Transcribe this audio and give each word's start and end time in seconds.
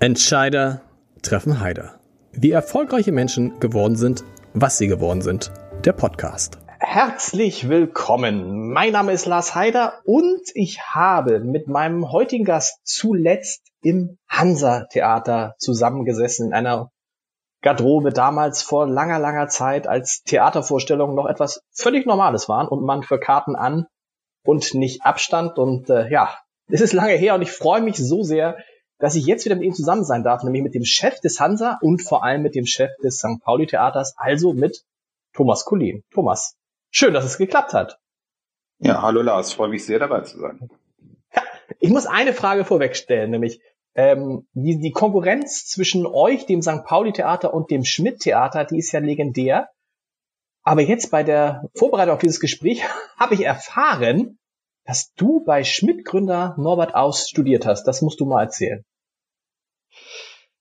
Entscheider 0.00 0.80
treffen 1.22 1.60
Heider. 1.60 2.00
Wie 2.32 2.50
erfolgreiche 2.50 3.12
Menschen 3.12 3.60
geworden 3.60 3.94
sind, 3.94 4.24
was 4.52 4.76
sie 4.76 4.88
geworden 4.88 5.22
sind. 5.22 5.52
Der 5.84 5.92
Podcast. 5.92 6.58
Herzlich 6.80 7.68
willkommen. 7.68 8.72
Mein 8.72 8.92
Name 8.92 9.12
ist 9.12 9.26
Lars 9.26 9.54
Heider 9.54 10.00
und 10.04 10.40
ich 10.54 10.80
habe 10.82 11.38
mit 11.38 11.68
meinem 11.68 12.10
heutigen 12.10 12.44
Gast 12.44 12.80
zuletzt 12.82 13.62
im 13.82 14.18
Hansa-Theater 14.28 15.54
zusammengesessen 15.58 16.48
in 16.48 16.54
einer 16.54 16.90
Garderobe 17.62 18.10
damals 18.10 18.62
vor 18.62 18.88
langer, 18.88 19.20
langer 19.20 19.46
Zeit, 19.46 19.86
als 19.86 20.22
Theatervorstellungen 20.24 21.14
noch 21.14 21.26
etwas 21.26 21.62
völlig 21.72 22.04
Normales 22.04 22.48
waren 22.48 22.66
und 22.66 22.84
man 22.84 23.04
für 23.04 23.20
Karten 23.20 23.54
an 23.54 23.86
und 24.44 24.74
nicht 24.74 25.06
Abstand. 25.06 25.56
Und 25.56 25.88
äh, 25.88 26.10
ja, 26.10 26.36
es 26.68 26.80
ist 26.80 26.92
lange 26.92 27.14
her 27.14 27.36
und 27.36 27.42
ich 27.42 27.52
freue 27.52 27.80
mich 27.80 27.96
so 27.96 28.24
sehr, 28.24 28.56
dass 29.04 29.16
ich 29.16 29.26
jetzt 29.26 29.44
wieder 29.44 29.56
mit 29.56 29.66
ihm 29.66 29.74
zusammen 29.74 30.02
sein 30.02 30.22
darf, 30.22 30.44
nämlich 30.44 30.62
mit 30.62 30.74
dem 30.74 30.86
Chef 30.86 31.20
des 31.20 31.38
Hansa 31.38 31.78
und 31.82 32.00
vor 32.00 32.24
allem 32.24 32.40
mit 32.40 32.54
dem 32.54 32.64
Chef 32.64 32.88
des 33.02 33.18
St. 33.18 33.38
Pauli 33.44 33.66
Theaters, 33.66 34.14
also 34.16 34.54
mit 34.54 34.82
Thomas 35.34 35.66
Collin. 35.66 36.02
Thomas, 36.10 36.56
schön, 36.90 37.12
dass 37.12 37.26
es 37.26 37.36
geklappt 37.36 37.74
hat. 37.74 37.98
Ja, 38.78 39.02
hallo 39.02 39.20
Lars, 39.20 39.52
freue 39.52 39.68
mich 39.68 39.84
sehr 39.84 39.98
dabei 39.98 40.22
zu 40.22 40.38
sein. 40.38 40.70
Ja, 41.36 41.42
ich 41.80 41.90
muss 41.90 42.06
eine 42.06 42.32
Frage 42.32 42.64
vorwegstellen, 42.64 43.30
nämlich 43.30 43.60
ähm, 43.94 44.46
die, 44.54 44.78
die 44.78 44.92
Konkurrenz 44.92 45.66
zwischen 45.66 46.06
euch, 46.06 46.46
dem 46.46 46.62
St. 46.62 46.84
Pauli 46.86 47.12
Theater 47.12 47.52
und 47.52 47.70
dem 47.70 47.84
Schmidt 47.84 48.20
Theater, 48.20 48.64
die 48.64 48.78
ist 48.78 48.90
ja 48.92 49.00
legendär. 49.00 49.68
Aber 50.62 50.80
jetzt 50.80 51.10
bei 51.10 51.22
der 51.22 51.68
Vorbereitung 51.74 52.14
auf 52.14 52.20
dieses 52.22 52.40
Gespräch 52.40 52.82
habe 53.18 53.34
ich 53.34 53.44
erfahren, 53.44 54.38
dass 54.86 55.12
du 55.12 55.44
bei 55.44 55.62
Schmidt-Gründer 55.62 56.54
Norbert 56.56 56.94
Aus 56.94 57.28
studiert 57.28 57.66
hast. 57.66 57.84
Das 57.84 58.00
musst 58.00 58.18
du 58.20 58.24
mal 58.24 58.44
erzählen. 58.44 58.82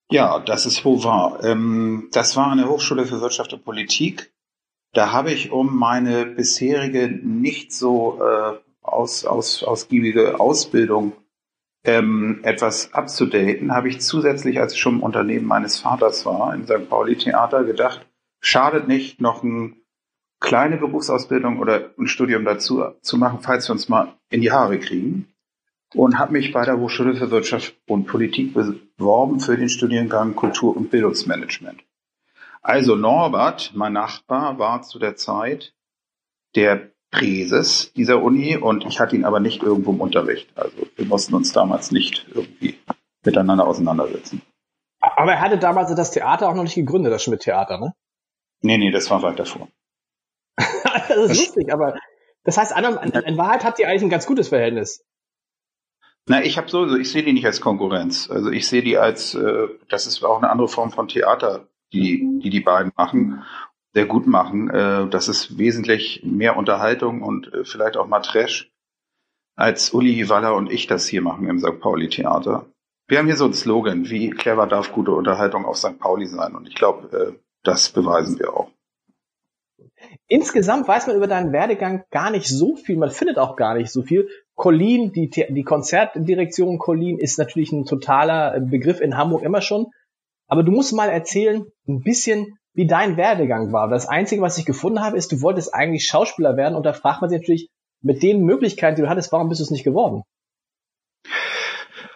Ja, 0.10 0.40
das 0.40 0.66
ist 0.66 0.84
wohl 0.86 1.04
wahr. 1.04 1.44
Ähm, 1.44 2.10
das 2.12 2.36
war 2.36 2.52
eine 2.52 2.68
Hochschule 2.68 3.06
für 3.06 3.22
Wirtschaft 3.22 3.54
und 3.54 3.64
Politik. 3.64 4.34
Da 4.94 5.12
habe 5.12 5.32
ich 5.32 5.52
um 5.52 5.76
meine 5.76 6.26
bisherige 6.26 7.08
nicht 7.08 7.74
so 7.74 8.22
äh, 8.22 8.58
aus, 8.84 9.26
aus, 9.26 9.64
ausgiebige 9.64 10.40
Ausbildung 10.40 11.14
ähm, 11.84 12.40
etwas 12.44 12.94
abzudaten, 12.94 13.74
habe 13.74 13.90
ich 13.90 14.02
zusätzlich, 14.02 14.60
als 14.60 14.74
ich 14.74 14.80
schon 14.80 14.96
im 14.96 15.04
Unternehmen 15.04 15.46
meines 15.46 15.80
Vaters 15.80 16.26
war, 16.26 16.54
im 16.54 16.66
St. 16.66 16.90
Pauli 16.90 17.18
Theater, 17.18 17.64
gedacht, 17.64 18.08
schadet 18.40 18.88
nicht, 18.88 19.20
noch 19.20 19.44
ein 19.44 19.78
kleine 20.40 20.78
Berufsausbildung 20.78 21.60
oder 21.60 21.92
ein 21.98 22.08
Studium 22.08 22.46
dazu 22.46 22.84
zu 23.02 23.18
machen, 23.18 23.40
falls 23.42 23.68
wir 23.68 23.74
uns 23.74 23.90
mal 23.90 24.14
in 24.30 24.42
die 24.42 24.52
Haare 24.52 24.80
kriegen. 24.80 25.33
Und 25.94 26.18
habe 26.18 26.34
mich 26.34 26.52
bei 26.52 26.66
der 26.66 26.80
Hochschule 26.80 27.16
für 27.16 27.30
Wirtschaft 27.30 27.76
und 27.88 28.06
Politik 28.06 28.54
beworben 28.54 29.40
für 29.40 29.58
den 29.58 29.70
Studiengang 29.70 30.36
Kultur- 30.36 30.76
und 30.76 30.90
Bildungsmanagement. 30.90 31.84
Also 32.62 32.96
Norbert, 32.96 33.72
mein 33.76 33.94
Nachbar, 33.94 34.58
war 34.58 34.82
zu 34.82 34.98
der 34.98 35.16
Zeit 35.16 35.74
der 36.56 36.94
Präses 37.12 37.94
dieser 37.94 38.24
Uni 38.24 38.58
und 38.58 38.86
ich 38.86 39.00
hatte 39.00 39.16
ihn 39.16 39.26
aber 39.26 39.40
nicht 39.40 39.62
irgendwo 39.62 39.92
im 39.92 40.02
Unterricht. 40.02 40.50
Also 40.56 40.76
wir 40.96 41.06
mussten 41.06 41.36
uns 41.36 41.52
damals 41.52 41.92
nicht 41.92 42.26
irgendwie 42.34 42.80
miteinander 43.24 43.68
auseinandersetzen. 43.68 44.42
Aber 45.00 45.34
er 45.34 45.42
hatte 45.42 45.60
damals 45.60 45.94
das 45.94 46.12
Theater 46.12 46.50
auch 46.50 46.56
noch 46.56 46.64
nicht 46.64 46.76
gegründet, 46.76 47.12
das 47.12 47.24
Schmidt-Theater, 47.24 47.78
ne? 47.78 47.94
Nee, 48.62 48.78
nee, 48.78 48.92
das 48.92 49.12
war 49.12 49.22
weit 49.22 49.38
davor. 49.38 49.68
das 50.58 51.32
ist 51.32 51.40
lustig, 51.40 51.72
aber 51.72 51.96
das 52.44 52.58
heißt, 52.58 52.74
in 52.78 53.38
Wahrheit 53.38 53.64
habt 53.66 53.80
ihr 53.80 53.88
eigentlich 53.88 54.04
ein 54.04 54.10
ganz 54.10 54.26
gutes 54.26 54.48
Verhältnis. 54.50 55.04
Na, 56.28 56.44
ich 56.44 56.58
habe 56.58 56.70
so, 56.70 56.96
ich 56.96 57.12
sehe 57.12 57.24
die 57.24 57.34
nicht 57.34 57.46
als 57.46 57.60
Konkurrenz. 57.60 58.30
Also 58.30 58.50
ich 58.50 58.68
sehe 58.68 58.82
die 58.82 58.98
als, 58.98 59.36
äh, 59.36 59.68
das 59.90 60.08
ist 60.08 60.24
auch 60.24 60.38
eine 60.38 60.50
andere 60.50 60.70
Form 60.70 60.92
von 60.92 61.08
Theater, 61.08 61.68
die 61.92 62.40
die, 62.42 62.50
die 62.50 62.62
beiden 62.62 62.94
machen, 62.96 63.44
sehr 63.94 64.06
gut 64.06 64.26
machen. 64.26 64.70
Äh, 64.70 65.10
das 65.10 65.28
ist 65.28 65.58
wesentlich 65.58 66.22
mehr 66.24 66.56
Unterhaltung 66.56 67.22
und 67.22 67.54
äh, 67.54 67.66
vielleicht 67.66 67.98
auch 67.98 68.08
mal 68.08 68.22
Trash, 68.22 68.72
als 69.56 69.94
Uli 69.94 70.30
Waller 70.30 70.56
und 70.56 70.72
ich 70.72 70.88
das 70.88 71.08
hier 71.08 71.22
machen 71.22 71.48
im 71.48 71.60
St. 71.60 71.80
Pauli 71.80 72.10
Theater. 72.10 72.66
Wir 73.08 73.20
haben 73.20 73.28
hier 73.28 73.36
so 73.36 73.44
einen 73.44 73.54
Slogan, 73.54 74.10
wie 74.10 74.30
clever 74.30 74.66
darf 74.66 74.92
gute 74.92 75.12
Unterhaltung 75.12 75.66
auf 75.66 75.78
St. 75.78 76.00
Pauli 76.00 76.26
sein? 76.26 76.56
Und 76.56 76.68
ich 76.68 76.76
glaube, 76.76 77.16
äh, 77.18 77.40
das 77.64 77.90
beweisen 77.90 78.40
wir 78.40 78.54
auch. 78.54 78.72
Insgesamt 80.28 80.88
weiß 80.88 81.08
man 81.08 81.16
über 81.16 81.28
deinen 81.28 81.52
Werdegang 81.52 82.04
gar 82.12 82.32
nicht 82.32 82.48
so 82.48 82.76
viel. 82.76 82.98
Man 82.98 83.10
findet 83.10 83.38
auch 83.38 83.56
gar 83.56 83.76
nicht 83.76 83.92
so 83.92 84.02
viel. 84.04 84.28
Colin, 84.56 85.12
die, 85.12 85.30
die 85.30 85.64
Konzertdirektion 85.64 86.78
Colin 86.78 87.18
ist 87.18 87.40
natürlich 87.40 87.72
ein 87.72 87.86
totaler 87.86 88.60
Begriff 88.60 89.02
in 89.02 89.18
Hamburg 89.18 89.44
immer 89.44 89.62
schon. 89.62 89.88
Aber 90.48 90.64
du 90.64 90.72
musst 90.72 90.94
mal 90.94 91.10
erzählen, 91.10 91.66
ein 91.88 92.02
bisschen, 92.02 92.58
wie 92.74 92.88
dein 92.88 93.18
Werdegang 93.18 93.72
war. 93.72 93.90
Das 93.90 94.08
Einzige, 94.08 94.42
was 94.42 94.58
ich 94.58 94.66
gefunden 94.66 95.02
habe, 95.02 95.18
ist, 95.18 95.32
du 95.32 95.42
wolltest 95.42 95.74
eigentlich 95.74 96.06
Schauspieler 96.06 96.58
werden. 96.58 96.76
Und 96.76 96.86
da 96.86 96.94
fragt 96.94 97.22
man 97.22 97.30
sich 97.30 97.40
natürlich, 97.40 97.70
mit 98.02 98.22
den 98.22 98.44
Möglichkeiten, 98.44 98.98
die 98.98 99.02
du 99.04 99.10
hattest, 99.10 99.32
warum 99.32 99.50
bist 99.50 99.62
du 99.62 99.64
es 99.64 99.72
nicht 99.72 99.86
geworden? 99.86 100.24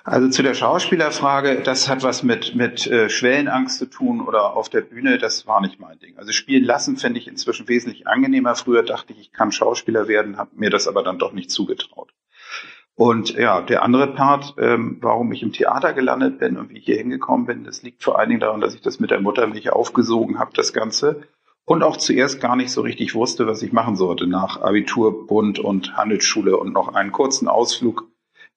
Also 0.09 0.29
zu 0.29 0.41
der 0.41 0.53
Schauspielerfrage, 0.53 1.63
das 1.63 1.89
hat 1.89 2.01
was 2.01 2.23
mit, 2.23 2.55
mit 2.55 2.87
äh, 2.87 3.09
Schwellenangst 3.09 3.77
zu 3.77 3.87
tun 3.87 4.21
oder 4.21 4.55
auf 4.55 4.69
der 4.69 4.79
Bühne, 4.79 5.17
das 5.17 5.47
war 5.47 5.59
nicht 5.59 5.81
mein 5.81 5.99
Ding. 5.99 6.17
Also 6.17 6.31
spielen 6.31 6.63
lassen 6.63 6.95
finde 6.95 7.19
ich 7.19 7.27
inzwischen 7.27 7.67
wesentlich 7.67 8.07
angenehmer. 8.07 8.55
Früher 8.55 8.83
dachte 8.83 9.11
ich, 9.11 9.19
ich 9.19 9.33
kann 9.33 9.51
Schauspieler 9.51 10.07
werden, 10.07 10.37
habe 10.37 10.51
mir 10.55 10.69
das 10.69 10.87
aber 10.87 11.03
dann 11.03 11.19
doch 11.19 11.33
nicht 11.33 11.51
zugetraut. 11.51 12.13
Und 12.95 13.33
ja, 13.33 13.61
der 13.61 13.83
andere 13.83 14.07
Part, 14.13 14.55
ähm, 14.57 14.95
warum 15.01 15.29
ich 15.33 15.43
im 15.43 15.51
Theater 15.51 15.91
gelandet 15.91 16.39
bin 16.39 16.55
und 16.55 16.69
wie 16.69 16.77
ich 16.77 16.85
hier 16.85 16.95
hingekommen 16.95 17.45
bin, 17.45 17.65
das 17.65 17.83
liegt 17.83 18.01
vor 18.01 18.17
allen 18.17 18.29
Dingen 18.29 18.39
daran, 18.39 18.61
dass 18.61 18.75
ich 18.75 18.81
das 18.81 19.01
mit 19.01 19.11
der 19.11 19.19
Muttermilch 19.19 19.73
aufgesogen 19.73 20.39
habe, 20.39 20.51
das 20.53 20.71
Ganze. 20.71 21.23
Und 21.65 21.83
auch 21.83 21.97
zuerst 21.97 22.39
gar 22.39 22.55
nicht 22.55 22.71
so 22.71 22.79
richtig 22.79 23.13
wusste, 23.13 23.45
was 23.45 23.61
ich 23.61 23.73
machen 23.73 23.97
sollte 23.97 24.25
nach 24.25 24.61
Abitur, 24.61 25.27
Bund 25.27 25.59
und 25.59 25.97
Handelsschule 25.97 26.55
und 26.55 26.71
noch 26.71 26.95
einen 26.95 27.11
kurzen 27.11 27.49
Ausflug 27.49 28.07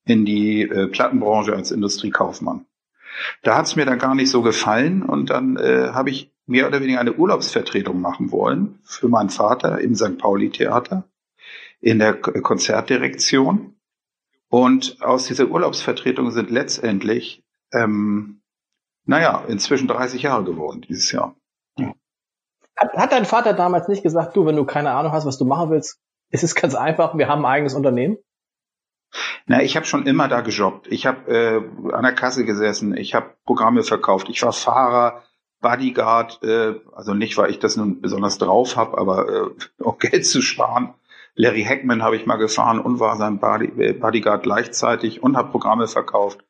in 0.04 0.24
die 0.24 0.62
äh, 0.62 0.86
Plattenbranche 0.88 1.54
als 1.54 1.70
Industriekaufmann. 1.70 2.66
Da 3.42 3.56
hat 3.56 3.66
es 3.66 3.76
mir 3.76 3.84
dann 3.84 3.98
gar 3.98 4.14
nicht 4.14 4.30
so 4.30 4.42
gefallen 4.42 5.02
und 5.02 5.30
dann 5.30 5.56
äh, 5.56 5.90
habe 5.92 6.10
ich 6.10 6.32
mehr 6.46 6.66
oder 6.66 6.80
weniger 6.80 7.00
eine 7.00 7.14
Urlaubsvertretung 7.14 8.00
machen 8.00 8.32
wollen 8.32 8.80
für 8.82 9.08
meinen 9.08 9.30
Vater 9.30 9.80
im 9.80 9.94
St. 9.94 10.18
Pauli 10.18 10.50
Theater 10.50 11.04
in 11.80 11.98
der 11.98 12.14
Konzertdirektion. 12.14 13.76
Und 14.48 15.00
aus 15.00 15.26
dieser 15.26 15.46
Urlaubsvertretung 15.46 16.32
sind 16.32 16.50
letztendlich, 16.50 17.44
ähm, 17.72 18.42
naja, 19.04 19.44
inzwischen 19.46 19.86
30 19.86 20.22
Jahre 20.22 20.44
geworden 20.44 20.84
dieses 20.88 21.12
Jahr. 21.12 21.36
Hat, 22.76 22.92
hat 22.94 23.12
dein 23.12 23.26
Vater 23.26 23.52
damals 23.52 23.86
nicht 23.86 24.02
gesagt, 24.02 24.36
du, 24.36 24.44
wenn 24.46 24.56
du 24.56 24.64
keine 24.64 24.90
Ahnung 24.90 25.12
hast, 25.12 25.26
was 25.26 25.38
du 25.38 25.44
machen 25.44 25.70
willst, 25.70 26.00
ist 26.30 26.42
es 26.42 26.54
ganz 26.54 26.74
einfach, 26.74 27.16
wir 27.16 27.28
haben 27.28 27.44
ein 27.44 27.52
eigenes 27.52 27.74
Unternehmen? 27.74 28.18
Na, 29.46 29.62
ich 29.62 29.76
habe 29.76 29.86
schon 29.86 30.06
immer 30.06 30.28
da 30.28 30.40
gejobbt. 30.40 30.86
Ich 30.88 31.06
habe 31.06 31.30
äh, 31.30 31.92
an 31.92 32.02
der 32.02 32.14
Kasse 32.14 32.44
gesessen, 32.44 32.96
ich 32.96 33.14
habe 33.14 33.34
Programme 33.44 33.82
verkauft, 33.82 34.28
ich 34.28 34.42
war 34.42 34.52
Fahrer, 34.52 35.22
Bodyguard, 35.60 36.42
äh, 36.42 36.74
also 36.92 37.14
nicht, 37.14 37.36
weil 37.36 37.50
ich 37.50 37.58
das 37.58 37.76
nun 37.76 38.00
besonders 38.00 38.38
drauf 38.38 38.76
habe, 38.76 38.98
aber 38.98 39.28
äh, 39.28 39.50
um 39.82 39.98
Geld 39.98 40.26
zu 40.26 40.40
sparen. 40.42 40.94
Larry 41.34 41.64
Hackman 41.64 42.02
habe 42.02 42.16
ich 42.16 42.26
mal 42.26 42.36
gefahren 42.36 42.80
und 42.80 43.00
war 43.00 43.16
sein 43.16 43.38
Body, 43.38 43.66
äh, 43.82 43.92
Bodyguard 43.92 44.42
gleichzeitig 44.42 45.22
und 45.22 45.36
habe 45.36 45.50
Programme 45.50 45.86
verkauft 45.86 46.44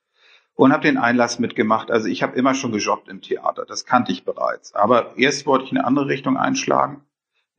und 0.55 0.73
habe 0.73 0.83
den 0.83 0.99
Einlass 0.99 1.39
mitgemacht. 1.39 1.91
Also 1.91 2.09
ich 2.09 2.23
habe 2.23 2.37
immer 2.37 2.55
schon 2.55 2.73
gejobbt 2.73 3.09
im 3.09 3.21
Theater, 3.21 3.65
das 3.67 3.85
kannte 3.85 4.13
ich 4.13 4.25
bereits. 4.25 4.75
Aber 4.75 5.17
erst 5.17 5.47
wollte 5.47 5.65
ich 5.65 5.71
eine 5.71 5.85
andere 5.85 6.07
Richtung 6.07 6.37
einschlagen 6.37 7.05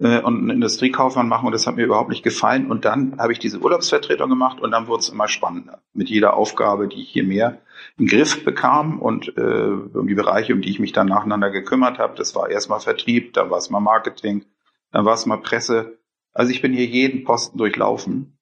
äh, 0.01 0.19
und 0.19 0.39
einen 0.39 0.49
Industriekaufmann 0.49 1.29
machen 1.29 1.45
und 1.45 1.51
das 1.51 1.67
hat 1.67 1.75
mir 1.75 1.85
überhaupt 1.85 2.09
nicht 2.09 2.23
gefallen. 2.23 2.69
Und 2.69 2.85
dann 2.85 3.19
habe 3.19 3.31
ich 3.31 3.39
diese 3.39 3.59
Urlaubsvertretung 3.59 4.29
gemacht 4.29 4.59
und 4.59 4.71
dann 4.71 4.87
wurde 4.87 5.01
es 5.01 5.09
immer 5.09 5.27
spannender. 5.27 5.81
Mit 5.93 6.09
jeder 6.09 6.35
Aufgabe, 6.35 6.87
die 6.87 7.01
ich 7.01 7.09
hier 7.09 7.23
mehr 7.23 7.59
im 7.97 8.07
Griff 8.07 8.43
bekam 8.43 8.99
und 8.99 9.37
äh, 9.37 9.41
um 9.41 10.07
die 10.07 10.15
Bereiche, 10.15 10.53
um 10.53 10.61
die 10.61 10.69
ich 10.69 10.79
mich 10.79 10.91
dann 10.91 11.07
nacheinander 11.07 11.51
gekümmert 11.51 11.99
habe. 11.99 12.15
Das 12.15 12.35
war 12.35 12.49
erstmal 12.49 12.79
Vertrieb, 12.79 13.33
dann 13.33 13.49
war 13.49 13.59
es 13.59 13.69
mal 13.69 13.79
Marketing, 13.79 14.45
dann 14.91 15.05
war 15.05 15.13
es 15.13 15.25
mal 15.25 15.37
Presse. 15.37 15.99
Also 16.33 16.51
ich 16.51 16.61
bin 16.61 16.73
hier 16.73 16.85
jeden 16.85 17.23
Posten 17.23 17.57
durchlaufen. 17.57 18.37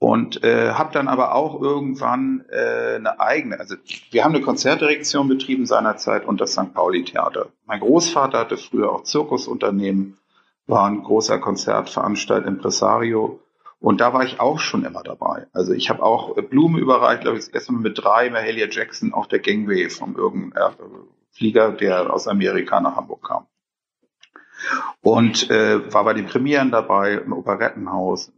und 0.00 0.44
äh, 0.44 0.72
habe 0.74 0.92
dann 0.92 1.08
aber 1.08 1.34
auch 1.34 1.60
irgendwann 1.60 2.44
äh, 2.50 2.96
eine 2.96 3.18
eigene, 3.18 3.58
also 3.58 3.74
wir 4.12 4.24
haben 4.24 4.34
eine 4.34 4.44
Konzertdirektion 4.44 5.26
betrieben 5.26 5.66
seinerzeit 5.66 6.24
und 6.24 6.40
das 6.40 6.52
St. 6.52 6.72
Pauli 6.72 7.02
Theater. 7.02 7.48
Mein 7.66 7.80
Großvater 7.80 8.38
hatte 8.38 8.56
früher 8.56 8.92
auch 8.92 9.02
Zirkusunternehmen, 9.02 10.17
war 10.68 10.86
ein 10.86 11.02
großer 11.02 11.38
Konzertveranstalter, 11.38 12.46
Impresario 12.46 13.40
und 13.80 14.00
da 14.00 14.12
war 14.12 14.24
ich 14.24 14.40
auch 14.40 14.58
schon 14.58 14.84
immer 14.84 15.02
dabei. 15.02 15.46
Also 15.52 15.72
ich 15.72 15.88
habe 15.88 16.02
auch 16.02 16.34
Blumen 16.34 16.78
überreicht, 16.78 17.22
glaube 17.22 17.38
ich, 17.38 17.44
das 17.44 17.54
erste 17.54 17.72
Mal 17.72 17.80
mit 17.80 18.02
drei 18.02 18.30
Mahalia 18.30 18.66
Jackson 18.68 19.12
auf 19.12 19.28
der 19.28 19.38
Gangway 19.38 19.88
von 19.88 20.14
irgendeinem 20.16 21.08
Flieger, 21.30 21.72
der 21.72 22.12
aus 22.12 22.28
Amerika 22.28 22.80
nach 22.80 22.96
Hamburg 22.96 23.24
kam. 23.24 23.46
Und 25.02 25.50
äh, 25.50 25.92
war 25.92 26.04
bei 26.04 26.14
den 26.14 26.26
Premieren 26.26 26.70
dabei, 26.70 27.14
im 27.14 27.32
Operettenhaus, 27.32 28.32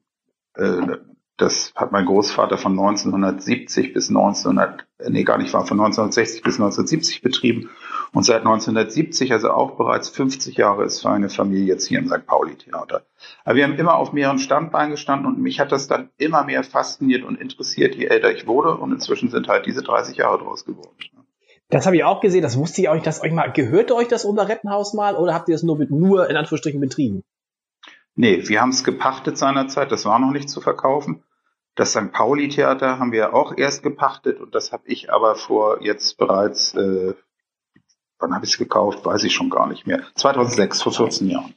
äh, 0.55 0.99
das 1.41 1.73
hat 1.75 1.93
mein 1.93 2.07
Großvater 2.07 2.59
von 2.59 2.73
1970 2.73 3.93
bis 3.93 4.09
1900, 4.09 4.87
nee, 5.09 5.25
gar 5.25 5.39
nicht 5.39 5.53
war, 5.53 5.67
von 5.67 5.81
1960 5.81 6.43
bis 6.43 6.55
1970 6.55 7.23
betrieben. 7.23 7.71
Und 8.13 8.25
seit 8.25 8.39
1970, 8.39 9.33
also 9.33 9.51
auch 9.51 9.77
bereits 9.77 10.09
50 10.09 10.57
Jahre, 10.57 10.85
ist 10.85 11.01
seine 11.01 11.29
Familie 11.29 11.67
jetzt 11.67 11.87
hier 11.87 11.99
im 11.99 12.09
St. 12.09 12.27
Pauli 12.27 12.57
Theater. 12.57 13.07
Aber 13.45 13.57
wir 13.57 13.65
haben 13.65 13.77
immer 13.77 13.95
auf 13.97 14.13
mehreren 14.13 14.39
Standbeinen 14.39 14.91
gestanden 14.91 15.27
und 15.27 15.39
mich 15.39 15.61
hat 15.61 15.73
das 15.73 15.87
dann 15.87 16.11
immer 16.19 16.45
mehr 16.45 16.65
fasziniert 16.65 17.25
und 17.25 17.41
interessiert, 17.41 17.95
je 17.95 18.07
älter 18.07 18.33
ich 18.33 18.47
wurde. 18.47 18.77
Und 18.77 18.93
inzwischen 18.93 19.31
sind 19.31 19.49
halt 19.49 19.67
diese 19.67 19.83
30 19.83 20.17
Jahre 20.17 20.39
draus 20.39 20.65
geworden. 20.65 20.97
Das 21.71 21.87
habe 21.87 21.97
ich 21.97 22.05
auch 22.05 22.21
gesehen, 22.21 22.43
das 22.43 22.59
wusste 22.59 22.83
ich 22.83 22.89
auch 22.89 22.95
nicht, 22.95 23.07
dass 23.07 23.23
euch 23.23 23.33
mal, 23.33 23.53
gehörte 23.53 23.95
euch 23.95 24.09
das 24.09 24.25
Operettenhaus 24.25 24.93
mal 24.93 25.15
oder 25.15 25.35
habt 25.35 25.49
ihr 25.49 25.55
es 25.55 25.63
nur, 25.63 25.79
nur 25.89 26.29
in 26.29 26.37
Anführungsstrichen 26.37 26.81
betrieben? 26.81 27.23
Nee, 28.17 28.49
wir 28.49 28.61
haben 28.61 28.71
es 28.71 28.83
gepachtet 28.83 29.39
seinerzeit, 29.39 29.93
das 29.93 30.05
war 30.05 30.19
noch 30.19 30.33
nicht 30.33 30.51
zu 30.51 30.61
verkaufen. 30.61 31.23
Das 31.75 31.93
St. 31.93 32.13
Pauli-Theater 32.13 32.99
haben 32.99 33.13
wir 33.13 33.35
auch 33.35 33.57
erst 33.57 33.83
gepachtet 33.83 34.41
und 34.41 34.55
das 34.55 34.73
habe 34.73 34.83
ich 34.87 35.13
aber 35.13 35.35
vor 35.35 35.83
jetzt 35.83 36.19
bereits, 36.19 36.75
äh, 36.75 37.15
wann 38.19 38.35
habe 38.35 38.45
ich 38.45 38.53
es 38.53 38.59
gekauft, 38.59 39.05
weiß 39.05 39.25
ich 39.25 39.33
schon 39.33 39.51
gar 39.51 39.69
nicht 39.69 39.87
mehr. 39.87 40.03
2006, 40.15 40.83
vor 40.83 40.93
14 40.93 41.29
Jahren. 41.29 41.55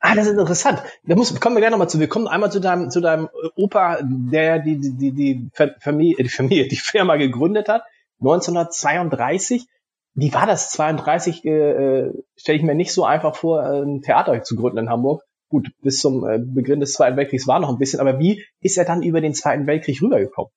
Ah, 0.00 0.14
das 0.14 0.26
ist 0.26 0.32
interessant. 0.38 0.82
Da 1.04 1.16
muss, 1.16 1.38
kommen 1.40 1.56
wir 1.56 1.60
gleich 1.60 1.72
nochmal 1.72 1.88
zu. 1.88 1.98
Wir 1.98 2.08
kommen 2.08 2.28
einmal 2.28 2.52
zu 2.52 2.60
deinem, 2.60 2.90
zu 2.90 3.00
deinem 3.00 3.28
Opa, 3.56 3.98
der 4.02 4.60
die, 4.60 4.78
die, 4.78 4.96
die, 4.96 5.12
die 5.12 5.50
Familie, 5.80 6.16
die 6.22 6.28
Familie, 6.28 6.68
die 6.68 6.76
Firma 6.76 7.16
gegründet 7.16 7.68
hat, 7.68 7.82
1932. 8.20 9.66
Wie 10.14 10.32
war 10.34 10.46
das 10.46 10.70
32? 10.70 11.44
Äh, 11.44 11.50
äh 11.50 12.12
Stelle 12.36 12.58
ich 12.58 12.64
mir 12.64 12.74
nicht 12.76 12.92
so 12.92 13.04
einfach 13.04 13.34
vor, 13.34 13.62
ein 13.62 14.02
Theater 14.02 14.42
zu 14.42 14.56
gründen 14.56 14.78
in 14.78 14.90
Hamburg 14.90 15.22
gut, 15.48 15.70
bis 15.82 16.00
zum 16.00 16.26
äh, 16.26 16.38
Beginn 16.38 16.80
des 16.80 16.92
Zweiten 16.92 17.16
Weltkriegs 17.16 17.46
war 17.46 17.60
noch 17.60 17.70
ein 17.70 17.78
bisschen, 17.78 18.00
aber 18.00 18.18
wie 18.18 18.44
ist 18.60 18.78
er 18.78 18.84
dann 18.84 19.02
über 19.02 19.20
den 19.20 19.34
Zweiten 19.34 19.66
Weltkrieg 19.66 20.00
rübergekommen? 20.02 20.52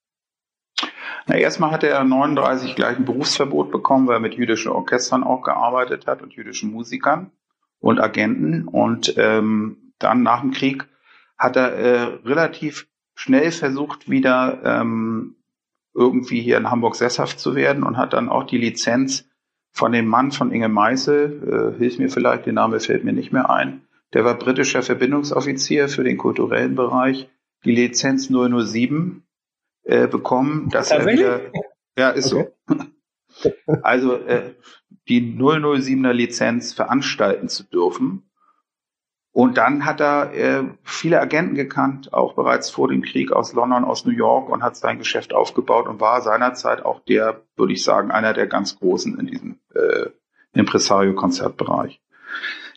Na, 1.28 1.36
erstmal 1.36 1.72
hat 1.72 1.84
er 1.84 2.04
39 2.04 2.76
gleich 2.76 2.98
ein 2.98 3.06
Berufsverbot 3.06 3.72
bekommen, 3.72 4.08
weil 4.08 4.18
er 4.18 4.22
mit 4.22 4.34
jüdischen 4.34 4.72
Orchestern 4.72 5.24
auch 5.24 5.42
gearbeitet 5.44 6.08
hat 6.08 6.22
und 6.22 6.34
jüdischen 6.34 6.72
Musikern 6.72 7.32
und 7.80 8.00
Agenten. 8.00 8.68
Und 8.68 9.14
ähm, 9.18 9.94
dann 10.00 10.24
nach 10.24 10.42
dem 10.42 10.52
Krieg 10.52 10.88
hat 11.38 11.56
er 11.56 11.74
äh, 11.74 12.02
relativ 12.26 12.88
schnell 13.14 13.52
versucht, 13.52 14.10
wieder 14.10 14.62
ähm, 14.64 15.36
irgendwie 15.94 16.42
hier 16.42 16.58
in 16.58 16.72
Hamburg 16.72 16.96
sesshaft 16.96 17.40
zu 17.40 17.56
werden 17.56 17.84
und 17.84 17.98
hat 17.98 18.14
dann 18.14 18.30
auch 18.30 18.44
die 18.44 18.58
Lizenz 18.58 19.28
von 19.72 19.92
dem 19.92 20.08
Mann 20.08 20.32
von 20.32 20.52
Inge 20.52 20.70
Meisel, 20.70 21.74
äh, 21.76 21.78
hilf 21.78 21.98
mir 21.98 22.10
vielleicht, 22.10 22.46
der 22.46 22.54
Name 22.54 22.80
fällt 22.80 23.04
mir 23.04 23.14
nicht 23.14 23.32
mehr 23.32 23.50
ein, 23.50 23.82
der 24.14 24.26
war 24.26 24.36
britischer 24.36 24.84
Verbindungsoffizier 24.84 25.88
für 25.90 26.04
den 26.04 26.18
kulturellen 26.18 26.76
Bereich, 26.76 27.30
die 27.64 27.72
Lizenz 27.72 28.30
007 28.30 29.24
äh, 29.84 30.08
bekommen, 30.08 30.70
dass 30.70 30.92
er 30.92 31.06
wieder, 31.06 31.42
ja, 31.98 32.10
ist 32.10 32.34
okay. 32.34 32.52
so. 32.68 32.76
Also 33.82 34.16
äh, 34.16 34.56
die 35.08 35.38
007er 35.38 36.12
Lizenz 36.12 36.74
veranstalten 36.74 37.48
zu 37.48 37.64
dürfen. 37.64 38.30
Und 39.34 39.58
dann 39.58 39.86
hat 39.86 40.02
er 40.02 40.34
äh, 40.34 40.64
viele 40.84 41.22
Agenten 41.22 41.56
gekannt, 41.56 42.14
auch 42.14 42.34
bereits 42.36 42.70
vor 42.70 42.90
dem 42.90 43.02
Krieg 43.02 43.32
aus 43.32 43.54
London, 43.54 43.86
aus 43.86 44.06
New 44.06 44.12
York 44.12 44.50
und 44.50 44.62
hat 44.62 44.76
sein 44.76 44.98
Geschäft 44.98 45.34
aufgebaut 45.34 45.88
und 45.88 46.02
war 46.02 46.22
seinerzeit 46.22 46.84
auch 46.84 47.00
der, 47.00 47.42
würde 47.56 47.72
ich 47.72 47.84
sagen, 47.84 48.12
einer 48.12 48.34
der 48.34 48.48
ganz 48.48 48.78
Großen 48.78 49.18
in 49.18 49.28
diesem 49.28 49.60
äh, 49.74 50.10
Impresario-Konzertbereich. 50.54 52.02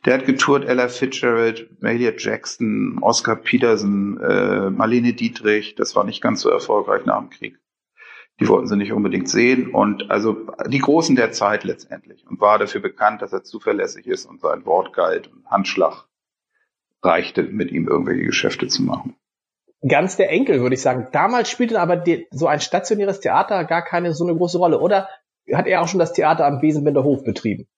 Der 0.04 0.14
hat 0.14 0.26
getourt 0.26 0.66
Ella 0.66 0.88
Fitzgerald, 0.88 1.80
Mahalia 1.80 2.12
Jackson, 2.16 2.98
Oscar 3.00 3.36
Peterson, 3.36 4.20
äh, 4.20 4.68
Marlene 4.70 5.14
Dietrich. 5.14 5.76
Das 5.76 5.96
war 5.96 6.04
nicht 6.04 6.20
ganz 6.20 6.42
so 6.42 6.50
erfolgreich 6.50 7.06
nach 7.06 7.20
dem 7.20 7.30
Krieg. 7.30 7.58
Die 8.40 8.48
wollten 8.48 8.66
sie 8.66 8.76
nicht 8.76 8.92
unbedingt 8.92 9.28
sehen. 9.28 9.70
Und 9.72 10.10
also 10.10 10.46
die 10.66 10.80
Großen 10.80 11.16
der 11.16 11.32
Zeit 11.32 11.64
letztendlich. 11.64 12.26
Und 12.26 12.40
war 12.40 12.58
dafür 12.58 12.82
bekannt, 12.82 13.22
dass 13.22 13.32
er 13.32 13.44
zuverlässig 13.44 14.06
ist 14.06 14.26
und 14.26 14.40
sein 14.40 14.66
Wort 14.66 14.92
galt 14.92 15.28
und 15.28 15.46
Handschlag 15.46 16.04
reichte, 17.02 17.42
mit 17.42 17.70
ihm 17.70 17.88
irgendwelche 17.88 18.24
Geschäfte 18.24 18.66
zu 18.66 18.82
machen. 18.82 19.16
Ganz 19.86 20.16
der 20.16 20.30
Enkel, 20.30 20.60
würde 20.60 20.74
ich 20.74 20.82
sagen. 20.82 21.08
Damals 21.12 21.50
spielte 21.50 21.80
aber 21.80 21.96
die, 21.96 22.26
so 22.30 22.46
ein 22.46 22.60
stationäres 22.60 23.20
Theater 23.20 23.64
gar 23.64 23.82
keine 23.82 24.14
so 24.14 24.24
eine 24.24 24.36
große 24.36 24.58
Rolle, 24.58 24.80
oder? 24.80 25.08
Hat 25.52 25.66
er 25.66 25.82
auch 25.82 25.88
schon 25.88 26.00
das 26.00 26.14
Theater 26.14 26.46
am 26.46 26.60
Besenbinder 26.60 27.04
Hof 27.04 27.22
betrieben? 27.22 27.68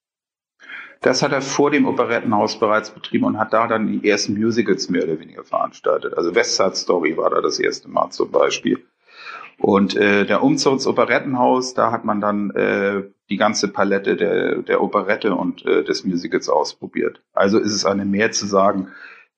Das 1.00 1.22
hat 1.22 1.32
er 1.32 1.42
vor 1.42 1.70
dem 1.70 1.86
Operettenhaus 1.86 2.58
bereits 2.58 2.90
betrieben 2.90 3.24
und 3.24 3.38
hat 3.38 3.52
da 3.52 3.66
dann 3.66 3.86
die 3.86 4.08
ersten 4.08 4.34
Musicals 4.34 4.88
mehr 4.88 5.04
oder 5.04 5.20
weniger 5.20 5.44
veranstaltet. 5.44 6.16
Also 6.16 6.34
West 6.34 6.56
Side 6.56 6.74
Story 6.74 7.16
war 7.16 7.30
da 7.30 7.40
das 7.40 7.58
erste 7.58 7.88
Mal 7.88 8.10
zum 8.10 8.30
Beispiel. 8.30 8.84
Und 9.58 9.96
äh, 9.96 10.26
der 10.26 10.42
Umzug 10.42 10.74
ins 10.74 10.86
Operettenhaus, 10.86 11.74
da 11.74 11.90
hat 11.90 12.04
man 12.04 12.20
dann 12.20 12.50
äh, 12.50 13.04
die 13.30 13.36
ganze 13.36 13.68
Palette 13.68 14.16
der, 14.16 14.62
der 14.62 14.82
Operette 14.82 15.34
und 15.34 15.64
äh, 15.64 15.82
des 15.82 16.04
Musicals 16.04 16.48
ausprobiert. 16.48 17.22
Also 17.32 17.58
ist 17.58 17.72
es 17.72 17.84
eine 17.84 18.04
mehr 18.04 18.32
zu 18.32 18.46
sagen, 18.46 18.88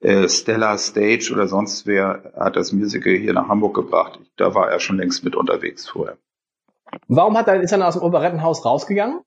äh, 0.01 0.27
Stella 0.27 0.77
Stage 0.77 1.31
oder 1.33 1.47
sonst 1.47 1.85
wer 1.87 2.33
hat 2.37 2.55
das 2.55 2.73
Musical 2.73 3.13
hier 3.13 3.33
nach 3.33 3.47
Hamburg 3.47 3.75
gebracht. 3.75 4.19
Da 4.37 4.53
war 4.55 4.69
er 4.69 4.79
schon 4.79 4.97
längst 4.97 5.23
mit 5.23 5.35
unterwegs 5.35 5.87
vorher. 5.87 6.17
Warum 7.07 7.37
hat 7.37 7.47
er, 7.47 7.61
ist 7.61 7.71
er 7.71 7.77
dann 7.77 7.87
aus 7.87 7.95
dem 7.95 8.03
Operettenhaus 8.03 8.65
rausgegangen? 8.65 9.21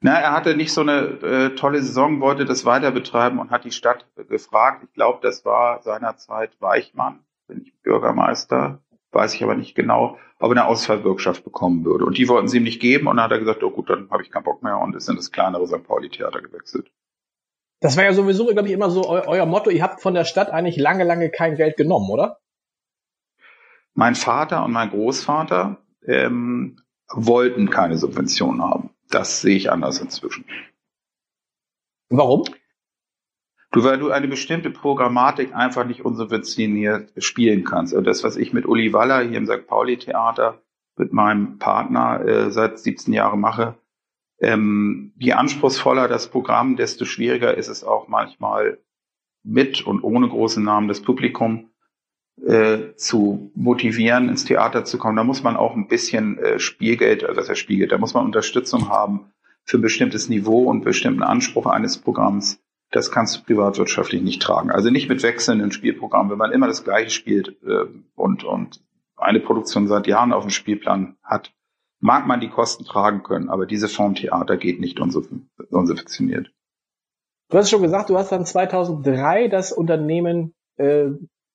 Na, 0.00 0.20
er 0.20 0.32
hatte 0.32 0.56
nicht 0.56 0.72
so 0.72 0.82
eine 0.82 1.00
äh, 1.22 1.54
tolle 1.56 1.82
Saison, 1.82 2.20
wollte 2.20 2.44
das 2.44 2.64
weiter 2.64 2.92
betreiben 2.92 3.40
und 3.40 3.50
hat 3.50 3.64
die 3.64 3.72
Stadt 3.72 4.06
gefragt. 4.28 4.84
Ich 4.84 4.92
glaube, 4.92 5.18
das 5.22 5.44
war 5.44 5.82
seinerzeit 5.82 6.52
Weichmann, 6.60 7.24
bin 7.48 7.62
ich 7.62 7.74
Bürgermeister, 7.82 8.80
weiß 9.10 9.34
ich 9.34 9.42
aber 9.42 9.56
nicht 9.56 9.74
genau, 9.74 10.16
ob 10.38 10.50
er 10.52 10.62
eine 10.62 10.66
Ausfallbürgschaft 10.66 11.42
bekommen 11.42 11.84
würde. 11.84 12.04
Und 12.04 12.16
die 12.16 12.28
wollten 12.28 12.46
sie 12.46 12.58
ihm 12.58 12.62
nicht 12.62 12.80
geben 12.80 13.08
und 13.08 13.16
dann 13.16 13.24
hat 13.24 13.32
er 13.32 13.40
gesagt, 13.40 13.64
oh 13.64 13.70
gut, 13.70 13.90
dann 13.90 14.08
habe 14.10 14.22
ich 14.22 14.30
keinen 14.30 14.44
Bock 14.44 14.62
mehr 14.62 14.78
und 14.78 14.94
ist 14.94 15.08
in 15.08 15.16
das 15.16 15.32
kleinere 15.32 15.66
St. 15.66 15.82
Pauli-Theater 15.82 16.42
gewechselt. 16.42 16.92
Das 17.80 17.96
war 17.96 18.04
ja 18.04 18.12
sowieso, 18.12 18.46
glaube 18.46 18.68
ich, 18.68 18.74
immer 18.74 18.90
so 18.90 19.08
eu 19.08 19.22
euer 19.26 19.46
Motto, 19.46 19.70
ihr 19.70 19.82
habt 19.82 20.00
von 20.00 20.14
der 20.14 20.24
Stadt 20.24 20.50
eigentlich 20.50 20.76
lange, 20.76 21.04
lange 21.04 21.30
kein 21.30 21.56
Geld 21.56 21.76
genommen, 21.76 22.10
oder? 22.10 22.38
Mein 23.94 24.14
Vater 24.14 24.64
und 24.64 24.72
mein 24.72 24.90
Großvater 24.90 25.78
ähm, 26.06 26.80
wollten 27.08 27.70
keine 27.70 27.98
Subventionen 27.98 28.62
haben. 28.62 28.90
Das 29.10 29.40
sehe 29.40 29.56
ich 29.56 29.70
anders 29.70 30.00
inzwischen. 30.00 30.44
Warum? 32.10 32.44
Du, 33.70 33.84
weil 33.84 33.98
du 33.98 34.10
eine 34.10 34.28
bestimmte 34.28 34.70
Programmatik 34.70 35.54
einfach 35.54 35.84
nicht 35.84 36.04
unsubventioniert 36.04 37.12
spielen 37.22 37.64
kannst. 37.64 37.92
Und 37.92 38.04
das, 38.04 38.24
was 38.24 38.36
ich 38.36 38.52
mit 38.52 38.66
Uli 38.66 38.92
Waller 38.92 39.20
hier 39.20 39.36
im 39.36 39.46
St. 39.46 39.66
Pauli 39.66 39.98
Theater 39.98 40.62
mit 40.96 41.12
meinem 41.12 41.58
Partner 41.58 42.20
äh, 42.24 42.50
seit 42.50 42.78
17 42.78 43.12
Jahren 43.12 43.40
mache, 43.40 43.76
ähm, 44.40 45.12
je 45.18 45.32
anspruchsvoller 45.32 46.08
das 46.08 46.30
Programm, 46.30 46.76
desto 46.76 47.04
schwieriger 47.04 47.56
ist 47.56 47.68
es 47.68 47.84
auch 47.84 48.08
manchmal 48.08 48.78
mit 49.42 49.86
und 49.86 50.02
ohne 50.02 50.28
großen 50.28 50.62
Namen 50.62 50.88
das 50.88 51.02
Publikum 51.02 51.67
äh, 52.46 52.94
zu 52.96 53.50
motivieren, 53.54 54.28
ins 54.28 54.44
Theater 54.44 54.84
zu 54.84 54.98
kommen. 54.98 55.16
Da 55.16 55.24
muss 55.24 55.42
man 55.42 55.56
auch 55.56 55.74
ein 55.74 55.88
bisschen 55.88 56.38
äh, 56.38 56.58
Spielgeld, 56.58 57.24
also 57.24 57.40
das 57.40 57.48
heißt 57.48 57.60
Spielgeld, 57.60 57.92
da 57.92 57.98
muss 57.98 58.14
man 58.14 58.24
Unterstützung 58.24 58.88
haben 58.88 59.32
für 59.64 59.78
ein 59.78 59.82
bestimmtes 59.82 60.28
Niveau 60.28 60.64
und 60.64 60.84
bestimmten 60.84 61.22
Anspruch 61.22 61.66
eines 61.66 61.98
Programms. 61.98 62.60
Das 62.90 63.10
kannst 63.10 63.36
du 63.36 63.42
privatwirtschaftlich 63.42 64.22
nicht 64.22 64.40
tragen. 64.40 64.70
Also 64.70 64.88
nicht 64.90 65.08
mit 65.08 65.22
wechselnden 65.22 65.72
Spielprogrammen. 65.72 66.30
Wenn 66.30 66.38
man 66.38 66.52
immer 66.52 66.68
das 66.68 66.84
Gleiche 66.84 67.10
spielt 67.10 67.62
äh, 67.62 67.84
und, 68.14 68.44
und 68.44 68.80
eine 69.16 69.40
Produktion 69.40 69.88
seit 69.88 70.06
Jahren 70.06 70.32
auf 70.32 70.44
dem 70.44 70.50
Spielplan 70.50 71.16
hat, 71.22 71.52
mag 72.00 72.26
man 72.26 72.40
die 72.40 72.48
Kosten 72.48 72.84
tragen 72.84 73.22
können, 73.22 73.48
aber 73.50 73.66
diese 73.66 73.88
Form 73.88 74.14
Theater 74.14 74.56
geht 74.56 74.80
nicht 74.80 75.00
unsubventioniert. 75.00 76.50
Du 77.50 77.58
hast 77.58 77.70
schon 77.70 77.82
gesagt, 77.82 78.10
du 78.10 78.16
hast 78.16 78.30
dann 78.30 78.44
2003 78.44 79.48
das 79.48 79.72
Unternehmen 79.72 80.54
äh, 80.76 81.08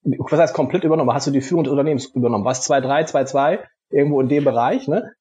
was 0.04 0.40
heißt 0.40 0.54
komplett 0.54 0.84
übernommen? 0.84 1.14
Hast 1.14 1.28
du 1.28 1.32
die 1.32 1.42
Führung 1.42 1.64
des 1.64 1.72
Unternehmens 1.72 2.06
übernommen? 2.08 2.46
Was 2.46 2.70
2.3, 2.70 3.12
2.2? 3.12 3.60
Irgendwo 3.90 4.22
in 4.22 4.28
dem 4.28 4.44
Bereich, 4.44 4.88
ne? 4.88 5.14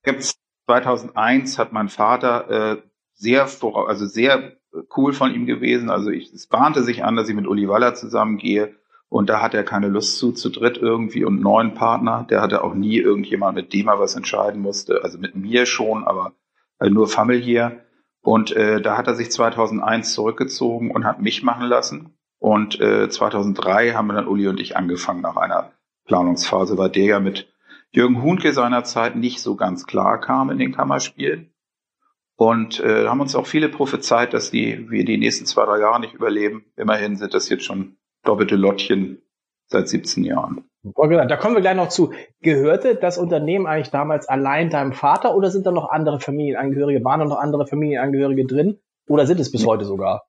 2001 0.67 1.59
hat 1.59 1.73
mein 1.73 1.89
Vater 1.89 2.51
äh, 2.51 2.83
sehr, 3.15 3.43
also 3.43 4.07
sehr 4.07 4.53
cool 4.97 5.12
von 5.12 5.35
ihm 5.35 5.47
gewesen. 5.47 5.91
Also 5.91 6.11
ich, 6.11 6.33
es 6.33 6.47
bahnte 6.47 6.83
sich 6.83 7.05
an, 7.05 7.17
dass 7.17 7.29
ich 7.29 7.35
mit 7.35 7.47
Uli 7.47 7.69
Waller 7.69 7.95
zusammengehe 7.95 8.75
Und 9.09 9.29
da 9.29 9.43
hat 9.43 9.53
er 9.55 9.65
keine 9.65 9.89
Lust 9.89 10.19
zu, 10.19 10.33
zu 10.33 10.49
dritt 10.49 10.79
irgendwie 10.79 11.25
und 11.25 11.41
neuen 11.41 11.75
Partner. 11.75 12.27
Der 12.31 12.41
hatte 12.41 12.65
auch 12.65 12.75
nie 12.75 12.97
irgendjemand, 12.97 13.57
mit 13.57 13.73
dem 13.75 13.89
er 13.89 14.01
was 14.01 14.17
entscheiden 14.17 14.62
musste. 14.62 15.01
Also 15.03 15.19
mit 15.19 15.37
mir 15.37 15.67
schon, 15.67 16.05
aber 16.05 16.33
äh, 16.81 16.89
nur 16.89 17.09
familiär. 17.09 17.85
Und 18.23 18.53
äh, 18.53 18.81
da 18.81 18.97
hat 18.97 19.09
er 19.09 19.15
sich 19.15 19.31
2001 19.31 20.15
zurückgezogen 20.15 20.91
und 20.91 21.05
hat 21.05 21.21
mich 21.21 21.43
machen 21.43 21.67
lassen. 21.67 22.17
Und 22.43 22.81
äh, 22.81 23.09
2003 23.09 23.93
haben 23.93 24.09
wir 24.09 24.15
dann 24.15 24.27
Uli 24.27 24.49
und 24.49 24.59
ich 24.59 24.77
angefangen 24.77 25.21
nach 25.21 25.37
einer 25.37 25.71
Planungsphase, 26.07 26.77
weil 26.77 26.91
der 26.91 27.05
ja 27.05 27.21
mit 27.21 27.49
Jürgen 27.93 28.21
Huhnke 28.21 28.53
seinerzeit 28.53 29.15
nicht 29.15 29.41
so 29.41 29.55
ganz 29.55 29.87
klar 29.87 30.21
kam 30.21 30.51
in 30.51 30.59
den 30.59 30.75
Kammerspielen. 30.75 31.55
Und 32.35 32.81
äh, 32.81 33.07
haben 33.07 33.21
uns 33.21 33.37
auch 33.37 33.47
viele 33.47 33.69
prophezeit, 33.69 34.35
dass 34.35 34.51
die, 34.51 34.91
wir 34.91 35.05
die 35.05 35.19
nächsten 35.19 35.47
zwei, 35.47 35.65
drei 35.67 35.79
Jahre 35.79 36.01
nicht 36.01 36.15
überleben. 36.15 36.65
Immerhin 36.75 37.15
sind 37.15 37.33
das 37.33 37.49
jetzt 37.49 37.65
schon 37.65 37.97
doppelte 38.25 38.57
Lottchen 38.57 39.23
seit 39.69 39.89
17 39.89 40.25
Jahren. 40.25 40.65
Da 40.83 41.37
kommen 41.37 41.55
wir 41.55 41.61
gleich 41.61 41.77
noch 41.77 41.91
zu. 41.91 42.13
Gehörte 42.41 42.97
das 42.97 43.19
Unternehmen 43.19 43.69
eigentlich 43.69 43.93
damals 43.93 44.29
allein 44.29 44.69
deinem 44.69 44.95
Vater 44.95 45.37
oder 45.37 45.53
sind 45.53 45.65
da 45.65 45.71
noch 45.71 45.91
andere 45.91 46.19
Familienangehörige? 46.19 47.05
Waren 47.05 47.21
da 47.21 47.27
noch 47.27 47.39
andere 47.39 47.69
Familienangehörige 47.69 48.47
drin? 48.47 48.81
Oder 49.07 49.27
sind 49.27 49.39
es 49.39 49.53
bis 49.53 49.65
heute 49.65 49.85
sogar? 49.85 50.25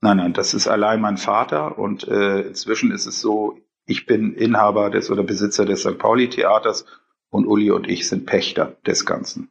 Nein, 0.00 0.16
nein, 0.16 0.32
das 0.32 0.54
ist 0.54 0.66
allein 0.66 1.00
mein 1.00 1.18
Vater 1.18 1.78
und 1.78 2.08
äh, 2.08 2.40
inzwischen 2.40 2.90
ist 2.90 3.06
es 3.06 3.20
so, 3.20 3.58
ich 3.84 4.06
bin 4.06 4.34
Inhaber 4.34 4.88
des 4.90 5.10
oder 5.10 5.22
Besitzer 5.22 5.66
des 5.66 5.80
St. 5.80 5.98
Pauli 5.98 6.30
Theaters 6.30 6.86
und 7.28 7.46
Uli 7.46 7.70
und 7.70 7.88
ich 7.88 8.08
sind 8.08 8.24
Pächter 8.24 8.76
des 8.86 9.04
Ganzen. 9.04 9.50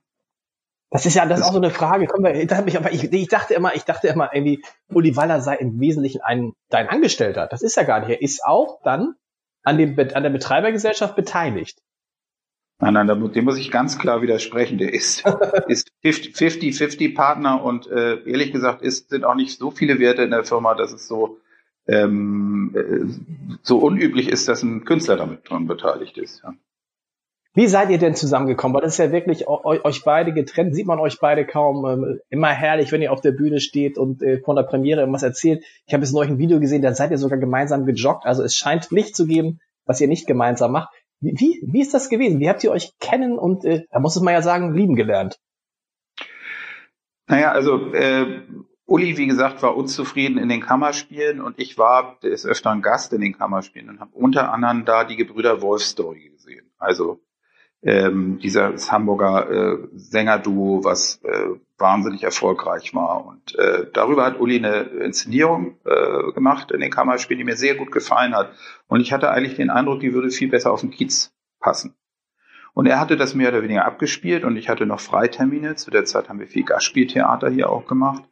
Das 0.92 1.06
ist 1.06 1.14
ja, 1.14 1.26
das, 1.26 1.40
das 1.40 1.40
ist 1.42 1.46
auch 1.48 1.54
so 1.54 1.60
eine 1.60 1.70
Frage. 1.70 2.08
Komm, 2.08 2.26
ich, 2.26 3.14
ich, 3.14 3.28
dachte 3.28 3.54
immer, 3.54 3.76
ich 3.76 3.84
dachte 3.84 4.08
immer 4.08 4.34
irgendwie, 4.34 4.64
Uli 4.92 5.16
Waller 5.16 5.40
sei 5.40 5.56
im 5.56 5.80
Wesentlichen 5.80 6.22
ein, 6.22 6.54
dein 6.70 6.90
Angestellter. 6.90 7.46
Das 7.46 7.62
ist 7.62 7.76
ja 7.76 7.84
gar 7.84 8.00
nicht. 8.00 8.10
Er 8.10 8.22
ist 8.22 8.44
auch 8.44 8.82
dann 8.84 9.16
an, 9.64 9.78
dem, 9.78 9.96
an 10.00 10.24
der 10.24 10.32
Betreibergesellschaft 10.32 11.16
beteiligt. 11.16 11.80
Nein, 12.82 12.94
nein, 12.94 13.32
dem 13.34 13.46
muss 13.46 13.58
ich 13.58 13.72
ganz 13.72 14.00
klar 14.00 14.22
widersprechen. 14.22 14.78
Der 14.78 14.94
ist, 14.94 15.26
ist 15.68 15.92
50-50 16.04 17.14
Partner 17.14 17.64
und 17.64 17.88
äh, 17.88 18.24
ehrlich 18.24 18.54
gesagt 18.54 18.82
ist, 18.82 19.10
sind 19.10 19.26
auch 19.26 19.36
nicht 19.36 19.60
so 19.60 19.70
viele 19.70 20.00
Werte 20.00 20.24
in 20.24 20.32
der 20.32 20.46
Firma, 20.46 20.76
dass 20.76 20.94
es 20.94 21.08
so, 21.08 21.40
ähm, 21.88 22.74
äh, 22.76 23.58
so 23.64 23.80
unüblich 23.80 24.30
ist, 24.30 24.48
dass 24.48 24.64
ein 24.64 24.86
Künstler 24.86 25.18
damit 25.18 25.50
dran 25.50 25.68
beteiligt 25.68 26.18
ist. 26.18 26.42
Ja. 26.44 26.54
Wie 27.54 27.68
seid 27.68 27.90
ihr 27.90 27.98
denn 27.98 28.16
zusammengekommen? 28.16 28.76
Weil 28.76 28.84
das 28.84 28.94
ist 28.94 29.00
ja 29.00 29.12
wirklich 29.12 29.48
euch 29.48 30.04
beide 30.06 30.32
getrennt, 30.32 30.74
sieht 30.74 30.86
man 30.86 31.00
euch 31.00 31.20
beide 31.20 31.46
kaum. 31.46 31.86
Ähm, 31.86 32.20
immer 32.30 32.50
herrlich, 32.50 32.94
wenn 32.94 33.02
ihr 33.02 33.12
auf 33.12 33.20
der 33.20 33.32
Bühne 33.32 33.60
steht 33.60 33.98
und 33.98 34.22
äh, 34.22 34.40
von 34.40 34.56
der 34.56 34.64
Premiere 34.64 35.02
irgendwas 35.02 35.24
erzählt. 35.24 35.66
Ich 35.86 35.94
habe 35.94 36.04
jetzt 36.04 36.14
neulich 36.14 36.32
ein 36.32 36.38
Video 36.38 36.62
gesehen, 36.62 36.82
da 36.82 36.94
seid 36.94 37.12
ihr 37.12 37.18
sogar 37.18 37.40
gemeinsam 37.40 37.86
gejoggt. 37.86 38.26
Also 38.26 38.44
es 38.44 38.56
scheint 38.56 38.90
Licht 38.92 39.16
zu 39.16 39.26
geben, 39.26 39.60
was 39.86 40.00
ihr 40.00 40.08
nicht 40.08 40.28
gemeinsam 40.28 40.72
macht. 40.72 40.94
Wie, 41.22 41.62
wie, 41.66 41.82
ist 41.82 41.94
das 41.94 42.10
gewesen? 42.10 42.40
Wie 42.40 42.50
habt 42.50 42.64
ihr 42.64 42.72
euch 42.72 42.98
kennen 43.00 43.38
und, 43.38 43.66
äh, 43.66 43.86
da 43.92 44.00
muss 44.00 44.20
man 44.22 44.34
ja 44.34 44.42
sagen, 44.42 44.74
lieben 44.74 44.96
gelernt? 44.96 45.40
Naja, 47.28 47.52
also 47.52 47.94
äh, 47.94 48.42
Uli, 48.86 49.18
wie 49.18 49.28
gesagt, 49.28 49.62
war 49.62 49.78
unzufrieden 49.78 50.38
in 50.38 50.50
den 50.50 50.62
Kammerspielen 50.62 51.42
und 51.42 51.60
ich 51.60 51.78
war 51.78 52.18
des 52.24 52.46
Öfteren 52.46 52.82
Gast 52.82 53.14
in 53.14 53.22
den 53.22 53.38
Kammerspielen 53.38 53.90
und 53.90 54.00
habe 54.00 54.12
unter 54.16 54.52
anderem 54.52 54.86
da 54.86 55.04
die 55.04 55.16
Gebrüder 55.16 55.62
Wolf 55.62 55.84
Story 55.84 56.30
gesehen. 56.30 56.72
Also 56.80 57.22
ähm, 57.84 58.40
dieses 58.42 58.92
Hamburger 58.92 59.50
äh, 59.50 59.88
Sängerduo, 59.94 60.84
was 60.84 61.22
äh, 61.24 61.50
wahnsinnig 61.80 62.24
erfolgreich 62.24 62.94
war. 62.94 63.26
Und 63.26 63.58
äh, 63.58 63.88
darüber 63.94 64.26
hat 64.26 64.40
Uli 64.40 64.58
eine 64.58 64.82
Inszenierung 64.82 65.78
äh, 65.86 66.32
gemacht 66.34 66.72
in 66.72 66.82
den 66.82 66.92
Kammerspielen, 66.92 67.40
die 67.40 67.46
mir 67.46 67.58
sehr 67.58 67.76
gut 67.76 67.92
gefallen 67.92 68.36
hat. 68.36 68.52
Und 68.88 69.02
ich 69.02 69.14
hatte 69.14 69.32
eigentlich 69.32 69.56
den 69.56 69.70
Eindruck, 69.70 70.00
die 70.00 70.14
würde 70.14 70.30
viel 70.30 70.50
besser 70.50 70.72
auf 70.72 70.82
den 70.82 70.92
Kiez 70.92 71.34
passen. 71.60 71.96
Und 72.74 72.86
er 72.86 73.00
hatte 73.00 73.18
das 73.18 73.36
mehr 73.36 73.50
oder 73.50 73.64
weniger 73.64 73.86
abgespielt 73.86 74.44
und 74.44 74.56
ich 74.56 74.70
hatte 74.70 74.86
noch 74.86 75.00
Freitermine. 75.00 75.76
Zu 75.76 75.92
der 75.92 76.06
Zeit 76.06 76.30
haben 76.30 76.40
wir 76.40 76.48
viel 76.48 76.64
Gastspieltheater 76.64 77.50
hier 77.50 77.70
auch 77.70 77.88
gemacht. 77.88 78.24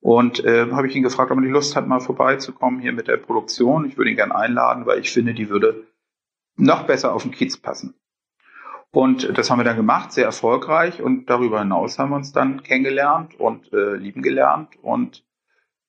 Und 0.00 0.44
äh, 0.44 0.70
habe 0.70 0.86
ich 0.86 0.94
ihn 0.94 1.02
gefragt, 1.02 1.30
ob 1.30 1.38
er 1.38 1.42
die 1.42 1.48
Lust 1.48 1.74
hat, 1.74 1.88
mal 1.88 2.00
vorbeizukommen 2.00 2.80
hier 2.80 2.92
mit 2.92 3.08
der 3.08 3.16
Produktion. 3.16 3.86
Ich 3.86 3.96
würde 3.96 4.10
ihn 4.10 4.16
gerne 4.16 4.36
einladen, 4.36 4.86
weil 4.86 5.00
ich 5.00 5.10
finde, 5.10 5.34
die 5.34 5.48
würde 5.48 5.86
noch 6.56 6.84
besser 6.84 7.12
auf 7.12 7.22
den 7.22 7.32
Kiez 7.32 7.56
passen. 7.56 7.94
Und 8.90 9.36
das 9.36 9.50
haben 9.50 9.58
wir 9.58 9.64
dann 9.64 9.76
gemacht, 9.76 10.12
sehr 10.12 10.24
erfolgreich. 10.24 11.02
Und 11.02 11.28
darüber 11.28 11.60
hinaus 11.60 11.98
haben 11.98 12.10
wir 12.10 12.16
uns 12.16 12.32
dann 12.32 12.62
kennengelernt 12.62 13.38
und 13.38 13.72
äh, 13.72 13.96
lieben 13.96 14.22
gelernt 14.22 14.70
und 14.82 15.24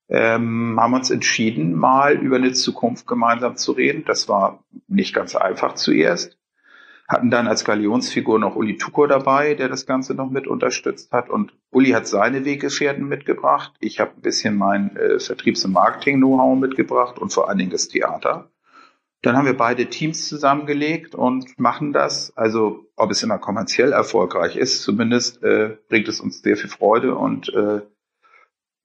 ähm, 0.10 0.77
haben 0.79 0.94
uns 0.94 1.12
entschieden, 1.12 1.75
mal 1.75 2.15
über 2.15 2.38
eine 2.38 2.51
Zukunft 2.53 3.08
gemeinsam 3.08 3.56
zu 3.56 3.72
reden. 3.74 4.03
Das 4.06 4.27
war 4.27 4.63
nicht 4.88 5.13
ganz 5.13 5.36
einfach 5.36 5.75
zuerst. 5.75 6.38
Hatten 7.08 7.32
dann 7.32 7.48
als 7.48 7.65
Galionsfigur 7.65 8.38
noch 8.38 8.56
Uli 8.56 8.77
Tuko 8.77 9.08
dabei, 9.08 9.56
der 9.56 9.70
das 9.70 9.86
Ganze 9.86 10.13
noch 10.13 10.29
mit 10.29 10.48
unterstützt 10.48 11.12
hat. 11.12 11.29
Und 11.29 11.53
Uli 11.72 11.91
hat 11.91 12.08
seine 12.08 12.46
Weggefährten 12.46 13.08
mitgebracht. 13.08 13.74
Ich 13.79 14.00
habe 14.00 14.12
ein 14.15 14.22
bisschen 14.22 14.56
mein 14.58 14.96
äh, 14.96 15.20
Vertriebs- 15.20 15.65
und 15.65 15.72
Marketing-Know-how 15.72 16.60
mitgebracht 16.60 17.18
und 17.18 17.32
vor 17.32 17.50
allen 17.50 17.58
Dingen 17.58 17.72
das 17.72 17.88
Theater. 17.88 18.51
Dann 19.22 19.36
haben 19.36 19.46
wir 19.46 19.58
beide 19.58 19.88
Teams 19.88 20.28
zusammengelegt 20.28 21.14
und 21.14 21.60
machen 21.60 21.92
das. 21.92 22.36
Also 22.38 22.86
ob 22.96 23.12
es 23.12 23.22
immer 23.22 23.38
kommerziell 23.38 23.92
erfolgreich 23.92 24.56
ist, 24.56 24.82
zumindest 24.82 25.44
äh, 25.44 25.78
bringt 25.90 26.08
es 26.08 26.22
uns 26.22 26.42
sehr 26.42 26.56
viel 26.56 26.70
Freude 26.70 27.16
und 27.16 27.50
äh, 27.54 27.82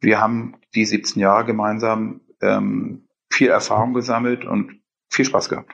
wir 0.00 0.20
haben 0.20 0.56
die 0.74 0.84
17 0.84 1.20
Jahre 1.20 1.44
gemeinsam 1.44 2.20
ähm, 2.42 3.06
viel 3.30 3.48
Erfahrung 3.48 3.94
gesammelt 3.94 4.44
und 4.44 4.80
viel 5.08 5.24
Spaß 5.24 5.48
gehabt. 5.48 5.72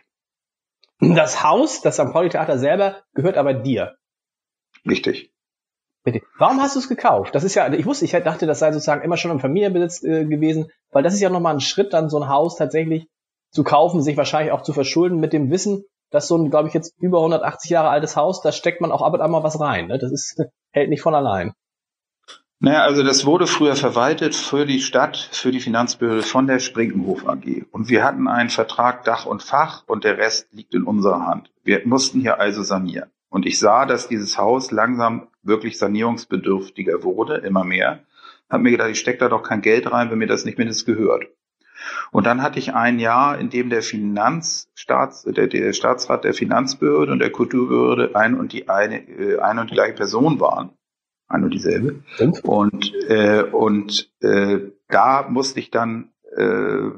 Das 1.01 1.43
Haus, 1.43 1.81
das 1.81 1.95
St. 1.95 2.13
Pauli 2.13 2.29
Theater 2.29 2.59
selber, 2.59 3.03
gehört 3.15 3.39
aber 3.39 3.55
dir. 3.55 3.97
Richtig. 4.87 5.33
Bitte. 6.05 6.21
Warum 6.39 6.61
hast 6.61 6.77
du 6.77 6.81
es 6.81 6.89
gekauft? 6.89 7.35
Das 7.35 7.45
ist 7.45 7.55
ja, 7.55 7.71
ich 7.73 7.87
wusste, 7.87 8.05
ich 8.05 8.13
dachte, 8.13 8.47
das 8.47 8.59
sei 8.59 8.73
sozusagen 8.73 9.03
immer 9.03 9.17
schon 9.17 9.31
im 9.31 9.41
Familienbesitz 9.41 10.03
äh, 10.03 10.25
gewesen, 10.27 10.71
weil 10.91 11.03
das 11.03 11.15
ist 11.15 11.21
ja 11.21 11.31
nochmal 11.31 11.55
ein 11.55 11.61
Schritt, 11.61 11.93
dann 11.93 12.11
so 12.11 12.21
ein 12.21 12.29
Haus 12.29 12.57
tatsächlich 12.57 13.09
zu 13.51 13.65
kaufen, 13.65 14.03
sich 14.03 14.17
wahrscheinlich 14.17 14.53
auch 14.53 14.63
zu 14.63 14.73
verschulden 14.73 15.19
mit 15.19 15.33
dem 15.33 15.51
Wissen, 15.51 15.85
dass 16.11 16.29
so 16.29 16.37
ein, 16.37 16.51
glaube 16.51 16.69
ich, 16.69 16.75
jetzt 16.75 16.95
über 17.01 17.19
180 17.19 17.71
Jahre 17.71 17.89
altes 17.89 18.17
Haus, 18.17 18.43
da 18.43 18.53
steckt 18.53 18.81
man 18.81 18.93
auch 18.93 19.03
ab 19.03 19.15
und 19.15 19.21
an 19.21 19.31
mal 19.31 19.43
was 19.43 19.61
rein. 19.61 19.87
Ne? 19.87 19.99
Das 19.99 20.13
ist, 20.13 20.41
hält 20.73 20.91
nicht 20.91 21.03
von 21.03 21.15
allein. 21.15 21.53
Naja, 22.63 22.83
also 22.83 23.03
das 23.03 23.25
wurde 23.25 23.47
früher 23.47 23.75
verwaltet 23.75 24.35
für 24.35 24.67
die 24.67 24.81
Stadt, 24.81 25.17
für 25.17 25.51
die 25.51 25.61
Finanzbehörde 25.61 26.23
von 26.23 26.47
der 26.47 26.59
Sprinkenhof 26.59 27.27
AG. 27.27 27.65
Und 27.71 27.89
wir 27.89 28.05
hatten 28.05 28.29
einen 28.29 28.51
Vertrag 28.51 29.05
Dach 29.05 29.25
und 29.25 29.43
Fach 29.43 29.85
und 29.87 30.05
der 30.05 30.19
Rest 30.19 30.49
liegt 30.53 30.75
in 30.75 30.83
unserer 30.83 31.25
Hand. 31.25 31.51
Wir 31.65 31.81
mussten 31.87 32.21
hier 32.21 32.39
also 32.39 32.63
sanieren. 32.63 33.11
Und 33.31 33.47
ich 33.47 33.59
sah, 33.59 33.87
dass 33.87 34.09
dieses 34.09 34.37
Haus 34.37 34.73
langsam 34.73 35.29
wirklich 35.43 35.79
sanierungsbedürftiger 35.79 37.03
wurde, 37.03 37.37
immer 37.37 37.65
mehr. 37.65 38.01
Hab 38.51 38.61
mir 38.61 38.73
gedacht, 38.73 38.91
ich 38.91 39.01
stecke 39.01 39.21
da 39.21 39.29
doch 39.31 39.43
kein 39.43 39.63
Geld 39.63 39.91
rein, 39.91 40.11
wenn 40.11 40.19
mir 40.19 40.27
das 40.27 40.45
nicht 40.45 40.59
mindestens 40.59 40.85
gehört. 40.85 41.25
Und 42.11 42.27
dann 42.27 42.43
hatte 42.43 42.59
ich 42.59 42.75
ein 42.75 42.99
Jahr, 42.99 43.39
in 43.39 43.51
dem 43.51 43.71
der 43.71 43.83
Finanzstaats, 43.83 45.23
der, 45.23 45.47
der 45.47 45.73
Staatsrat 45.73 46.25
der 46.25 46.35
Finanzbehörde 46.35 47.13
und 47.13 47.19
der 47.21 47.31
Kulturbehörde 47.31 48.15
ein 48.15 48.39
und 48.39 48.53
die 48.53 48.69
eine, 48.69 49.09
äh, 49.09 49.39
eine 49.39 49.63
und 49.63 49.71
die 49.71 49.75
gleiche 49.75 49.95
Person 49.95 50.41
waren. 50.41 50.71
Ein 51.29 51.45
und 51.45 51.51
dieselbe. 51.55 52.03
Und, 52.19 52.45
und, 52.45 52.93
äh, 53.09 53.43
und 53.43 54.11
äh, 54.21 54.59
da 54.89 55.29
musste 55.29 55.61
ich 55.61 55.71
dann 55.71 56.11
äh, 56.37 56.91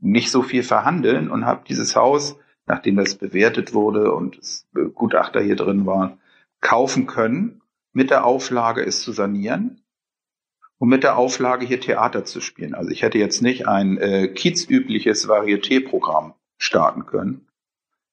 nicht 0.00 0.30
so 0.30 0.42
viel 0.42 0.62
verhandeln 0.62 1.30
und 1.30 1.44
habe 1.44 1.64
dieses 1.68 1.96
Haus, 1.96 2.38
nachdem 2.66 2.96
das 2.96 3.16
bewertet 3.16 3.74
wurde 3.74 4.12
und 4.12 4.38
es 4.38 4.68
Gutachter 4.94 5.40
hier 5.40 5.56
drin 5.56 5.86
waren, 5.86 6.20
kaufen 6.60 7.06
können, 7.06 7.60
mit 7.92 8.10
der 8.10 8.24
Auflage, 8.24 8.84
es 8.84 9.02
zu 9.02 9.12
sanieren 9.12 9.83
um 10.84 10.90
mit 10.90 11.02
der 11.02 11.16
Auflage 11.16 11.64
hier 11.64 11.80
Theater 11.80 12.26
zu 12.26 12.42
spielen. 12.42 12.74
Also 12.74 12.90
ich 12.90 13.00
hätte 13.00 13.16
jetzt 13.16 13.40
nicht 13.40 13.66
ein 13.66 13.96
äh, 13.96 14.28
kiezübliches 14.28 15.26
Varieté-Programm 15.26 16.34
starten 16.58 17.06
können, 17.06 17.48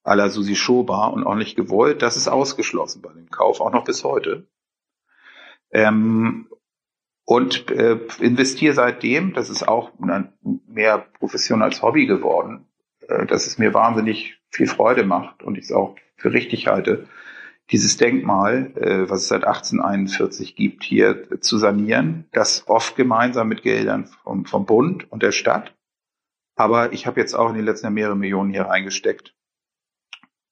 à 0.06 0.16
la 0.16 0.30
Susi 0.30 0.56
Schoba 0.56 1.08
und 1.08 1.26
auch 1.26 1.36
nicht 1.36 1.58
gewollt. 1.58 2.02
Das 2.02 2.16
ist 2.16 2.30
ausgeschlossen 2.30 3.02
bei 3.02 3.12
dem 3.12 3.30
Kauf, 3.30 3.60
auch 3.60 3.74
noch 3.74 3.84
bis 3.84 4.06
heute. 4.06 4.48
Ähm, 5.72 6.48
und 7.26 7.70
äh, 7.72 8.00
investiere 8.22 8.74
seitdem, 8.74 9.34
das 9.34 9.50
ist 9.50 9.68
auch 9.68 9.92
mehr 10.66 11.00
Profession 11.20 11.64
als 11.64 11.82
Hobby 11.82 12.06
geworden, 12.06 12.70
äh, 13.06 13.26
dass 13.26 13.48
es 13.48 13.58
mir 13.58 13.74
wahnsinnig 13.74 14.40
viel 14.50 14.68
Freude 14.68 15.04
macht 15.04 15.44
und 15.44 15.58
ich 15.58 15.66
es 15.66 15.74
auch 15.74 15.98
für 16.16 16.32
richtig 16.32 16.68
halte, 16.68 17.10
dieses 17.72 17.98
Denkmal, 17.98 18.74
äh, 18.76 19.10
was 19.10 19.22
es 19.22 19.28
seit 19.30 19.46
1841 19.46 20.56
gibt, 20.56 20.84
hier 20.84 21.40
zu 21.40 21.58
sanieren. 21.58 22.26
Das 22.32 22.68
oft 22.68 22.96
gemeinsam 22.96 23.48
mit 23.48 23.64
Geldern 23.64 24.06
vom, 24.24 24.46
vom 24.46 24.66
Bund 24.66 25.12
und 25.12 25.24
der 25.24 25.32
Stadt. 25.32 25.74
Aber 26.56 26.92
ich 26.94 27.08
habe 27.08 27.20
jetzt 27.20 27.34
auch 27.34 27.50
in 27.50 27.56
den 27.56 27.66
letzten 27.66 27.88
Jahren 27.88 27.94
mehrere 27.94 28.16
Millionen 28.16 28.52
hier 28.52 28.64
reingesteckt, 28.64 29.34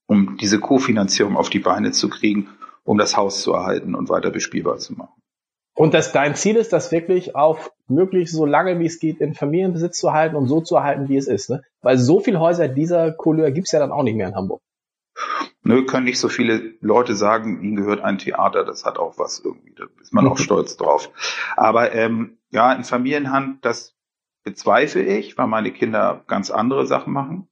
um 0.07 0.37
diese 0.37 0.59
Kofinanzierung 0.59 1.35
auf 1.35 1.49
die 1.49 1.59
Beine 1.59 1.91
zu 1.91 2.09
kriegen, 2.09 2.49
um 2.83 2.97
das 2.97 3.17
Haus 3.17 3.41
zu 3.41 3.53
erhalten 3.53 3.95
und 3.95 4.09
weiter 4.09 4.31
bespielbar 4.31 4.77
zu 4.77 4.93
machen. 4.93 5.13
Und 5.75 5.93
dass 5.93 6.11
dein 6.11 6.35
Ziel 6.35 6.55
ist, 6.55 6.73
das 6.73 6.91
wirklich 6.91 7.35
auf 7.35 7.71
möglichst 7.87 8.35
so 8.35 8.45
lange 8.45 8.79
wie 8.79 8.85
es 8.85 8.99
geht 8.99 9.21
in 9.21 9.33
Familienbesitz 9.33 9.99
zu 9.99 10.11
halten 10.11 10.35
und 10.35 10.47
so 10.47 10.61
zu 10.61 10.75
erhalten, 10.75 11.07
wie 11.09 11.17
es 11.17 11.27
ist. 11.27 11.49
Ne? 11.49 11.63
Weil 11.81 11.97
so 11.97 12.19
viele 12.19 12.39
Häuser 12.39 12.67
dieser 12.67 13.11
Couleur 13.11 13.51
gibt's 13.51 13.71
ja 13.71 13.79
dann 13.79 13.91
auch 13.91 14.03
nicht 14.03 14.15
mehr 14.15 14.27
in 14.27 14.35
Hamburg. 14.35 14.61
Nö, 15.61 15.85
können 15.85 16.05
nicht 16.05 16.19
so 16.19 16.29
viele 16.29 16.75
Leute 16.79 17.15
sagen, 17.15 17.61
ihnen 17.61 17.75
gehört 17.75 18.01
ein 18.01 18.17
Theater, 18.17 18.63
das 18.63 18.85
hat 18.85 18.97
auch 18.97 19.17
was 19.17 19.39
irgendwie, 19.43 19.73
da 19.75 19.85
ist 20.01 20.13
man 20.13 20.27
auch 20.27 20.37
stolz 20.39 20.77
drauf. 20.77 21.11
Aber 21.57 21.93
ähm, 21.93 22.37
ja, 22.49 22.71
in 22.73 22.83
Familienhand, 22.83 23.65
das 23.65 23.95
bezweifle 24.43 25.03
ich, 25.03 25.37
weil 25.37 25.47
meine 25.47 25.71
Kinder 25.71 26.23
ganz 26.27 26.49
andere 26.49 26.87
Sachen 26.87 27.13
machen 27.13 27.49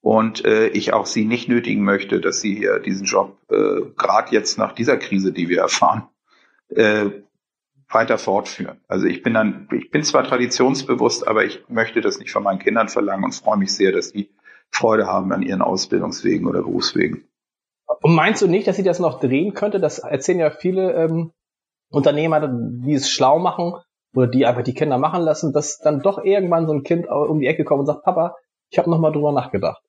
und 0.00 0.44
äh, 0.44 0.68
ich 0.68 0.92
auch 0.92 1.06
sie 1.06 1.24
nicht 1.24 1.48
nötigen 1.48 1.82
möchte, 1.84 2.20
dass 2.20 2.40
sie 2.40 2.54
hier 2.54 2.78
diesen 2.78 3.06
Job 3.06 3.38
äh, 3.50 3.80
gerade 3.96 4.32
jetzt 4.32 4.58
nach 4.58 4.72
dieser 4.72 4.96
Krise, 4.96 5.32
die 5.32 5.48
wir 5.48 5.60
erfahren, 5.60 6.08
äh, 6.68 7.10
weiter 7.88 8.18
fortführen. 8.18 8.80
Also 8.86 9.06
ich 9.06 9.22
bin 9.22 9.34
dann, 9.34 9.68
ich 9.72 9.90
bin 9.90 10.02
zwar 10.02 10.24
traditionsbewusst, 10.24 11.26
aber 11.26 11.44
ich 11.44 11.64
möchte 11.68 12.00
das 12.00 12.18
nicht 12.18 12.30
von 12.30 12.42
meinen 12.42 12.58
Kindern 12.58 12.88
verlangen 12.88 13.24
und 13.24 13.34
freue 13.34 13.56
mich 13.56 13.74
sehr, 13.74 13.92
dass 13.92 14.12
die 14.12 14.30
Freude 14.70 15.06
haben 15.06 15.32
an 15.32 15.42
ihren 15.42 15.62
Ausbildungswegen 15.62 16.46
oder 16.46 16.60
Berufswegen. 16.60 17.27
Und 18.00 18.14
meinst 18.14 18.42
du 18.42 18.46
nicht, 18.46 18.66
dass 18.68 18.76
sie 18.76 18.82
das 18.82 18.98
noch 18.98 19.20
drehen 19.20 19.54
könnte? 19.54 19.80
Das 19.80 19.98
erzählen 19.98 20.38
ja 20.38 20.50
viele 20.50 20.92
ähm, 20.92 21.32
Unternehmer, 21.90 22.46
die 22.46 22.94
es 22.94 23.10
schlau 23.10 23.38
machen 23.38 23.74
oder 24.14 24.26
die 24.26 24.46
einfach 24.46 24.62
die 24.62 24.74
Kinder 24.74 24.98
machen 24.98 25.22
lassen, 25.22 25.52
dass 25.52 25.78
dann 25.78 26.00
doch 26.00 26.22
irgendwann 26.22 26.66
so 26.66 26.72
ein 26.72 26.82
Kind 26.82 27.08
um 27.08 27.40
die 27.40 27.46
Ecke 27.46 27.64
kommt 27.64 27.80
und 27.80 27.86
sagt, 27.86 28.04
Papa, 28.04 28.36
ich 28.70 28.78
habe 28.78 28.90
noch 28.90 28.98
mal 28.98 29.12
drüber 29.12 29.32
nachgedacht. 29.32 29.82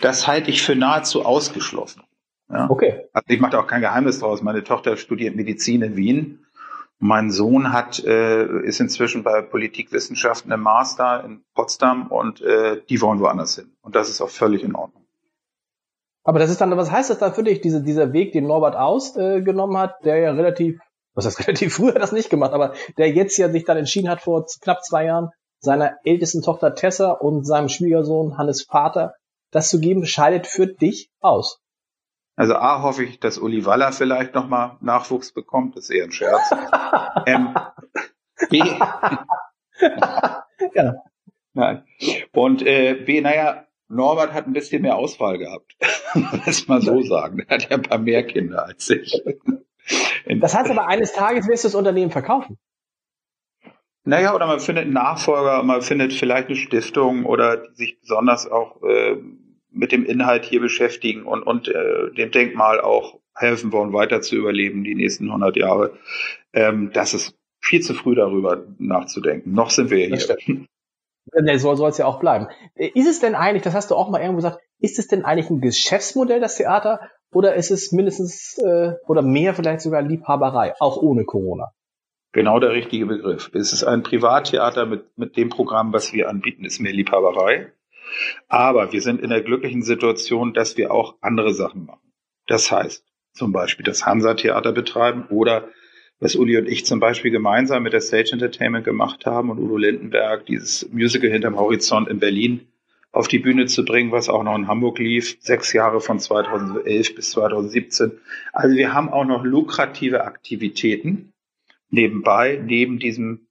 Das 0.00 0.26
halte 0.26 0.50
ich 0.50 0.62
für 0.62 0.74
nahezu 0.74 1.24
ausgeschlossen. 1.24 2.02
Ja? 2.50 2.68
Okay. 2.68 3.08
Also 3.12 3.26
ich 3.28 3.40
mache 3.40 3.52
da 3.52 3.60
auch 3.60 3.66
kein 3.66 3.80
Geheimnis 3.80 4.20
draus. 4.20 4.42
Meine 4.42 4.64
Tochter 4.64 4.96
studiert 4.96 5.36
Medizin 5.36 5.82
in 5.82 5.96
Wien. 5.96 6.46
Mein 6.98 7.30
Sohn 7.30 7.72
hat 7.72 8.02
äh, 8.04 8.44
ist 8.62 8.80
inzwischen 8.80 9.24
bei 9.24 9.42
Politikwissenschaften 9.42 10.52
im 10.52 10.60
Master 10.60 11.24
in 11.24 11.42
Potsdam 11.54 12.06
und 12.08 12.40
äh, 12.40 12.80
die 12.88 13.00
wollen 13.00 13.20
woanders 13.20 13.56
hin. 13.56 13.72
Und 13.82 13.94
das 13.94 14.08
ist 14.08 14.20
auch 14.20 14.30
völlig 14.30 14.62
in 14.62 14.74
Ordnung. 14.74 15.03
Aber 16.24 16.38
das 16.38 16.50
ist 16.50 16.60
dann, 16.60 16.76
was 16.76 16.90
heißt 16.90 17.10
das 17.10 17.18
dann 17.18 17.34
für 17.34 17.44
dich, 17.44 17.60
diese, 17.60 17.82
dieser 17.82 18.12
Weg, 18.12 18.32
den 18.32 18.46
Norbert 18.46 18.76
Aus 18.76 19.16
äh, 19.16 19.44
hat, 19.44 20.04
der 20.04 20.18
ja 20.18 20.32
relativ, 20.32 20.80
was 21.14 21.26
heißt 21.26 21.38
relativ 21.46 21.74
früher 21.74 21.92
das 21.92 22.12
nicht 22.12 22.30
gemacht, 22.30 22.52
aber 22.52 22.72
der 22.96 23.10
jetzt 23.10 23.36
ja 23.36 23.50
sich 23.50 23.64
dann 23.64 23.76
entschieden 23.76 24.08
hat, 24.08 24.22
vor 24.22 24.46
knapp 24.62 24.82
zwei 24.82 25.04
Jahren, 25.04 25.30
seiner 25.60 25.96
ältesten 26.04 26.42
Tochter 26.42 26.74
Tessa 26.74 27.12
und 27.12 27.46
seinem 27.46 27.68
Schwiegersohn 27.68 28.36
Hannes 28.36 28.64
Vater 28.64 29.14
das 29.50 29.70
zu 29.70 29.80
geben, 29.80 30.04
scheidet 30.04 30.46
für 30.46 30.66
dich 30.66 31.10
aus. 31.20 31.60
Also 32.36 32.56
A 32.56 32.82
hoffe 32.82 33.04
ich, 33.04 33.20
dass 33.20 33.38
Uli 33.38 33.64
Waller 33.64 33.92
vielleicht 33.92 34.34
nochmal 34.34 34.76
Nachwuchs 34.80 35.32
bekommt, 35.32 35.76
das 35.76 35.84
ist 35.84 35.90
eher 35.90 36.04
ein 36.04 36.12
Scherz. 36.12 36.50
ähm, 37.26 37.54
B. 38.50 38.58
ja. 40.74 40.94
Nein. 41.52 41.84
Und 42.32 42.66
äh, 42.66 42.94
B, 42.94 43.20
naja, 43.20 43.66
Norbert 43.88 44.32
hat 44.32 44.46
ein 44.46 44.52
bisschen 44.52 44.82
mehr 44.82 44.96
Auswahl 44.96 45.38
gehabt. 45.38 45.76
Lass 46.46 46.68
mal 46.68 46.80
so 46.80 47.02
sagen. 47.02 47.40
Er 47.46 47.54
hat 47.54 47.70
ja 47.70 47.76
ein 47.76 47.82
paar 47.82 47.98
mehr 47.98 48.24
Kinder 48.24 48.66
als 48.66 48.88
ich. 48.90 49.22
Das 50.26 50.54
heißt 50.54 50.70
aber, 50.70 50.88
eines 50.88 51.12
Tages 51.12 51.46
wirst 51.46 51.64
du 51.64 51.68
das 51.68 51.74
Unternehmen 51.74 52.10
verkaufen. 52.10 52.56
Naja, 54.04 54.34
oder 54.34 54.46
man 54.46 54.60
findet 54.60 54.84
einen 54.84 54.94
Nachfolger, 54.94 55.62
man 55.62 55.82
findet 55.82 56.14
vielleicht 56.14 56.48
eine 56.48 56.56
Stiftung 56.56 57.26
oder 57.26 57.70
sich 57.74 58.00
besonders 58.00 58.50
auch 58.50 58.82
äh, 58.82 59.16
mit 59.70 59.92
dem 59.92 60.04
Inhalt 60.04 60.44
hier 60.44 60.60
beschäftigen 60.60 61.24
und, 61.24 61.42
und 61.42 61.68
äh, 61.68 62.12
dem 62.16 62.30
Denkmal 62.30 62.80
auch 62.80 63.20
helfen 63.34 63.72
wollen, 63.72 63.92
weiter 63.92 64.20
zu 64.20 64.36
überleben 64.36 64.84
die 64.84 64.94
nächsten 64.94 65.26
100 65.26 65.56
Jahre. 65.56 65.98
Ähm, 66.52 66.90
das 66.92 67.14
ist 67.14 67.36
viel 67.60 67.80
zu 67.80 67.94
früh 67.94 68.14
darüber 68.14 68.64
nachzudenken. 68.78 69.52
Noch 69.52 69.70
sind 69.70 69.90
wir 69.90 70.06
hier. 70.06 70.66
Nee, 71.32 71.56
so 71.56 71.74
soll 71.74 71.90
es 71.90 71.98
ja 71.98 72.06
auch 72.06 72.20
bleiben. 72.20 72.48
Ist 72.74 73.08
es 73.08 73.20
denn 73.20 73.34
eigentlich, 73.34 73.62
das 73.62 73.74
hast 73.74 73.90
du 73.90 73.94
auch 73.94 74.10
mal 74.10 74.20
irgendwo 74.20 74.36
gesagt, 74.36 74.60
ist 74.78 74.98
es 74.98 75.08
denn 75.08 75.24
eigentlich 75.24 75.50
ein 75.50 75.60
Geschäftsmodell, 75.60 76.40
das 76.40 76.56
Theater, 76.56 77.00
oder 77.32 77.54
ist 77.54 77.70
es 77.70 77.92
mindestens 77.92 78.58
äh, 78.58 78.92
oder 79.06 79.22
mehr 79.22 79.54
vielleicht 79.54 79.80
sogar 79.80 80.02
Liebhaberei, 80.02 80.74
auch 80.78 80.98
ohne 80.98 81.24
Corona? 81.24 81.72
Genau 82.32 82.58
der 82.58 82.72
richtige 82.72 83.06
Begriff. 83.06 83.50
Es 83.54 83.72
ist 83.72 83.84
ein 83.84 84.02
Privattheater 84.02 84.86
mit, 84.86 85.16
mit 85.16 85.36
dem 85.36 85.48
Programm, 85.48 85.92
was 85.92 86.12
wir 86.12 86.28
anbieten, 86.28 86.64
ist 86.64 86.80
mehr 86.80 86.92
Liebhaberei. 86.92 87.72
Aber 88.48 88.92
wir 88.92 89.00
sind 89.00 89.20
in 89.20 89.30
der 89.30 89.42
glücklichen 89.42 89.82
Situation, 89.82 90.52
dass 90.52 90.76
wir 90.76 90.92
auch 90.92 91.16
andere 91.20 91.54
Sachen 91.54 91.86
machen. 91.86 92.12
Das 92.46 92.70
heißt, 92.70 93.04
zum 93.32 93.52
Beispiel 93.52 93.84
das 93.84 94.04
Hansa-Theater 94.04 94.72
betreiben 94.72 95.26
oder 95.30 95.68
was 96.24 96.36
Uli 96.36 96.56
und 96.56 96.66
ich 96.66 96.86
zum 96.86 97.00
Beispiel 97.00 97.30
gemeinsam 97.30 97.82
mit 97.82 97.92
der 97.92 98.00
Stage 98.00 98.30
Entertainment 98.32 98.82
gemacht 98.82 99.26
haben 99.26 99.50
und 99.50 99.58
Udo 99.58 99.76
Lindenberg, 99.76 100.46
dieses 100.46 100.90
Musical 100.90 101.28
hinterm 101.28 101.58
Horizont 101.58 102.08
in 102.08 102.18
Berlin 102.18 102.66
auf 103.12 103.28
die 103.28 103.38
Bühne 103.38 103.66
zu 103.66 103.84
bringen, 103.84 104.10
was 104.10 104.30
auch 104.30 104.42
noch 104.42 104.56
in 104.56 104.66
Hamburg 104.66 104.98
lief, 104.98 105.36
sechs 105.40 105.74
Jahre 105.74 106.00
von 106.00 106.18
2011 106.18 107.14
bis 107.14 107.30
2017. 107.32 108.12
Also 108.54 108.74
wir 108.74 108.94
haben 108.94 109.10
auch 109.10 109.26
noch 109.26 109.44
lukrative 109.44 110.24
Aktivitäten 110.24 111.34
nebenbei, 111.90 112.58
neben 112.64 112.98
diesem 112.98 113.46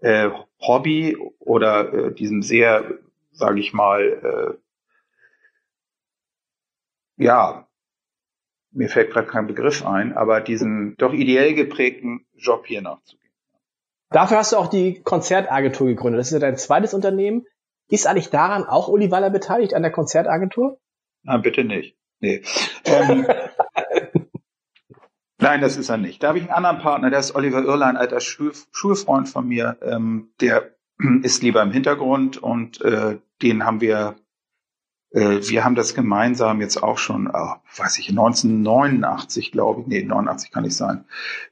äh, 0.00 0.28
Hobby 0.60 1.16
oder 1.38 1.92
äh, 1.94 2.12
diesem 2.12 2.42
sehr, 2.42 2.98
sage 3.30 3.60
ich 3.60 3.72
mal, 3.72 4.58
äh, 7.16 7.22
ja, 7.22 7.67
mir 8.78 8.88
fällt 8.88 9.10
gerade 9.10 9.26
kein 9.26 9.48
Begriff 9.48 9.84
ein, 9.84 10.16
aber 10.16 10.40
diesen 10.40 10.96
doch 10.98 11.12
ideell 11.12 11.54
geprägten 11.54 12.24
Job 12.36 12.64
hier 12.66 12.80
nachzugehen. 12.80 13.32
Dafür 14.10 14.38
hast 14.38 14.52
du 14.52 14.56
auch 14.56 14.68
die 14.68 15.02
Konzertagentur 15.02 15.88
gegründet. 15.88 16.20
Das 16.20 16.28
ist 16.28 16.32
ja 16.32 16.38
dein 16.38 16.56
zweites 16.56 16.94
Unternehmen. 16.94 17.44
Ist 17.90 18.06
eigentlich 18.06 18.30
daran 18.30 18.64
auch 18.64 18.88
Uli 18.88 19.10
Waller 19.10 19.30
beteiligt, 19.30 19.74
an 19.74 19.82
der 19.82 19.90
Konzertagentur? 19.90 20.78
Nein, 21.24 21.42
bitte 21.42 21.64
nicht. 21.64 21.96
Nee. 22.20 22.42
ähm, 22.84 23.26
Nein, 25.40 25.60
das 25.60 25.76
ist 25.76 25.88
er 25.88 25.98
nicht. 25.98 26.22
Da 26.22 26.28
habe 26.28 26.38
ich 26.38 26.44
einen 26.44 26.52
anderen 26.52 26.78
Partner, 26.78 27.10
der 27.10 27.20
ist 27.20 27.34
Oliver 27.34 27.62
Irlein, 27.62 27.96
alter 27.96 28.20
Schul 28.20 28.52
Schulfreund 28.70 29.28
von 29.28 29.46
mir. 29.46 29.76
Ähm, 29.82 30.32
der 30.40 30.70
ist 31.22 31.42
lieber 31.42 31.62
im 31.62 31.72
Hintergrund 31.72 32.38
und 32.38 32.80
äh, 32.82 33.18
den 33.42 33.64
haben 33.64 33.80
wir 33.80 34.16
wir 35.10 35.64
haben 35.64 35.74
das 35.74 35.94
gemeinsam 35.94 36.60
jetzt 36.60 36.82
auch 36.82 36.98
schon, 36.98 37.28
oh, 37.32 37.54
weiß 37.76 37.98
ich, 37.98 38.10
1989, 38.10 39.52
glaube 39.52 39.82
ich. 39.82 39.86
Nee, 39.86 40.02
89 40.02 40.50
kann 40.50 40.64
nicht 40.64 40.76
sein. 40.76 41.04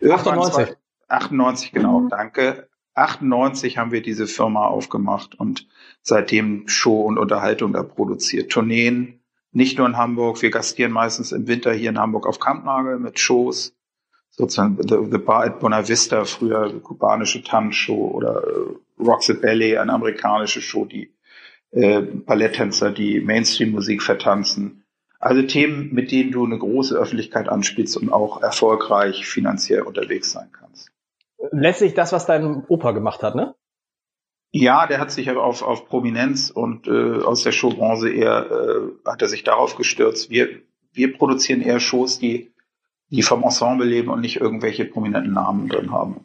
98. 0.02 0.76
98, 1.08 1.72
genau, 1.72 2.00
mhm. 2.00 2.08
danke. 2.08 2.68
98 2.94 3.78
haben 3.78 3.92
wir 3.92 4.02
diese 4.02 4.26
Firma 4.26 4.66
aufgemacht 4.66 5.38
und 5.38 5.68
seitdem 6.02 6.66
Show 6.66 7.02
und 7.02 7.18
Unterhaltung 7.18 7.72
da 7.72 7.82
produziert. 7.82 8.50
Tourneen, 8.50 9.20
nicht 9.52 9.78
nur 9.78 9.86
in 9.86 9.96
Hamburg. 9.96 10.40
Wir 10.42 10.50
gastieren 10.50 10.92
meistens 10.92 11.32
im 11.32 11.46
Winter 11.46 11.72
hier 11.72 11.90
in 11.90 11.98
Hamburg 11.98 12.26
auf 12.26 12.38
Kampnagel 12.38 12.98
mit 12.98 13.18
Shows. 13.18 13.74
Sozusagen 14.30 14.76
The, 14.76 15.10
The 15.10 15.18
Bar 15.18 15.44
at 15.44 15.60
Bonavista, 15.60 16.24
früher 16.24 16.80
kubanische 16.80 17.42
Tanzshow 17.42 18.10
oder 18.12 18.42
äh, 18.46 19.30
at 19.32 19.40
Ballet, 19.40 19.78
eine 19.78 19.92
amerikanische 19.92 20.60
Show, 20.60 20.84
die 20.84 21.15
äh, 21.72 22.00
Balletttänzer, 22.00 22.90
die 22.90 23.20
Mainstream-Musik 23.20 24.02
vertanzen. 24.02 24.84
Also 25.18 25.42
Themen, 25.42 25.92
mit 25.92 26.12
denen 26.12 26.30
du 26.30 26.44
eine 26.44 26.58
große 26.58 26.96
Öffentlichkeit 26.96 27.48
anspielst 27.48 27.96
und 27.96 28.12
auch 28.12 28.42
erfolgreich 28.42 29.26
finanziell 29.26 29.82
unterwegs 29.82 30.30
sein 30.30 30.50
kannst. 30.52 30.90
Letztlich 31.50 31.94
das, 31.94 32.12
was 32.12 32.26
dein 32.26 32.64
Opa 32.68 32.92
gemacht 32.92 33.22
hat, 33.22 33.34
ne? 33.34 33.54
Ja, 34.52 34.86
der 34.86 35.00
hat 35.00 35.10
sich 35.10 35.28
aber 35.28 35.44
auf, 35.44 35.62
auf 35.62 35.88
Prominenz 35.88 36.50
und 36.50 36.86
äh, 36.86 37.22
aus 37.22 37.42
der 37.42 37.52
Showbranche 37.52 38.08
eher, 38.08 38.50
äh, 38.50 39.08
hat 39.10 39.20
er 39.20 39.28
sich 39.28 39.44
darauf 39.44 39.76
gestürzt. 39.76 40.30
Wir, 40.30 40.48
wir 40.92 41.12
produzieren 41.12 41.60
eher 41.60 41.80
Shows, 41.80 42.18
die, 42.18 42.54
die 43.10 43.22
vom 43.22 43.42
Ensemble 43.42 43.86
leben 43.86 44.08
und 44.08 44.20
nicht 44.20 44.40
irgendwelche 44.40 44.84
prominenten 44.84 45.32
Namen 45.32 45.68
drin 45.68 45.92
haben. 45.92 46.24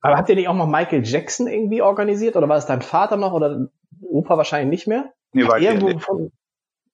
Aber 0.00 0.16
habt 0.16 0.28
ihr 0.28 0.34
nicht 0.34 0.48
auch 0.48 0.56
noch 0.56 0.66
Michael 0.66 1.04
Jackson 1.04 1.46
irgendwie 1.46 1.80
organisiert? 1.80 2.36
Oder 2.36 2.48
war 2.48 2.56
es 2.56 2.66
dein 2.66 2.82
Vater 2.82 3.16
noch? 3.16 3.32
Oder 3.32 3.68
Opa 4.04 4.36
wahrscheinlich 4.36 4.70
nicht 4.70 4.86
mehr? 4.86 5.12
Nee, 5.32 5.46
war 5.46 5.58
irgendwo 5.58 5.98
von 5.98 6.32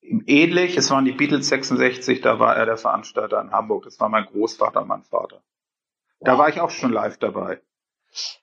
ähnlich. 0.01 0.77
Es 0.77 0.89
waren 0.91 1.05
die 1.05 1.11
Beatles 1.11 1.47
66, 1.49 2.21
da 2.21 2.39
war 2.39 2.55
er 2.55 2.65
der 2.65 2.77
Veranstalter 2.77 3.41
in 3.41 3.51
Hamburg. 3.51 3.83
Das 3.83 3.99
war 3.99 4.09
mein 4.09 4.25
Großvater, 4.25 4.85
mein 4.85 5.03
Vater. 5.03 5.41
Da 6.19 6.37
war 6.37 6.49
ich 6.49 6.61
auch 6.61 6.69
schon 6.69 6.91
live 6.91 7.17
dabei. 7.17 7.61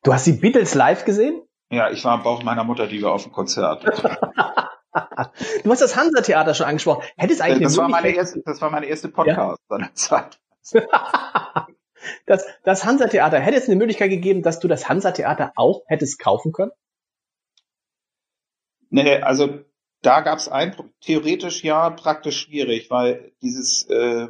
Du 0.03 0.13
hast 0.13 0.27
die 0.27 0.33
Beatles 0.33 0.75
live 0.75 1.05
gesehen? 1.05 1.43
Ja, 1.71 1.91
ich 1.91 2.05
war 2.05 2.17
im 2.17 2.23
Bauch 2.23 2.43
meiner 2.43 2.65
Mutter, 2.65 2.87
die 2.87 3.03
war 3.03 3.13
auf 3.13 3.25
dem 3.25 3.33
Konzert. 3.33 3.85
du 5.65 5.71
hast 5.71 5.83
das 5.83 5.97
Hansa-Theater 5.97 6.55
schon 6.55 6.67
angesprochen. 6.67 7.05
Hättest 7.17 7.43
eigentlich 7.43 7.65
das, 7.65 7.77
war 7.77 7.89
meine 7.89 8.09
erste, 8.09 8.43
das 8.45 8.61
war 8.63 8.71
meine 8.71 8.87
erste 8.87 9.09
Podcast 9.09 9.61
ja? 9.61 9.77
seiner 9.77 9.95
Zeit. 9.95 10.41
das, 12.27 12.47
das 12.65 12.85
Hansa-Theater, 12.85 13.39
hätte 13.39 13.59
es 13.59 13.67
eine 13.67 13.77
Möglichkeit 13.77 14.11
gegeben, 14.11 14.43
dass 14.43 14.61
du 14.61 14.69
das 14.69 14.89
Hansa-Theater 14.89 15.53
auch 15.57 15.83
hättest 15.87 16.19
kaufen 16.19 16.53
können? 16.53 16.73
Nee, 18.91 19.19
also 19.19 19.61
da 20.03 20.21
gab 20.21 20.39
es 20.39 20.49
ein, 20.49 20.77
theoretisch 21.01 21.65
ja, 21.65 21.91
praktisch 21.91 22.41
schwierig, 22.41 22.91
weil 22.91 23.33
dieses 23.43 23.85
äh, 23.91 24.29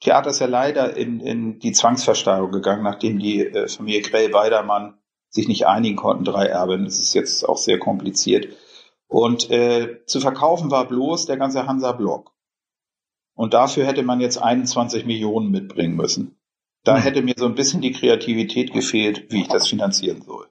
Theater 0.00 0.30
ist 0.30 0.40
ja 0.40 0.46
leider 0.46 0.96
in, 0.96 1.20
in 1.20 1.58
die 1.58 1.72
Zwangsversteigerung 1.72 2.52
gegangen, 2.52 2.82
nachdem 2.82 3.18
die 3.18 3.40
äh, 3.40 3.68
Familie 3.68 4.02
Grell-Weidermann 4.02 4.98
sich 5.28 5.48
nicht 5.48 5.66
einigen 5.66 5.96
konnten, 5.96 6.24
drei 6.24 6.46
Erben. 6.46 6.84
Das 6.84 6.98
ist 6.98 7.14
jetzt 7.14 7.48
auch 7.48 7.56
sehr 7.56 7.78
kompliziert. 7.78 8.48
Und 9.08 9.50
äh, 9.50 10.04
zu 10.06 10.20
verkaufen 10.20 10.70
war 10.70 10.86
bloß 10.86 11.26
der 11.26 11.36
ganze 11.36 11.66
Hansa-Block. 11.66 12.32
Und 13.34 13.54
dafür 13.54 13.86
hätte 13.86 14.02
man 14.02 14.20
jetzt 14.20 14.38
21 14.38 15.06
Millionen 15.06 15.50
mitbringen 15.50 15.96
müssen. 15.96 16.38
Da 16.84 16.96
hm. 16.96 17.02
hätte 17.02 17.22
mir 17.22 17.34
so 17.36 17.46
ein 17.46 17.54
bisschen 17.54 17.80
die 17.80 17.92
Kreativität 17.92 18.72
gefehlt, 18.72 19.32
wie 19.32 19.42
ich 19.42 19.48
das 19.48 19.68
finanzieren 19.68 20.22
soll. 20.22 20.46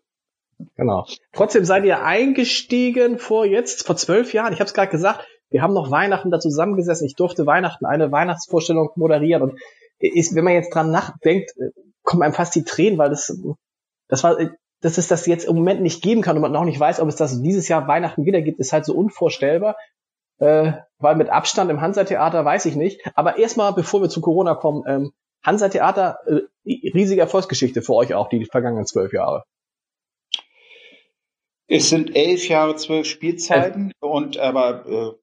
Genau. 0.76 1.06
Trotzdem 1.32 1.66
seid 1.66 1.86
ihr 1.86 2.04
eingestiegen 2.04 3.20
vor 3.20 3.46
jetzt, 3.46 3.86
vor 3.86 3.96
zwölf 3.96 4.34
Jahren. 4.34 4.54
Ich 4.54 4.60
habe 4.60 4.68
es 4.68 4.74
gerade 4.74 4.92
gesagt, 4.92 5.28
wir 5.50 5.62
haben 5.62 5.74
noch 5.74 5.92
Weihnachten 5.92 6.32
da 6.32 6.40
zusammengesessen. 6.40 7.06
Ich 7.06 7.16
durfte 7.16 7.46
Weihnachten 7.46 7.86
eine 7.86 8.12
Weihnachtsvorstellung 8.12 8.90
moderieren. 8.96 9.42
Und 9.44 9.60
ist, 10.00 10.36
wenn 10.36 10.44
man 10.44 10.54
jetzt 10.54 10.74
dran 10.74 10.92
nachdenkt, 10.92 11.52
äh, 11.58 11.70
kommen 12.02 12.24
einem 12.24 12.34
fast 12.34 12.56
die 12.56 12.64
Tränen, 12.64 12.98
weil 12.98 13.10
das, 13.10 13.36
das 14.08 14.24
war, 14.24 14.38
dass 14.82 14.98
es 14.98 15.08
das 15.08 15.26
jetzt 15.26 15.46
im 15.46 15.56
Moment 15.56 15.82
nicht 15.82 16.02
geben 16.02 16.22
kann 16.22 16.36
und 16.36 16.42
man 16.42 16.56
auch 16.56 16.66
nicht 16.66 16.80
weiß, 16.80 17.00
ob 17.00 17.08
es 17.08 17.16
das 17.16 17.42
dieses 17.42 17.68
Jahr 17.68 17.88
Weihnachten 17.88 18.26
wieder 18.26 18.42
gibt, 18.42 18.60
ist 18.60 18.74
halt 18.74 18.86
so 18.86 18.94
unvorstellbar. 18.94 19.78
Äh, 20.40 20.74
weil 20.98 21.16
mit 21.16 21.30
Abstand 21.30 21.70
im 21.70 21.80
Hansa-Theater 21.80 22.44
weiß 22.44 22.66
ich 22.66 22.76
nicht. 22.76 23.02
Aber 23.16 23.38
erstmal, 23.38 23.74
bevor 23.74 24.02
wir 24.02 24.10
zu 24.10 24.20
Corona 24.20 24.56
kommen, 24.56 24.84
ähm, 24.88 25.14
Hansa-Theater, 25.44 26.20
äh, 26.26 26.90
riesige 26.90 27.22
Erfolgsgeschichte 27.22 27.82
für 27.82 27.94
euch 27.94 28.14
auch, 28.14 28.30
die 28.30 28.46
vergangenen 28.46 28.86
zwölf 28.86 29.14
Jahre. 29.14 29.44
Es 31.68 31.90
sind 31.90 32.16
elf 32.16 32.48
Jahre, 32.48 32.76
zwölf 32.76 33.08
Spielzeiten 33.08 33.92
elf. 34.02 34.12
und 34.12 34.38
aber 34.38 34.86
äh, 34.86 35.18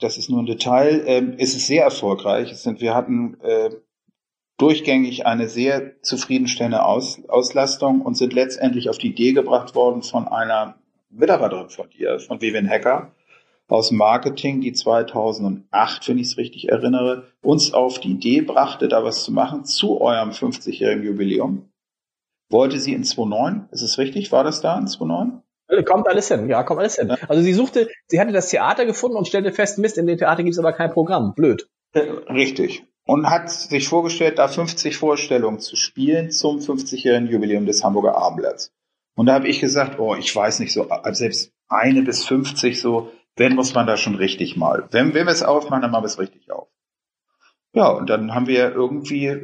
das 0.00 0.18
ist 0.18 0.30
nur 0.30 0.42
ein 0.42 0.46
Detail. 0.46 1.04
Ähm, 1.06 1.34
es 1.38 1.54
ist 1.54 1.66
sehr 1.66 1.84
erfolgreich. 1.84 2.50
Es 2.50 2.62
sind, 2.62 2.80
wir 2.80 2.94
hatten 2.94 3.40
äh, 3.40 3.70
durchgängig 4.56 5.26
eine 5.26 5.48
sehr 5.48 6.00
zufriedenstellende 6.02 6.84
Aus, 6.84 7.22
Auslastung 7.28 8.00
und 8.00 8.16
sind 8.16 8.32
letztendlich 8.32 8.88
auf 8.88 8.98
die 8.98 9.08
Idee 9.08 9.32
gebracht 9.32 9.74
worden 9.74 10.02
von 10.02 10.28
einer 10.28 10.76
Mitarbeiterin 11.10 11.68
von 11.68 11.90
dir, 11.90 12.18
von 12.18 12.40
Vivian 12.40 12.68
Hacker 12.68 13.12
aus 13.68 13.90
Marketing, 13.90 14.60
die 14.60 14.72
2008, 14.72 16.08
wenn 16.08 16.18
ich 16.18 16.28
es 16.28 16.36
richtig 16.36 16.68
erinnere, 16.68 17.28
uns 17.42 17.72
auf 17.72 17.98
die 17.98 18.12
Idee 18.12 18.42
brachte, 18.42 18.88
da 18.88 19.04
was 19.04 19.24
zu 19.24 19.32
machen 19.32 19.64
zu 19.64 20.00
eurem 20.00 20.30
50-jährigen 20.30 21.04
Jubiläum. 21.04 21.70
Wollte 22.50 22.78
sie 22.78 22.92
in 22.92 23.04
2009, 23.04 23.68
ist 23.70 23.82
es 23.82 23.98
richtig? 23.98 24.30
War 24.32 24.44
das 24.44 24.60
da 24.60 24.78
in 24.78 24.86
2009? 24.86 25.42
Kommt 25.82 26.06
alles 26.08 26.28
hin, 26.28 26.48
ja, 26.48 26.62
kommt 26.62 26.80
alles 26.80 26.96
hin. 26.96 27.10
Also 27.28 27.42
sie 27.42 27.52
suchte, 27.52 27.88
sie 28.06 28.20
hatte 28.20 28.32
das 28.32 28.48
Theater 28.48 28.86
gefunden 28.86 29.16
und 29.16 29.26
stellte 29.26 29.52
fest, 29.52 29.78
Mist, 29.78 29.98
in 29.98 30.06
dem 30.06 30.18
Theater 30.18 30.42
gibt 30.42 30.54
es 30.54 30.58
aber 30.58 30.72
kein 30.72 30.92
Programm. 30.92 31.34
Blöd. 31.34 31.68
Äh, 31.92 32.00
richtig. 32.32 32.84
Und 33.06 33.28
hat 33.28 33.50
sich 33.50 33.88
vorgestellt, 33.88 34.38
da 34.38 34.48
50 34.48 34.96
Vorstellungen 34.96 35.58
zu 35.58 35.76
spielen 35.76 36.30
zum 36.30 36.58
50-jährigen 36.58 37.28
Jubiläum 37.28 37.66
des 37.66 37.84
Hamburger 37.84 38.16
Abendblatts. 38.16 38.72
Und 39.16 39.26
da 39.26 39.34
habe 39.34 39.48
ich 39.48 39.60
gesagt, 39.60 39.98
oh, 39.98 40.14
ich 40.14 40.34
weiß 40.34 40.60
nicht 40.60 40.72
so, 40.72 40.88
also 40.88 41.18
selbst 41.18 41.52
eine 41.68 42.02
bis 42.02 42.24
50 42.24 42.80
so, 42.80 43.10
wenn 43.36 43.54
muss 43.54 43.74
man 43.74 43.86
da 43.86 43.96
schon 43.96 44.14
richtig 44.14 44.56
mal. 44.56 44.88
Wenn, 44.90 45.14
wenn 45.14 45.26
wir 45.26 45.32
es 45.32 45.42
aufmachen, 45.42 45.82
dann 45.82 45.90
machen 45.90 46.04
wir 46.04 46.08
es 46.08 46.18
richtig 46.18 46.50
auf. 46.50 46.68
Ja, 47.74 47.88
und 47.88 48.08
dann 48.08 48.32
haben 48.32 48.46
wir 48.46 48.72
irgendwie 48.72 49.36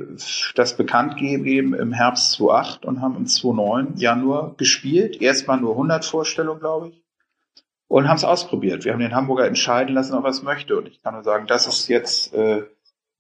das 0.55 0.77
bekannt 0.77 1.17
gegeben 1.17 1.75
im 1.75 1.93
Herbst 1.93 2.31
2008 2.35 2.85
und 2.85 3.01
haben 3.01 3.17
im 3.17 3.27
2009 3.27 3.97
Januar 3.97 4.55
gespielt. 4.57 5.21
Erstmal 5.21 5.61
nur 5.61 5.73
100 5.73 6.05
Vorstellungen, 6.05 6.61
glaube 6.61 6.89
ich. 6.91 7.03
Und 7.89 8.09
haben 8.09 8.17
es 8.17 8.25
ausprobiert. 8.25 8.85
Wir 8.85 8.93
haben 8.93 9.01
den 9.01 9.17
Hamburger 9.17 9.47
entscheiden 9.47 9.97
lassen, 9.97 10.15
ob 10.15 10.23
er 10.23 10.31
es 10.31 10.45
möchte. 10.45 10.79
Und 10.79 10.87
ich 10.87 11.03
kann 11.03 11.15
nur 11.15 11.25
sagen, 11.25 11.49
das 11.49 11.67
ist 11.67 11.89
jetzt 11.89 12.33
äh, 12.33 12.63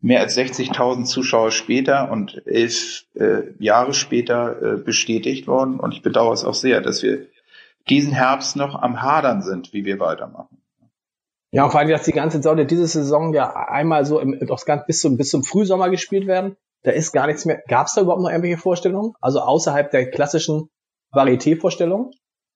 mehr 0.01 0.21
als 0.21 0.39
60.000 0.39 1.05
Zuschauer 1.07 1.51
später 1.51 2.13
und 2.13 2.47
elf 2.47 3.05
äh, 3.15 3.53
Jahre 3.59 3.95
später 3.95 4.63
äh, 4.63 4.77
bestätigt 4.77 5.49
worden. 5.49 5.81
Und 5.81 5.93
ich 5.93 6.03
bedauere 6.03 6.35
es 6.35 6.45
auch 6.45 6.55
sehr, 6.55 6.81
dass 6.81 7.03
wir 7.03 7.27
diesen 7.89 8.13
Herbst 8.13 8.55
noch 8.55 8.81
am 8.81 9.03
Hadern 9.03 9.43
sind, 9.43 9.73
wie 9.73 9.85
wir 9.85 9.99
weitermachen. 9.99 10.60
Ja, 11.53 11.65
und 11.65 11.71
vor 11.71 11.81
allem, 11.81 11.89
dass 11.89 12.05
die 12.05 12.13
ganze 12.13 12.37
Saison, 12.37 12.65
diese 12.67 12.87
Saison 12.87 13.35
ja 13.35 13.53
einmal 13.53 14.05
so 14.05 14.21
im, 14.21 14.39
bis, 14.87 15.01
zum, 15.01 15.17
bis 15.17 15.31
zum 15.31 15.43
Frühsommer 15.43 15.91
gespielt 15.91 16.27
werden. 16.27 16.57
Da 16.83 16.93
ist 16.93 17.13
gar 17.13 17.27
nichts 17.27 17.45
mehr. 17.45 17.63
Gab 17.69 17.89
es 17.89 17.95
da 17.95 18.03
überhaupt 18.03 18.23
noch 18.23 18.31
irgendwelche 18.31 18.57
Vorstellungen? 18.57 19.15
Also 19.21 19.41
außerhalb 19.41 19.91
der 19.91 20.11
klassischen 20.11 20.71
Varieté-Vorstellungen? 21.13 22.13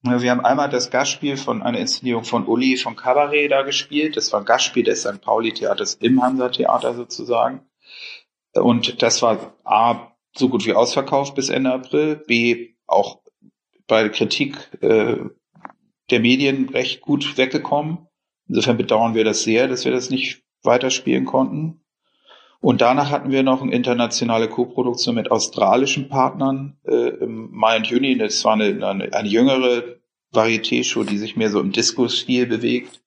Ja, 0.07 0.21
wir 0.21 0.31
haben 0.31 0.45
einmal 0.45 0.69
das 0.69 0.91
Gastspiel 0.91 1.37
von 1.37 1.63
einer 1.63 1.79
Inszenierung 1.79 2.25
von 2.25 2.47
Uli 2.47 2.77
vom 2.77 2.95
Cabaret 2.95 3.51
da 3.51 3.63
gespielt. 3.63 4.17
Das 4.17 4.33
war 4.33 4.41
ein 4.41 4.47
Gastspiel 4.47 4.85
des 4.85 5.01
St. 5.01 5.21
Pauli-Theaters 5.21 5.95
im 5.95 6.23
Hansa-Theater 6.23 6.95
sozusagen. 6.95 7.63
Und 8.55 9.03
das 9.03 9.23
war 9.23 9.55
A, 9.65 10.13
so 10.37 10.49
gut 10.49 10.67
wie 10.67 10.75
ausverkauft 10.75 11.35
bis 11.35 11.49
Ende 11.49 11.73
April, 11.73 12.17
B, 12.17 12.75
auch 12.87 13.21
bei 13.87 14.09
Kritik 14.09 14.57
äh, 14.83 15.17
der 16.11 16.21
Medien 16.21 16.69
recht 16.69 17.01
gut 17.01 17.37
weggekommen. 17.37 18.07
Insofern 18.49 18.77
bedauern 18.77 19.15
wir 19.15 19.25
das 19.25 19.43
sehr, 19.43 19.69
dass 19.69 19.85
wir 19.85 19.93
das 19.93 20.11
nicht 20.11 20.43
weiterspielen 20.63 21.25
konnten. 21.25 21.81
Und 22.61 22.81
danach 22.81 23.11
hatten 23.11 23.31
wir 23.31 23.43
noch 23.43 23.61
eine 23.61 23.73
internationale 23.73 24.49
Koproduktion 24.49 25.15
mit 25.15 25.31
australischen 25.31 26.09
Partnern 26.09 26.79
äh, 26.87 27.09
im 27.09 27.51
Mai 27.51 27.77
und 27.77 27.87
Juni. 27.87 28.17
Das 28.17 28.43
war 28.45 28.55
eine, 28.55 28.87
eine, 28.87 29.13
eine 29.13 29.29
jüngere 29.29 29.83
Varieté-Show, 30.33 31.05
die 31.05 31.19
sich 31.19 31.37
mehr 31.37 31.51
so 31.51 31.61
im 31.61 31.73
Disco-Stil 31.73 32.47
bewegt. 32.47 33.03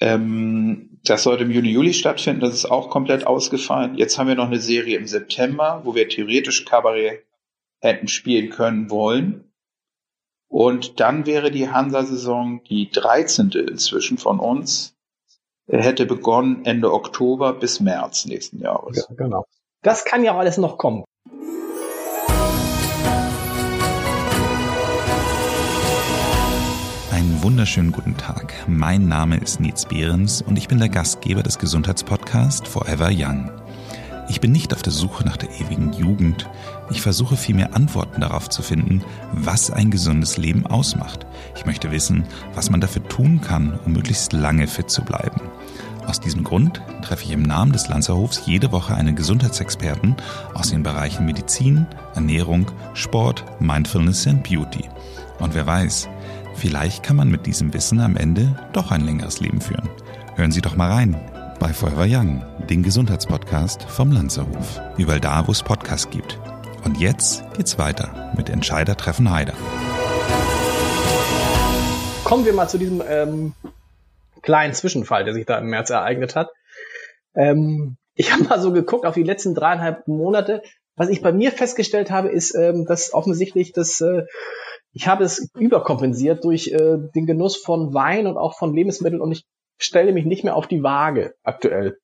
Ähm, 0.00 1.00
das 1.02 1.22
sollte 1.22 1.44
im 1.44 1.50
Juni, 1.50 1.70
Juli 1.70 1.94
stattfinden. 1.94 2.40
Das 2.40 2.54
ist 2.54 2.70
auch 2.70 2.90
komplett 2.90 3.26
ausgefallen. 3.26 3.96
Jetzt 3.96 4.18
haben 4.18 4.28
wir 4.28 4.34
noch 4.34 4.48
eine 4.48 4.60
Serie 4.60 4.98
im 4.98 5.06
September, 5.06 5.80
wo 5.84 5.94
wir 5.94 6.08
theoretisch 6.08 6.64
Kabarett 6.64 7.24
hätten 7.80 8.08
spielen 8.08 8.50
können 8.50 8.90
wollen. 8.90 9.47
Und 10.48 10.98
dann 10.98 11.26
wäre 11.26 11.50
die 11.50 11.70
Hansa-Saison 11.70 12.62
die 12.64 12.90
13. 12.90 13.50
inzwischen 13.50 14.18
von 14.18 14.40
uns, 14.40 14.94
Er 15.70 15.82
hätte 15.82 16.06
begonnen 16.06 16.64
Ende 16.64 16.90
Oktober 16.94 17.52
bis 17.52 17.80
März 17.80 18.24
nächsten 18.24 18.58
Jahres. 18.58 19.06
Ja, 19.10 19.14
genau. 19.14 19.44
Das 19.82 20.06
kann 20.06 20.24
ja 20.24 20.34
alles 20.36 20.56
noch 20.56 20.78
kommen. 20.78 21.04
Einen 27.12 27.42
wunderschönen 27.42 27.92
guten 27.92 28.16
Tag. 28.16 28.54
Mein 28.66 29.08
Name 29.08 29.36
ist 29.36 29.60
Nietz 29.60 29.84
Behrens 29.84 30.40
und 30.40 30.56
ich 30.56 30.68
bin 30.68 30.78
der 30.78 30.88
Gastgeber 30.88 31.42
des 31.42 31.58
Gesundheitspodcasts 31.58 32.66
Forever 32.66 33.10
Young. 33.12 33.50
Ich 34.28 34.40
bin 34.42 34.52
nicht 34.52 34.74
auf 34.74 34.82
der 34.82 34.92
Suche 34.92 35.24
nach 35.24 35.38
der 35.38 35.48
ewigen 35.58 35.92
Jugend. 35.94 36.48
Ich 36.90 37.00
versuche 37.00 37.36
vielmehr 37.36 37.74
Antworten 37.74 38.20
darauf 38.20 38.50
zu 38.50 38.62
finden, 38.62 39.02
was 39.32 39.70
ein 39.70 39.90
gesundes 39.90 40.36
Leben 40.36 40.66
ausmacht. 40.66 41.26
Ich 41.56 41.64
möchte 41.64 41.90
wissen, 41.90 42.24
was 42.54 42.70
man 42.70 42.80
dafür 42.80 43.06
tun 43.08 43.40
kann, 43.40 43.78
um 43.86 43.92
möglichst 43.94 44.34
lange 44.34 44.66
fit 44.66 44.90
zu 44.90 45.02
bleiben. 45.02 45.40
Aus 46.06 46.20
diesem 46.20 46.44
Grund 46.44 46.82
treffe 47.02 47.24
ich 47.24 47.32
im 47.32 47.42
Namen 47.42 47.72
des 47.72 47.88
Lanzerhofs 47.88 48.42
jede 48.44 48.70
Woche 48.70 48.94
einen 48.94 49.16
Gesundheitsexperten 49.16 50.16
aus 50.54 50.70
den 50.70 50.82
Bereichen 50.82 51.24
Medizin, 51.24 51.86
Ernährung, 52.14 52.70
Sport, 52.94 53.44
Mindfulness 53.60 54.26
und 54.26 54.42
Beauty. 54.42 54.88
Und 55.38 55.54
wer 55.54 55.66
weiß, 55.66 56.08
vielleicht 56.54 57.02
kann 57.02 57.16
man 57.16 57.30
mit 57.30 57.46
diesem 57.46 57.72
Wissen 57.72 58.00
am 58.00 58.16
Ende 58.16 58.58
doch 58.72 58.90
ein 58.90 59.04
längeres 59.04 59.40
Leben 59.40 59.60
führen. 59.60 59.88
Hören 60.36 60.52
Sie 60.52 60.62
doch 60.62 60.76
mal 60.76 60.90
rein 60.90 61.16
bei 61.58 61.72
Forever 61.72 62.06
Young, 62.06 62.44
den 62.70 62.82
Gesundheitspodcast 62.82 63.82
vom 63.82 64.12
Lanzerhof. 64.12 64.80
Überall 64.96 65.20
da, 65.20 65.46
wo 65.46 65.52
es 65.52 65.62
Podcasts 65.62 66.08
gibt. 66.10 66.38
Und 66.84 67.00
jetzt 67.00 67.42
geht's 67.54 67.78
weiter 67.78 68.32
mit 68.36 68.48
Entscheider 68.48 68.96
treffen 68.96 69.30
Heider. 69.30 69.54
Kommen 72.24 72.44
wir 72.44 72.52
mal 72.52 72.68
zu 72.68 72.78
diesem 72.78 73.02
ähm, 73.08 73.54
kleinen 74.42 74.74
Zwischenfall, 74.74 75.24
der 75.24 75.34
sich 75.34 75.46
da 75.46 75.58
im 75.58 75.66
März 75.66 75.90
ereignet 75.90 76.36
hat. 76.36 76.50
Ähm, 77.34 77.96
ich 78.14 78.32
habe 78.32 78.44
mal 78.44 78.60
so 78.60 78.72
geguckt 78.72 79.04
auf 79.04 79.14
die 79.14 79.24
letzten 79.24 79.54
dreieinhalb 79.54 80.06
Monate. 80.06 80.62
Was 80.96 81.08
ich 81.08 81.22
bei 81.22 81.32
mir 81.32 81.50
festgestellt 81.50 82.10
habe, 82.10 82.28
ist, 82.28 82.54
ähm, 82.54 82.84
dass 82.86 83.12
offensichtlich 83.12 83.72
das 83.72 84.00
äh, 84.00 84.22
ich 84.92 85.06
habe 85.06 85.24
es 85.24 85.50
überkompensiert 85.54 86.44
durch 86.44 86.68
äh, 86.68 86.98
den 87.14 87.26
Genuss 87.26 87.56
von 87.56 87.94
Wein 87.94 88.26
und 88.26 88.36
auch 88.36 88.56
von 88.56 88.74
Lebensmitteln 88.74 89.20
und 89.20 89.32
ich 89.32 89.44
stelle 89.78 90.12
mich 90.12 90.24
nicht 90.24 90.44
mehr 90.44 90.56
auf 90.56 90.66
die 90.66 90.82
Waage 90.82 91.34
aktuell. 91.42 91.98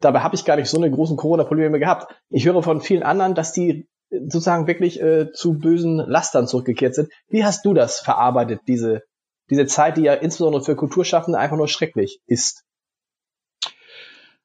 Dabei 0.00 0.20
habe 0.20 0.34
ich 0.34 0.44
gar 0.44 0.56
nicht 0.56 0.68
so 0.68 0.78
eine 0.78 0.90
großen 0.90 1.16
Corona-Probleme 1.16 1.78
gehabt. 1.78 2.12
Ich 2.28 2.44
höre 2.44 2.62
von 2.62 2.80
vielen 2.80 3.02
anderen, 3.02 3.34
dass 3.34 3.52
die 3.52 3.88
sozusagen 4.10 4.66
wirklich 4.66 5.00
äh, 5.00 5.32
zu 5.32 5.58
bösen 5.58 5.96
Lastern 5.96 6.46
zurückgekehrt 6.46 6.94
sind. 6.94 7.10
Wie 7.28 7.44
hast 7.44 7.64
du 7.64 7.72
das 7.72 8.00
verarbeitet, 8.00 8.60
diese, 8.68 9.02
diese 9.48 9.66
Zeit, 9.66 9.96
die 9.96 10.02
ja 10.02 10.14
insbesondere 10.14 10.62
für 10.62 10.76
Kulturschaffende 10.76 11.38
einfach 11.38 11.56
nur 11.56 11.68
schrecklich 11.68 12.20
ist? 12.26 12.64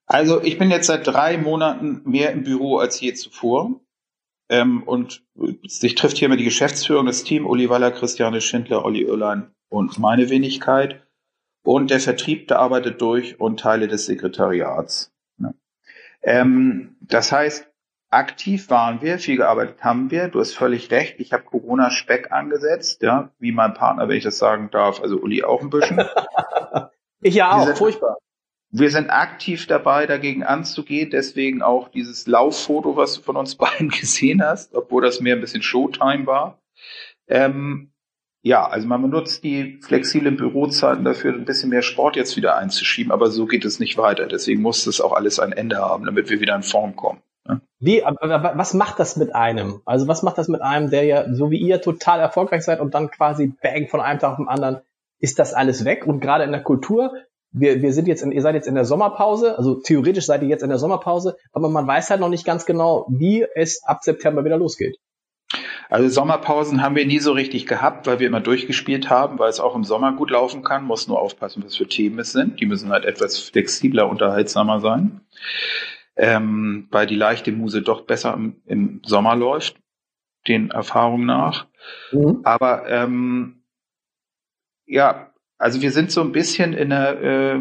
Also 0.05 0.41
ich 0.41 0.57
bin 0.57 0.71
jetzt 0.71 0.87
seit 0.87 1.05
drei 1.05 1.37
Monaten 1.37 2.01
mehr 2.05 2.31
im 2.31 2.43
Büro 2.43 2.77
als 2.77 2.99
je 3.01 3.13
zuvor. 3.13 3.81
Ähm, 4.49 4.83
und 4.83 5.25
sich 5.67 5.95
trifft 5.95 6.17
hier 6.17 6.27
immer 6.27 6.37
die 6.37 6.45
Geschäftsführung, 6.45 7.05
das 7.05 7.23
Team, 7.23 7.45
Uli 7.45 7.69
Waller, 7.69 7.91
Christiane 7.91 8.39
Schindler, 8.39 8.85
Olli 8.85 9.05
Oerlein 9.05 9.51
und 9.69 9.99
meine 9.99 10.29
Wenigkeit. 10.29 11.06
Und 11.67 11.91
der 11.91 11.99
Vertrieb, 11.99 12.47
der 12.47 12.59
arbeitet 12.59 13.01
durch 13.01 13.41
und 13.41 13.59
Teile 13.59 13.89
des 13.89 14.05
Sekretariats. 14.05 15.11
Ähm, 16.23 16.95
das 17.01 17.33
heißt, 17.33 17.69
aktiv 18.09 18.69
waren 18.69 19.01
wir, 19.01 19.19
viel 19.19 19.35
gearbeitet 19.35 19.83
haben 19.83 20.09
wir. 20.09 20.29
Du 20.29 20.39
hast 20.39 20.53
völlig 20.53 20.91
recht. 20.91 21.19
Ich 21.19 21.33
habe 21.33 21.43
Corona-Speck 21.43 22.31
angesetzt, 22.31 23.01
ja, 23.01 23.33
wie 23.39 23.51
mein 23.51 23.73
Partner, 23.73 24.07
wenn 24.07 24.15
ich 24.15 24.23
das 24.23 24.37
sagen 24.37 24.69
darf, 24.71 25.01
also 25.01 25.17
Uli 25.17 25.43
auch 25.43 25.61
ein 25.61 25.69
bisschen. 25.69 26.05
ich 27.21 27.35
ja 27.35 27.51
auch, 27.51 27.65
sind, 27.65 27.77
furchtbar. 27.77 28.15
Wir 28.69 28.89
sind 28.89 29.09
aktiv 29.09 29.67
dabei, 29.67 30.05
dagegen 30.05 30.43
anzugehen. 30.43 31.09
Deswegen 31.09 31.61
auch 31.61 31.89
dieses 31.89 32.27
Lauffoto, 32.27 32.95
was 32.95 33.15
du 33.15 33.21
von 33.23 33.35
uns 33.35 33.55
beiden 33.57 33.89
gesehen 33.89 34.41
hast, 34.41 34.73
obwohl 34.73 35.01
das 35.01 35.19
mehr 35.19 35.35
ein 35.35 35.41
bisschen 35.41 35.61
Showtime 35.61 36.27
war. 36.27 36.61
Ähm, 37.27 37.91
ja, 38.47 38.65
also 38.67 38.87
man 38.87 39.01
benutzt 39.01 39.43
die 39.43 39.79
flexiblen 39.81 40.37
Bürozeiten 40.37 41.03
dafür, 41.03 41.33
ein 41.33 41.45
bisschen 41.45 41.69
mehr 41.69 41.81
Sport 41.81 42.15
jetzt 42.15 42.37
wieder 42.37 42.55
einzuschieben, 42.55 43.11
aber 43.11 43.29
so 43.29 43.45
geht 43.45 43.65
es 43.65 43.79
nicht 43.79 43.97
weiter. 43.97 44.25
Deswegen 44.25 44.61
muss 44.61 44.85
das 44.85 45.01
auch 45.01 45.13
alles 45.13 45.39
ein 45.39 45.51
Ende 45.51 45.77
haben, 45.77 46.05
damit 46.05 46.29
wir 46.29 46.39
wieder 46.39 46.55
in 46.55 46.63
Form 46.63 46.95
kommen. 46.95 47.19
Wie, 47.79 48.03
aber 48.03 48.53
was 48.55 48.73
macht 48.73 48.99
das 48.99 49.17
mit 49.17 49.35
einem? 49.35 49.81
Also 49.85 50.07
was 50.07 50.23
macht 50.23 50.37
das 50.37 50.47
mit 50.47 50.61
einem, 50.61 50.89
der 50.89 51.03
ja, 51.03 51.33
so 51.33 51.51
wie 51.51 51.57
ihr, 51.57 51.81
total 51.81 52.19
erfolgreich 52.19 52.63
seid 52.63 52.79
und 52.79 52.93
dann 52.93 53.11
quasi 53.11 53.53
bang 53.61 53.87
von 53.87 54.01
einem 54.01 54.19
Tag 54.19 54.31
auf 54.31 54.37
den 54.37 54.47
anderen 54.47 54.81
ist 55.19 55.39
das 55.39 55.53
alles 55.53 55.85
weg? 55.85 56.05
Und 56.07 56.19
gerade 56.19 56.43
in 56.43 56.51
der 56.51 56.63
Kultur, 56.63 57.13
wir, 57.51 57.81
wir 57.81 57.93
sind 57.93 58.07
jetzt, 58.07 58.23
in, 58.23 58.31
ihr 58.31 58.41
seid 58.41 58.55
jetzt 58.55 58.67
in 58.67 58.75
der 58.75 58.85
Sommerpause, 58.85 59.57
also 59.57 59.75
theoretisch 59.75 60.25
seid 60.25 60.41
ihr 60.41 60.47
jetzt 60.47 60.63
in 60.63 60.69
der 60.69 60.79
Sommerpause, 60.79 61.37
aber 61.53 61.69
man 61.69 61.87
weiß 61.87 62.09
halt 62.09 62.19
noch 62.19 62.29
nicht 62.29 62.45
ganz 62.45 62.65
genau, 62.65 63.05
wie 63.09 63.45
es 63.55 63.83
ab 63.83 64.03
September 64.03 64.43
wieder 64.43 64.57
losgeht. 64.57 64.97
Also 65.89 66.09
Sommerpausen 66.09 66.81
haben 66.81 66.95
wir 66.95 67.05
nie 67.05 67.19
so 67.19 67.31
richtig 67.31 67.65
gehabt, 67.65 68.07
weil 68.07 68.19
wir 68.19 68.27
immer 68.27 68.41
durchgespielt 68.41 69.09
haben, 69.09 69.39
weil 69.39 69.49
es 69.49 69.59
auch 69.59 69.75
im 69.75 69.83
Sommer 69.83 70.13
gut 70.13 70.31
laufen 70.31 70.63
kann. 70.63 70.83
Muss 70.83 71.07
nur 71.07 71.19
aufpassen, 71.19 71.63
was 71.65 71.75
für 71.77 71.87
Themen 71.87 72.19
es 72.19 72.33
sind. 72.33 72.59
Die 72.59 72.65
müssen 72.65 72.89
halt 72.89 73.05
etwas 73.05 73.39
flexibler, 73.39 74.09
unterhaltsamer 74.09 74.79
sein 74.81 75.21
ähm, 76.17 76.87
weil 76.91 77.05
die 77.05 77.15
leichte 77.15 77.51
Muse 77.51 77.81
doch 77.81 78.01
besser 78.01 78.33
im, 78.33 78.55
im 78.65 79.01
Sommer 79.05 79.35
läuft, 79.35 79.77
den 80.47 80.71
Erfahrungen 80.71 81.27
nach. 81.27 81.67
Mhm. 82.11 82.41
Aber 82.43 82.89
ähm, 82.89 83.63
ja, 84.85 85.31
also 85.57 85.81
wir 85.81 85.91
sind 85.91 86.11
so 86.11 86.21
ein 86.21 86.31
bisschen 86.31 86.73
in 86.73 86.91
einer 86.91 87.21
äh, 87.21 87.59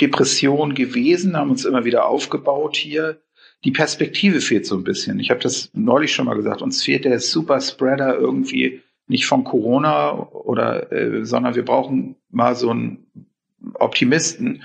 Depression 0.00 0.74
gewesen, 0.74 1.36
haben 1.36 1.50
uns 1.50 1.64
immer 1.64 1.84
wieder 1.84 2.06
aufgebaut 2.06 2.76
hier. 2.76 3.20
Die 3.64 3.70
Perspektive 3.70 4.40
fehlt 4.40 4.66
so 4.66 4.76
ein 4.76 4.84
bisschen. 4.84 5.18
Ich 5.18 5.30
habe 5.30 5.40
das 5.40 5.70
neulich 5.72 6.12
schon 6.12 6.26
mal 6.26 6.34
gesagt. 6.34 6.62
Uns 6.62 6.82
fehlt 6.82 7.04
der 7.04 7.18
Superspreader 7.18 8.16
irgendwie 8.16 8.82
nicht 9.06 9.26
von 9.26 9.44
Corona 9.44 10.12
oder, 10.12 10.92
äh, 10.92 11.24
sondern 11.24 11.54
wir 11.54 11.64
brauchen 11.64 12.16
mal 12.30 12.54
so 12.54 12.70
einen 12.70 13.06
Optimisten, 13.74 14.62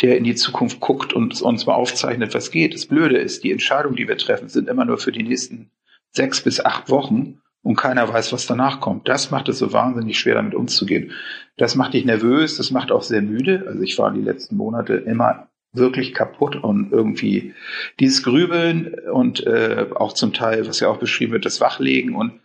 der 0.00 0.16
in 0.16 0.24
die 0.24 0.34
Zukunft 0.34 0.80
guckt 0.80 1.12
und 1.12 1.40
uns 1.42 1.66
mal 1.66 1.74
aufzeichnet, 1.74 2.34
was 2.34 2.50
geht. 2.50 2.74
Das 2.74 2.86
Blöde 2.86 3.18
ist, 3.18 3.44
die 3.44 3.52
Entscheidungen, 3.52 3.96
die 3.96 4.08
wir 4.08 4.16
treffen, 4.16 4.48
sind 4.48 4.68
immer 4.68 4.84
nur 4.84 4.98
für 4.98 5.12
die 5.12 5.22
nächsten 5.22 5.70
sechs 6.10 6.42
bis 6.42 6.64
acht 6.64 6.88
Wochen 6.88 7.40
und 7.62 7.76
keiner 7.76 8.08
weiß, 8.08 8.32
was 8.32 8.46
danach 8.46 8.80
kommt. 8.80 9.08
Das 9.08 9.30
macht 9.30 9.48
es 9.48 9.58
so 9.58 9.72
wahnsinnig 9.72 10.18
schwer, 10.18 10.36
damit 10.36 10.54
umzugehen. 10.54 11.12
Das 11.56 11.74
macht 11.74 11.94
dich 11.94 12.04
nervös, 12.04 12.56
das 12.56 12.70
macht 12.70 12.92
auch 12.92 13.02
sehr 13.02 13.22
müde. 13.22 13.64
Also 13.66 13.82
ich 13.82 13.98
war 13.98 14.12
die 14.12 14.22
letzten 14.22 14.56
Monate 14.56 14.94
immer 14.94 15.48
wirklich 15.72 16.14
kaputt 16.14 16.56
und 16.56 16.92
irgendwie 16.92 17.54
dieses 18.00 18.22
Grübeln 18.22 18.94
und 19.12 19.46
äh, 19.46 19.86
auch 19.94 20.12
zum 20.12 20.32
Teil, 20.32 20.66
was 20.66 20.80
ja 20.80 20.88
auch 20.88 20.98
beschrieben 20.98 21.32
wird, 21.32 21.44
das 21.44 21.60
Wachlegen 21.60 22.14
und 22.14 22.40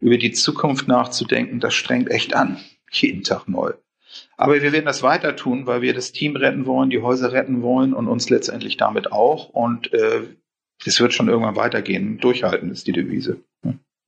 über 0.00 0.18
die 0.18 0.32
Zukunft 0.32 0.88
nachzudenken, 0.88 1.60
das 1.60 1.74
strengt 1.74 2.10
echt 2.10 2.34
an. 2.34 2.58
Jeden 2.90 3.22
Tag 3.22 3.48
neu. 3.48 3.72
Aber 4.36 4.60
wir 4.60 4.72
werden 4.72 4.84
das 4.84 5.02
weiter 5.02 5.36
tun, 5.36 5.66
weil 5.66 5.80
wir 5.80 5.94
das 5.94 6.12
Team 6.12 6.36
retten 6.36 6.66
wollen, 6.66 6.90
die 6.90 7.00
Häuser 7.00 7.32
retten 7.32 7.62
wollen 7.62 7.94
und 7.94 8.08
uns 8.08 8.28
letztendlich 8.28 8.76
damit 8.76 9.12
auch. 9.12 9.48
Und 9.50 9.92
äh, 9.92 10.22
es 10.84 11.00
wird 11.00 11.14
schon 11.14 11.28
irgendwann 11.28 11.56
weitergehen. 11.56 12.18
Durchhalten 12.18 12.70
ist 12.70 12.86
die 12.86 12.92
Devise. 12.92 13.38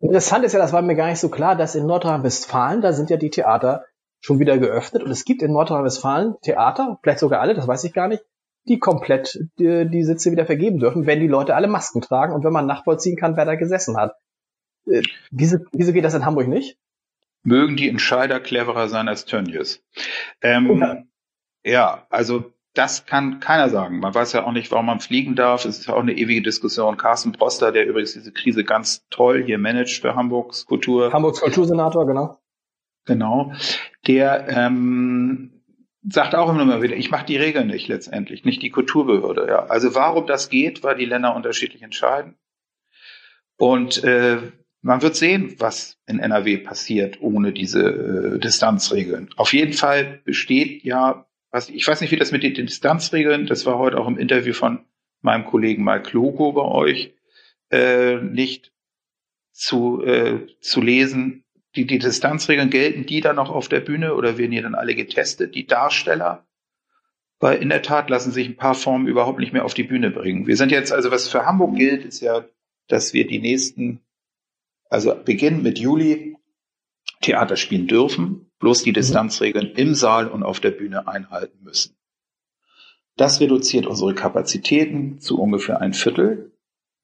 Interessant 0.00 0.44
ist 0.44 0.52
ja, 0.52 0.58
das 0.58 0.72
war 0.72 0.82
mir 0.82 0.96
gar 0.96 1.08
nicht 1.08 1.20
so 1.20 1.30
klar, 1.30 1.56
dass 1.56 1.74
in 1.74 1.86
Nordrhein-Westfalen, 1.86 2.82
da 2.82 2.92
sind 2.92 3.08
ja 3.08 3.16
die 3.16 3.30
Theater 3.30 3.84
schon 4.20 4.38
wieder 4.38 4.58
geöffnet 4.58 5.02
und 5.02 5.10
es 5.10 5.24
gibt 5.24 5.42
in 5.42 5.52
Nordrhein-Westfalen 5.52 6.34
Theater, 6.42 6.98
vielleicht 7.02 7.20
sogar 7.20 7.40
alle, 7.40 7.54
das 7.54 7.68
weiß 7.68 7.84
ich 7.84 7.92
gar 7.92 8.08
nicht, 8.08 8.22
die 8.66 8.78
komplett 8.78 9.38
die, 9.58 9.88
die 9.88 10.04
Sitze 10.04 10.30
wieder 10.30 10.46
vergeben 10.46 10.78
dürfen, 10.78 11.06
wenn 11.06 11.20
die 11.20 11.28
Leute 11.28 11.54
alle 11.54 11.68
Masken 11.68 12.00
tragen 12.00 12.32
und 12.32 12.44
wenn 12.44 12.52
man 12.52 12.66
nachvollziehen 12.66 13.16
kann, 13.16 13.36
wer 13.36 13.44
da 13.44 13.54
gesessen 13.54 13.96
hat. 13.96 14.14
Äh, 14.86 15.02
wieso, 15.30 15.58
wieso 15.72 15.92
geht 15.92 16.04
das 16.04 16.14
in 16.14 16.24
Hamburg 16.24 16.48
nicht? 16.48 16.78
mögen 17.44 17.76
die 17.76 17.88
Entscheider 17.88 18.40
cleverer 18.40 18.88
sein 18.88 19.08
als 19.08 19.26
Tönnies. 19.26 19.84
Ähm, 20.42 20.80
ja. 20.80 21.02
ja, 21.62 22.06
also 22.10 22.52
das 22.72 23.06
kann 23.06 23.38
keiner 23.38 23.68
sagen. 23.68 24.00
Man 24.00 24.14
weiß 24.14 24.32
ja 24.32 24.44
auch 24.44 24.52
nicht, 24.52 24.72
warum 24.72 24.86
man 24.86 24.98
fliegen 24.98 25.36
darf. 25.36 25.64
Es 25.64 25.78
ist 25.78 25.86
ja 25.86 25.94
auch 25.94 26.00
eine 26.00 26.14
ewige 26.14 26.42
Diskussion. 26.42 26.96
Carsten 26.96 27.32
Proster, 27.32 27.70
der 27.70 27.86
übrigens 27.86 28.14
diese 28.14 28.32
Krise 28.32 28.64
ganz 28.64 29.06
toll 29.10 29.44
hier 29.44 29.58
managt 29.58 30.00
für 30.00 30.16
Hamburgs 30.16 30.66
Kultur. 30.66 31.12
Hamburgs 31.12 31.40
Kultursenator, 31.40 32.06
genau. 32.06 32.40
Genau. 33.04 33.52
Der 34.06 34.48
ähm, 34.48 35.53
sagt 36.08 36.34
auch 36.34 36.50
immer 36.50 36.82
wieder, 36.82 36.96
ich 36.96 37.10
mache 37.10 37.26
die 37.26 37.36
Regeln 37.36 37.68
nicht 37.68 37.88
letztendlich, 37.88 38.44
nicht 38.44 38.62
die 38.62 38.70
Kulturbehörde. 38.70 39.46
Ja. 39.48 39.66
Also 39.66 39.94
warum 39.94 40.26
das 40.26 40.50
geht, 40.50 40.82
weil 40.82 40.96
die 40.96 41.06
Länder 41.06 41.34
unterschiedlich 41.34 41.82
entscheiden. 41.82 42.36
Und 43.56 44.02
äh, 44.04 44.38
man 44.82 45.00
wird 45.00 45.16
sehen, 45.16 45.56
was 45.58 45.98
in 46.06 46.18
NRW 46.18 46.58
passiert 46.58 47.22
ohne 47.22 47.52
diese 47.52 48.34
äh, 48.34 48.38
Distanzregeln. 48.38 49.30
Auf 49.36 49.52
jeden 49.54 49.72
Fall 49.72 50.20
besteht 50.24 50.84
ja, 50.84 51.26
was, 51.50 51.70
ich 51.70 51.86
weiß 51.86 52.00
nicht, 52.00 52.10
wie 52.10 52.16
das 52.16 52.32
mit 52.32 52.42
den 52.42 52.54
Distanzregeln, 52.54 53.46
das 53.46 53.64
war 53.64 53.78
heute 53.78 53.98
auch 53.98 54.08
im 54.08 54.18
Interview 54.18 54.52
von 54.52 54.84
meinem 55.22 55.46
Kollegen 55.46 55.84
Mike 55.84 56.10
Logo 56.12 56.52
bei 56.52 56.62
euch, 56.62 57.14
äh, 57.70 58.16
nicht 58.16 58.72
zu, 59.52 60.02
äh, 60.04 60.46
zu 60.60 60.82
lesen. 60.82 61.43
Die, 61.76 61.86
die 61.86 61.98
Distanzregeln 61.98 62.70
gelten 62.70 63.06
die 63.06 63.20
dann 63.20 63.36
noch 63.36 63.50
auf 63.50 63.68
der 63.68 63.80
Bühne 63.80 64.14
oder 64.14 64.38
werden 64.38 64.52
die 64.52 64.62
dann 64.62 64.74
alle 64.74 64.94
getestet, 64.94 65.54
die 65.54 65.66
Darsteller? 65.66 66.46
Weil 67.40 67.60
in 67.60 67.68
der 67.68 67.82
Tat 67.82 68.10
lassen 68.10 68.30
sich 68.30 68.48
ein 68.48 68.56
paar 68.56 68.74
Formen 68.74 69.08
überhaupt 69.08 69.40
nicht 69.40 69.52
mehr 69.52 69.64
auf 69.64 69.74
die 69.74 69.82
Bühne 69.82 70.10
bringen. 70.10 70.46
Wir 70.46 70.56
sind 70.56 70.70
jetzt, 70.70 70.92
also 70.92 71.10
was 71.10 71.28
für 71.28 71.46
Hamburg 71.46 71.76
gilt, 71.76 72.04
ist 72.04 72.20
ja, 72.20 72.44
dass 72.86 73.12
wir 73.12 73.26
die 73.26 73.40
nächsten 73.40 74.00
also 74.88 75.14
beginnen 75.14 75.62
mit 75.62 75.78
Juli 75.78 76.36
Theater 77.20 77.56
spielen 77.56 77.86
dürfen, 77.86 78.50
bloß 78.60 78.82
die 78.82 78.90
mhm. 78.90 78.94
Distanzregeln 78.94 79.72
im 79.72 79.94
Saal 79.94 80.28
und 80.28 80.42
auf 80.42 80.60
der 80.60 80.70
Bühne 80.70 81.08
einhalten 81.08 81.62
müssen. 81.62 81.96
Das 83.16 83.40
reduziert 83.40 83.86
unsere 83.86 84.14
Kapazitäten 84.14 85.20
zu 85.20 85.40
ungefähr 85.40 85.80
ein 85.80 85.94
Viertel. 85.94 86.52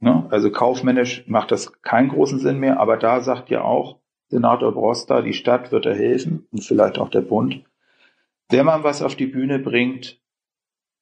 Ne? 0.01 0.27
Also 0.31 0.51
kaufmännisch 0.51 1.25
macht 1.27 1.53
das 1.53 1.83
keinen 1.83 2.09
großen 2.09 2.39
Sinn 2.39 2.59
mehr, 2.59 2.81
aber 2.81 2.97
da 2.97 3.21
sagt 3.21 3.51
ja 3.51 3.63
auch 3.63 4.00
Senator 4.31 4.73
Broster, 4.73 5.23
die 5.23 5.35
Stadt 5.35 5.73
wird 5.73 5.87
da 5.87 5.91
helfen 5.91 6.47
und 6.53 6.65
vielleicht 6.65 6.99
auch 6.99 7.11
der 7.11 7.23
Bund, 7.23 7.65
wenn 8.49 8.65
man 8.65 8.85
was 8.85 9.03
auf 9.03 9.17
die 9.17 9.27
Bühne 9.27 9.59
bringt, 9.59 10.21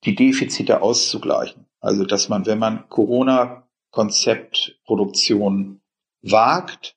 die 0.04 0.14
Defizite 0.14 0.80
auszugleichen. 0.82 1.66
Also 1.80 2.04
dass 2.04 2.28
man, 2.28 2.44
wenn 2.46 2.58
man 2.58 2.88
Corona-Konzeptproduktion 2.88 5.80
wagt 6.22 6.96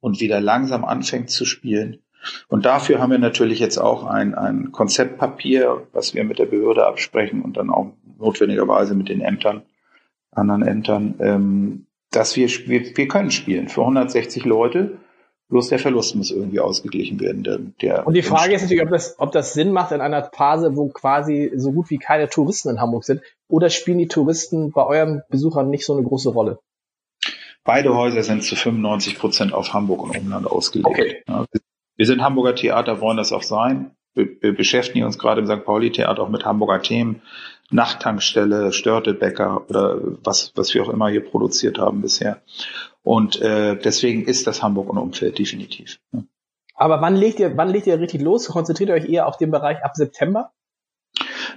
und 0.00 0.20
wieder 0.20 0.40
langsam 0.40 0.84
anfängt 0.84 1.30
zu 1.30 1.44
spielen. 1.44 2.02
Und 2.48 2.66
dafür 2.66 3.00
haben 3.00 3.12
wir 3.12 3.18
natürlich 3.18 3.60
jetzt 3.60 3.78
auch 3.78 4.04
ein, 4.04 4.34
ein 4.34 4.72
Konzeptpapier, 4.72 5.86
was 5.92 6.14
wir 6.14 6.24
mit 6.24 6.38
der 6.38 6.46
Behörde 6.46 6.86
absprechen 6.86 7.42
und 7.42 7.56
dann 7.56 7.70
auch 7.70 7.92
notwendigerweise 8.18 8.94
mit 8.94 9.08
den 9.08 9.22
Ämtern, 9.22 9.62
anderen 10.30 10.62
Ämtern, 10.62 11.14
ähm, 11.20 11.86
dass 12.10 12.36
wir, 12.36 12.48
wir, 12.48 12.96
wir 12.96 13.08
können 13.08 13.30
spielen 13.30 13.68
für 13.68 13.80
160 13.80 14.44
Leute. 14.44 14.98
Bloß 15.50 15.68
der 15.68 15.80
Verlust 15.80 16.14
muss 16.14 16.30
irgendwie 16.30 16.60
ausgeglichen 16.60 17.18
werden. 17.20 17.42
Der, 17.42 17.58
der 17.58 18.06
und 18.06 18.14
die 18.14 18.22
Frage 18.22 18.54
ist 18.54 18.62
natürlich, 18.62 18.84
ob 18.84 18.90
das, 18.90 19.16
ob 19.18 19.32
das 19.32 19.52
Sinn 19.52 19.72
macht 19.72 19.90
in 19.90 20.00
einer 20.00 20.22
Phase, 20.22 20.76
wo 20.76 20.88
quasi 20.88 21.52
so 21.56 21.72
gut 21.72 21.90
wie 21.90 21.98
keine 21.98 22.28
Touristen 22.28 22.70
in 22.70 22.80
Hamburg 22.80 23.04
sind, 23.04 23.20
oder 23.48 23.68
spielen 23.68 23.98
die 23.98 24.06
Touristen 24.06 24.70
bei 24.70 24.86
euren 24.86 25.22
Besuchern 25.28 25.68
nicht 25.68 25.84
so 25.84 25.92
eine 25.92 26.04
große 26.04 26.30
Rolle? 26.30 26.60
Beide 27.64 27.94
Häuser 27.94 28.22
sind 28.22 28.44
zu 28.44 28.54
95 28.54 29.18
Prozent 29.18 29.52
auf 29.52 29.72
Hamburg 29.72 30.02
und 30.04 30.16
Umland 30.16 30.46
ausgelegt. 30.46 30.88
Okay. 30.88 31.22
Ja, 31.28 31.44
wir 31.96 32.06
sind 32.06 32.22
Hamburger 32.22 32.54
Theater, 32.54 33.00
wollen 33.00 33.16
das 33.16 33.32
auch 33.32 33.42
sein. 33.42 33.90
Wir, 34.14 34.54
beschäftigen 34.54 35.04
uns 35.04 35.18
gerade 35.18 35.40
im 35.40 35.46
St. 35.46 35.64
Pauli-Theater 35.64 36.22
auch 36.22 36.28
mit 36.28 36.44
Hamburger 36.44 36.82
Themen. 36.82 37.22
Nachttankstelle, 37.70 38.72
Störtebäcker 38.72 39.68
oder 39.70 39.98
was, 40.24 40.52
was 40.56 40.74
wir 40.74 40.82
auch 40.82 40.88
immer 40.88 41.08
hier 41.08 41.24
produziert 41.24 41.78
haben 41.78 42.02
bisher. 42.02 42.42
Und 43.02 43.40
äh, 43.40 43.76
deswegen 43.76 44.24
ist 44.24 44.46
das 44.46 44.62
Hamburg 44.62 44.90
und 44.90 44.98
Umfeld 44.98 45.38
definitiv. 45.38 46.00
Ja. 46.12 46.24
Aber 46.74 47.00
wann 47.00 47.14
legt 47.14 47.38
ihr, 47.38 47.56
wann 47.56 47.68
legt 47.68 47.86
ihr 47.86 48.00
richtig 48.00 48.22
los? 48.22 48.48
Konzentriert 48.48 48.88
ihr 48.88 48.94
euch 48.94 49.08
eher 49.08 49.28
auf 49.28 49.36
den 49.36 49.50
Bereich 49.50 49.84
ab 49.84 49.94
September? 49.94 50.50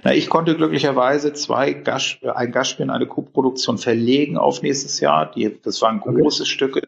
Na, 0.02 0.12
ich 0.12 0.28
konnte 0.28 0.54
glücklicherweise 0.54 1.32
zwei 1.32 1.72
Gast, 1.72 2.22
äh, 2.22 2.30
ein 2.30 2.52
Gastspiel 2.52 2.84
und 2.84 2.90
eine 2.90 3.06
Co-Produktion 3.06 3.78
verlegen 3.78 4.36
auf 4.36 4.62
nächstes 4.62 5.00
Jahr. 5.00 5.32
Die, 5.32 5.60
das 5.62 5.80
waren 5.82 6.00
große 6.00 6.42
okay. 6.42 6.50
Stücke, 6.50 6.82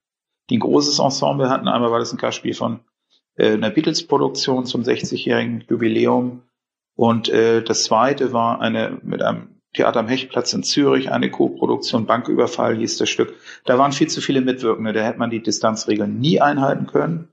die 0.50 0.58
ein 0.58 0.60
großes 0.60 0.98
Ensemble 0.98 1.48
hatten. 1.48 1.66
Einmal 1.66 1.90
war 1.90 1.98
das 1.98 2.12
ein 2.12 2.18
Gastspiel 2.18 2.54
von 2.54 2.80
äh, 3.36 3.52
einer 3.52 3.70
Beatles-Produktion 3.70 4.66
zum 4.66 4.82
60-jährigen 4.82 5.64
Jubiläum. 5.68 6.42
Und 6.94 7.28
äh, 7.28 7.62
das 7.62 7.84
zweite 7.84 8.32
war 8.32 8.60
eine 8.60 8.98
mit 9.02 9.22
einem 9.22 9.56
Theater 9.74 10.00
am 10.00 10.08
Hechtplatz 10.08 10.52
in 10.54 10.62
Zürich, 10.62 11.12
eine 11.12 11.30
Co-Produktion, 11.30 12.06
Banküberfall 12.06 12.76
hieß 12.76 12.96
das 12.96 13.10
Stück. 13.10 13.34
Da 13.64 13.78
waren 13.78 13.92
viel 13.92 14.08
zu 14.08 14.20
viele 14.20 14.40
Mitwirkende, 14.40 14.92
da 14.92 15.02
hätte 15.02 15.18
man 15.18 15.30
die 15.30 15.42
Distanzregeln 15.42 16.18
nie 16.18 16.40
einhalten 16.40 16.86
können. 16.86 17.28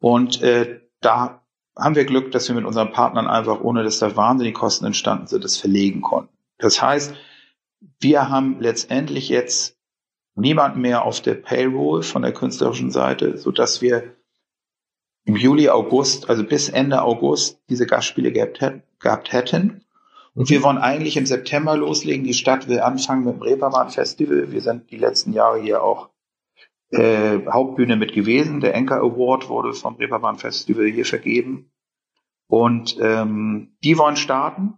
Und 0.00 0.42
äh, 0.42 0.80
da 1.00 1.42
haben 1.76 1.94
wir 1.94 2.06
Glück, 2.06 2.32
dass 2.32 2.48
wir 2.48 2.54
mit 2.54 2.64
unseren 2.64 2.92
Partnern 2.92 3.26
einfach, 3.26 3.60
ohne 3.60 3.84
dass 3.84 3.98
da 3.98 4.16
wahnsinnig 4.16 4.54
Kosten 4.54 4.86
entstanden 4.86 5.26
sind, 5.26 5.44
das 5.44 5.58
verlegen 5.58 6.00
konnten. 6.00 6.34
Das 6.58 6.80
heißt, 6.80 7.14
wir 8.00 8.30
haben 8.30 8.60
letztendlich 8.60 9.28
jetzt 9.28 9.76
niemanden 10.34 10.80
mehr 10.80 11.04
auf 11.04 11.20
der 11.20 11.34
Payroll 11.34 12.02
von 12.02 12.22
der 12.22 12.32
künstlerischen 12.32 12.90
Seite, 12.90 13.36
so 13.36 13.50
dass 13.50 13.82
wir 13.82 14.16
im 15.26 15.36
Juli, 15.36 15.68
August, 15.68 16.30
also 16.30 16.44
bis 16.44 16.68
Ende 16.68 17.02
August 17.02 17.60
diese 17.68 17.84
Gastspiele 17.84 18.32
gehabt, 18.32 18.60
gehabt 19.00 19.32
hätten. 19.32 19.84
Und 20.34 20.48
wir 20.50 20.62
wollen 20.62 20.78
eigentlich 20.78 21.16
im 21.16 21.26
September 21.26 21.76
loslegen. 21.76 22.24
Die 22.24 22.34
Stadt 22.34 22.68
will 22.68 22.80
anfangen 22.80 23.24
mit 23.24 23.34
dem 23.34 23.42
Reeperbahn 23.42 23.90
Festival. 23.90 24.52
Wir 24.52 24.60
sind 24.60 24.90
die 24.90 24.98
letzten 24.98 25.32
Jahre 25.32 25.60
hier 25.60 25.82
auch 25.82 26.10
äh, 26.90 27.40
Hauptbühne 27.46 27.96
mit 27.96 28.12
gewesen. 28.12 28.60
Der 28.60 28.74
Enker 28.74 28.98
Award 28.98 29.48
wurde 29.48 29.72
vom 29.72 29.96
Reeperbahn 29.96 30.38
Festival 30.38 30.86
hier 30.86 31.04
vergeben. 31.04 31.72
Und 32.48 32.96
ähm, 33.00 33.76
die 33.82 33.98
wollen 33.98 34.16
starten 34.16 34.74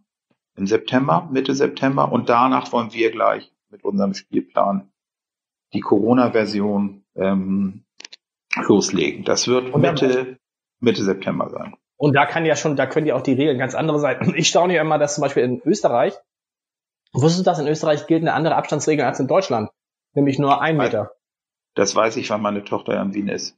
im 0.57 0.67
September, 0.67 1.29
Mitte 1.31 1.55
September. 1.55 2.11
Und 2.11 2.31
danach 2.31 2.73
wollen 2.73 2.95
wir 2.95 3.11
gleich 3.11 3.53
mit 3.69 3.85
unserem 3.85 4.15
Spielplan 4.15 4.91
die 5.75 5.81
Corona-Version 5.81 7.05
ähm, 7.17 7.85
loslegen. 8.67 9.25
Das 9.25 9.49
wird 9.49 9.77
Mitte, 9.77 10.39
Mitte 10.81 11.05
September 11.05 11.51
sein. 11.51 11.75
Und 11.97 12.15
da 12.15 12.27
kann 12.27 12.45
ja 12.45 12.55
schon, 12.55 12.77
da 12.77 12.87
können 12.87 13.07
ja 13.07 13.17
auch 13.17 13.23
die 13.23 13.33
Regeln 13.33 13.59
ganz 13.59 13.75
andere 13.75 13.99
sein. 13.99 14.35
Ich 14.37 14.49
staune 14.49 14.75
ja 14.75 14.83
immer, 14.83 14.99
dass 14.99 15.17
zum 15.17 15.23
Beispiel 15.23 15.43
in 15.43 15.61
Österreich, 15.65 16.15
wusstest 17.13 17.41
du 17.41 17.51
das, 17.51 17.59
in 17.59 17.67
Österreich 17.67 18.07
gilt 18.07 18.23
eine 18.23 18.35
andere 18.35 18.57
Abstandsregel 18.57 19.05
als 19.05 19.21
in 19.21 19.27
Deutschland? 19.27 19.71
Nämlich 20.15 20.39
nur 20.39 20.63
ein 20.63 20.77
Meter. 20.77 21.13
Das 21.75 21.95
weiß 21.95 22.17
ich, 22.17 22.31
weil 22.31 22.39
meine 22.39 22.65
Tochter 22.65 22.95
ja 22.95 23.03
in 23.03 23.15
Wien 23.15 23.29
ist. 23.29 23.57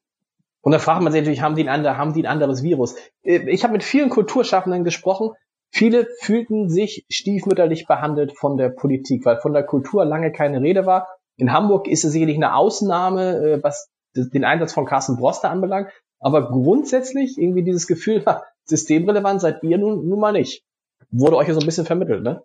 Und 0.63 0.73
da 0.73 0.79
fragt 0.79 1.03
man 1.03 1.13
sich 1.13 1.23
natürlich, 1.23 1.41
haben 1.41 1.55
die 1.55 1.63
ein, 1.63 1.69
andere, 1.69 1.97
haben 1.97 2.13
die 2.13 2.23
ein 2.23 2.31
anderes 2.31 2.63
Virus? 2.63 2.95
Äh, 3.23 3.49
ich 3.51 3.63
habe 3.63 3.73
mit 3.73 3.83
vielen 3.83 4.11
Kulturschaffenden 4.11 4.85
gesprochen. 4.85 5.31
Viele 5.71 6.07
fühlten 6.21 6.69
sich 6.69 7.07
stiefmütterlich 7.11 7.87
behandelt 7.87 8.37
von 8.37 8.57
der 8.57 8.71
Politik, 8.71 9.25
weil 9.25 9.39
von 9.39 9.53
der 9.53 9.63
Kultur 9.63 10.05
lange 10.05 10.33
keine 10.33 10.61
Rede 10.61 10.85
war. 10.85 11.09
In 11.37 11.53
Hamburg 11.53 11.89
ist 11.89 12.05
es 12.05 12.13
sicherlich 12.13 12.37
eine 12.37 12.55
Ausnahme, 12.55 13.37
äh, 13.37 13.63
was 13.63 13.89
den 14.15 14.45
Einsatz 14.45 14.73
von 14.73 14.87
Carsten 14.87 15.17
Broster 15.17 15.51
anbelangt. 15.51 15.91
Aber 16.19 16.51
grundsätzlich 16.51 17.39
irgendwie 17.39 17.63
dieses 17.63 17.87
Gefühl, 17.87 18.25
systemrelevant 18.65 19.41
seid 19.41 19.63
ihr 19.63 19.79
nun, 19.79 20.09
nun 20.09 20.21
mal 20.21 20.33
nicht. 20.33 20.65
Wurde 21.11 21.37
euch 21.37 21.49
ja 21.49 21.55
so 21.55 21.61
ein 21.61 21.67
bisschen 21.67 21.87
vermittelt, 21.87 22.23
ne? 22.23 22.43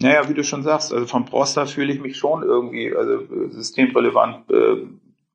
Naja, 0.00 0.28
wie 0.28 0.34
du 0.34 0.42
schon 0.42 0.62
sagst, 0.62 0.92
also 0.92 1.06
vom 1.06 1.24
Broster 1.24 1.66
fühle 1.66 1.92
ich 1.92 2.00
mich 2.00 2.16
schon 2.16 2.42
irgendwie 2.42 2.94
also 2.94 3.50
systemrelevant 3.50 4.50
äh, 4.50 4.86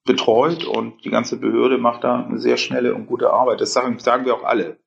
betreut 0.05 0.65
und 0.65 1.05
die 1.05 1.09
ganze 1.09 1.37
Behörde 1.37 1.77
macht 1.77 2.03
da 2.03 2.25
eine 2.25 2.39
sehr 2.39 2.57
schnelle 2.57 2.93
und 2.93 3.07
gute 3.07 3.31
Arbeit. 3.31 3.61
Das 3.61 3.73
sagen, 3.73 3.99
sagen 3.99 4.25
wir 4.25 4.35
auch 4.35 4.43
alle. 4.43 4.79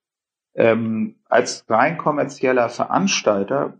Ähm, 0.55 1.15
als 1.25 1.65
rein 1.69 1.97
kommerzieller 1.97 2.69
Veranstalter, 2.69 3.77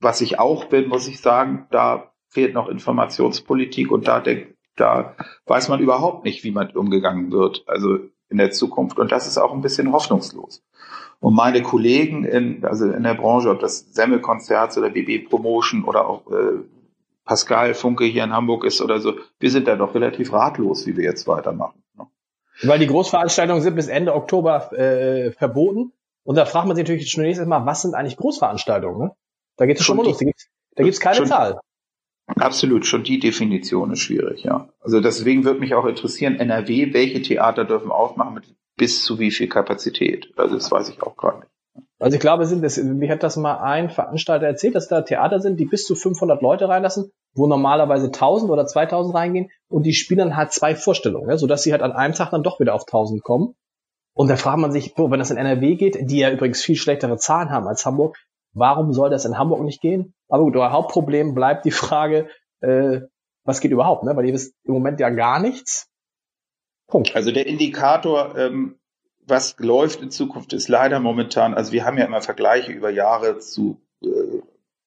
was 0.00 0.20
ich 0.20 0.38
auch 0.38 0.66
bin, 0.66 0.88
muss 0.88 1.08
ich 1.08 1.20
sagen, 1.20 1.66
da 1.70 2.12
fehlt 2.28 2.54
noch 2.54 2.68
Informationspolitik 2.68 3.90
und 3.90 4.08
da 4.08 4.20
denkt, 4.20 4.55
da 4.76 5.14
weiß 5.46 5.68
man 5.68 5.80
überhaupt 5.80 6.24
nicht, 6.24 6.44
wie 6.44 6.50
man 6.50 6.70
umgegangen 6.70 7.32
wird, 7.32 7.64
also 7.66 7.98
in 8.28 8.38
der 8.38 8.50
Zukunft. 8.50 8.98
Und 8.98 9.12
das 9.12 9.26
ist 9.26 9.38
auch 9.38 9.52
ein 9.52 9.62
bisschen 9.62 9.92
hoffnungslos. 9.92 10.62
Und 11.20 11.34
meine 11.34 11.62
Kollegen 11.62 12.24
in, 12.24 12.64
also 12.64 12.90
in 12.90 13.02
der 13.02 13.14
Branche, 13.14 13.50
ob 13.50 13.60
das 13.60 13.92
Semmelkonzert 13.92 14.76
oder 14.76 14.90
BB 14.90 15.28
Promotion 15.28 15.84
oder 15.84 16.06
auch 16.06 16.30
äh, 16.30 16.62
Pascal 17.24 17.74
Funke 17.74 18.04
hier 18.04 18.24
in 18.24 18.32
Hamburg 18.32 18.64
ist 18.64 18.80
oder 18.80 19.00
so, 19.00 19.14
wir 19.40 19.50
sind 19.50 19.66
da 19.66 19.76
doch 19.76 19.94
relativ 19.94 20.32
ratlos, 20.32 20.86
wie 20.86 20.96
wir 20.96 21.04
jetzt 21.04 21.26
weitermachen. 21.26 21.82
Ne? 21.96 22.06
Weil 22.62 22.78
die 22.78 22.86
Großveranstaltungen 22.86 23.62
sind 23.62 23.74
bis 23.74 23.88
Ende 23.88 24.14
Oktober 24.14 24.72
äh, 24.72 25.32
verboten. 25.32 25.92
Und 26.22 26.36
da 26.36 26.44
fragt 26.44 26.66
man 26.66 26.76
sich 26.76 26.84
natürlich 26.84 27.10
schon 27.10 27.24
nächstes 27.24 27.46
Mal, 27.46 27.64
was 27.64 27.82
sind 27.82 27.94
eigentlich 27.94 28.16
Großveranstaltungen? 28.16 29.08
Ne? 29.08 29.12
Da 29.56 29.66
geht 29.66 29.78
es 29.78 29.86
schon 29.86 29.96
mal 29.96 30.04
los. 30.04 30.18
Da 30.18 30.24
gibt 30.26 30.46
da 30.74 30.84
gibt's 30.84 31.00
keine 31.00 31.16
schon, 31.16 31.26
Zahl. 31.26 31.60
Absolut, 32.26 32.86
schon 32.86 33.04
die 33.04 33.18
Definition 33.18 33.92
ist 33.92 34.00
schwierig, 34.00 34.42
ja. 34.42 34.68
Also 34.80 35.00
deswegen 35.00 35.44
würde 35.44 35.60
mich 35.60 35.74
auch 35.74 35.86
interessieren, 35.86 36.38
NRW, 36.40 36.92
welche 36.92 37.22
Theater 37.22 37.64
dürfen 37.64 37.90
aufmachen 37.90 38.34
mit 38.34 38.44
bis 38.76 39.04
zu 39.04 39.18
wie 39.18 39.30
viel 39.30 39.48
Kapazität? 39.48 40.32
Also 40.36 40.56
das 40.56 40.70
weiß 40.70 40.88
ich 40.88 41.02
auch 41.02 41.16
gar 41.16 41.38
nicht. 41.38 41.48
Also 41.98 42.16
ich 42.16 42.20
glaube, 42.20 42.44
sind 42.46 42.62
das, 42.62 42.76
mir 42.76 43.10
hat 43.10 43.22
das 43.22 43.36
mal 43.36 43.58
ein 43.58 43.88
Veranstalter 43.90 44.46
erzählt, 44.46 44.74
dass 44.74 44.88
da 44.88 45.02
Theater 45.02 45.40
sind, 45.40 45.58
die 45.58 45.64
bis 45.64 45.84
zu 45.84 45.94
500 45.94 46.42
Leute 46.42 46.68
reinlassen, 46.68 47.10
wo 47.34 47.46
normalerweise 47.46 48.06
1000 48.06 48.50
oder 48.50 48.66
2000 48.66 49.14
reingehen 49.14 49.48
und 49.68 49.84
die 49.84 49.94
spielen 49.94 50.18
dann 50.18 50.36
halt 50.36 50.52
zwei 50.52 50.74
Vorstellungen, 50.74 51.30
ja, 51.30 51.38
sodass 51.38 51.62
sie 51.62 51.72
halt 51.72 51.82
an 51.82 51.92
einem 51.92 52.14
Tag 52.14 52.30
dann 52.30 52.42
doch 52.42 52.60
wieder 52.60 52.74
auf 52.74 52.82
1000 52.82 53.22
kommen. 53.22 53.54
Und 54.14 54.28
da 54.28 54.36
fragt 54.36 54.58
man 54.58 54.72
sich, 54.72 54.94
boah, 54.94 55.10
wenn 55.10 55.18
das 55.18 55.30
in 55.30 55.36
NRW 55.36 55.76
geht, 55.76 56.10
die 56.10 56.18
ja 56.18 56.30
übrigens 56.30 56.62
viel 56.62 56.76
schlechtere 56.76 57.18
Zahlen 57.18 57.50
haben 57.50 57.66
als 57.66 57.84
Hamburg, 57.84 58.16
warum 58.52 58.92
soll 58.92 59.10
das 59.10 59.26
in 59.26 59.38
Hamburg 59.38 59.62
nicht 59.62 59.80
gehen? 59.80 60.14
Aber 60.28 60.44
gut, 60.44 60.56
euer 60.56 60.72
Hauptproblem 60.72 61.34
bleibt 61.34 61.64
die 61.64 61.70
Frage, 61.70 62.28
äh, 62.60 63.00
was 63.44 63.60
geht 63.60 63.70
überhaupt, 63.70 64.04
ne? 64.04 64.16
Weil 64.16 64.26
ihr 64.26 64.34
wisst 64.34 64.54
im 64.64 64.74
Moment 64.74 65.00
ja 65.00 65.10
gar 65.10 65.40
nichts. 65.40 65.88
Punkt. 66.88 67.14
Also 67.14 67.32
der 67.32 67.46
Indikator, 67.46 68.36
ähm, 68.36 68.78
was 69.24 69.56
läuft 69.58 70.02
in 70.02 70.10
Zukunft, 70.10 70.52
ist 70.52 70.68
leider 70.68 71.00
momentan, 71.00 71.54
also 71.54 71.72
wir 71.72 71.84
haben 71.84 71.98
ja 71.98 72.04
immer 72.04 72.22
Vergleiche 72.22 72.72
über 72.72 72.90
Jahre 72.90 73.38
zu 73.38 73.80
äh, 74.02 74.08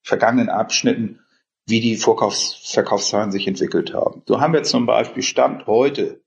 vergangenen 0.01 0.49
Abschnitten, 0.49 1.19
wie 1.67 1.81
die 1.81 1.97
Vorkaufs 1.97 2.71
Verkaufszahlen 2.71 3.31
sich 3.31 3.47
entwickelt 3.47 3.93
haben. 3.93 4.23
So 4.27 4.39
haben 4.39 4.53
wir 4.53 4.63
zum 4.63 4.85
Beispiel 4.85 5.23
Stand 5.23 5.67
heute 5.67 6.21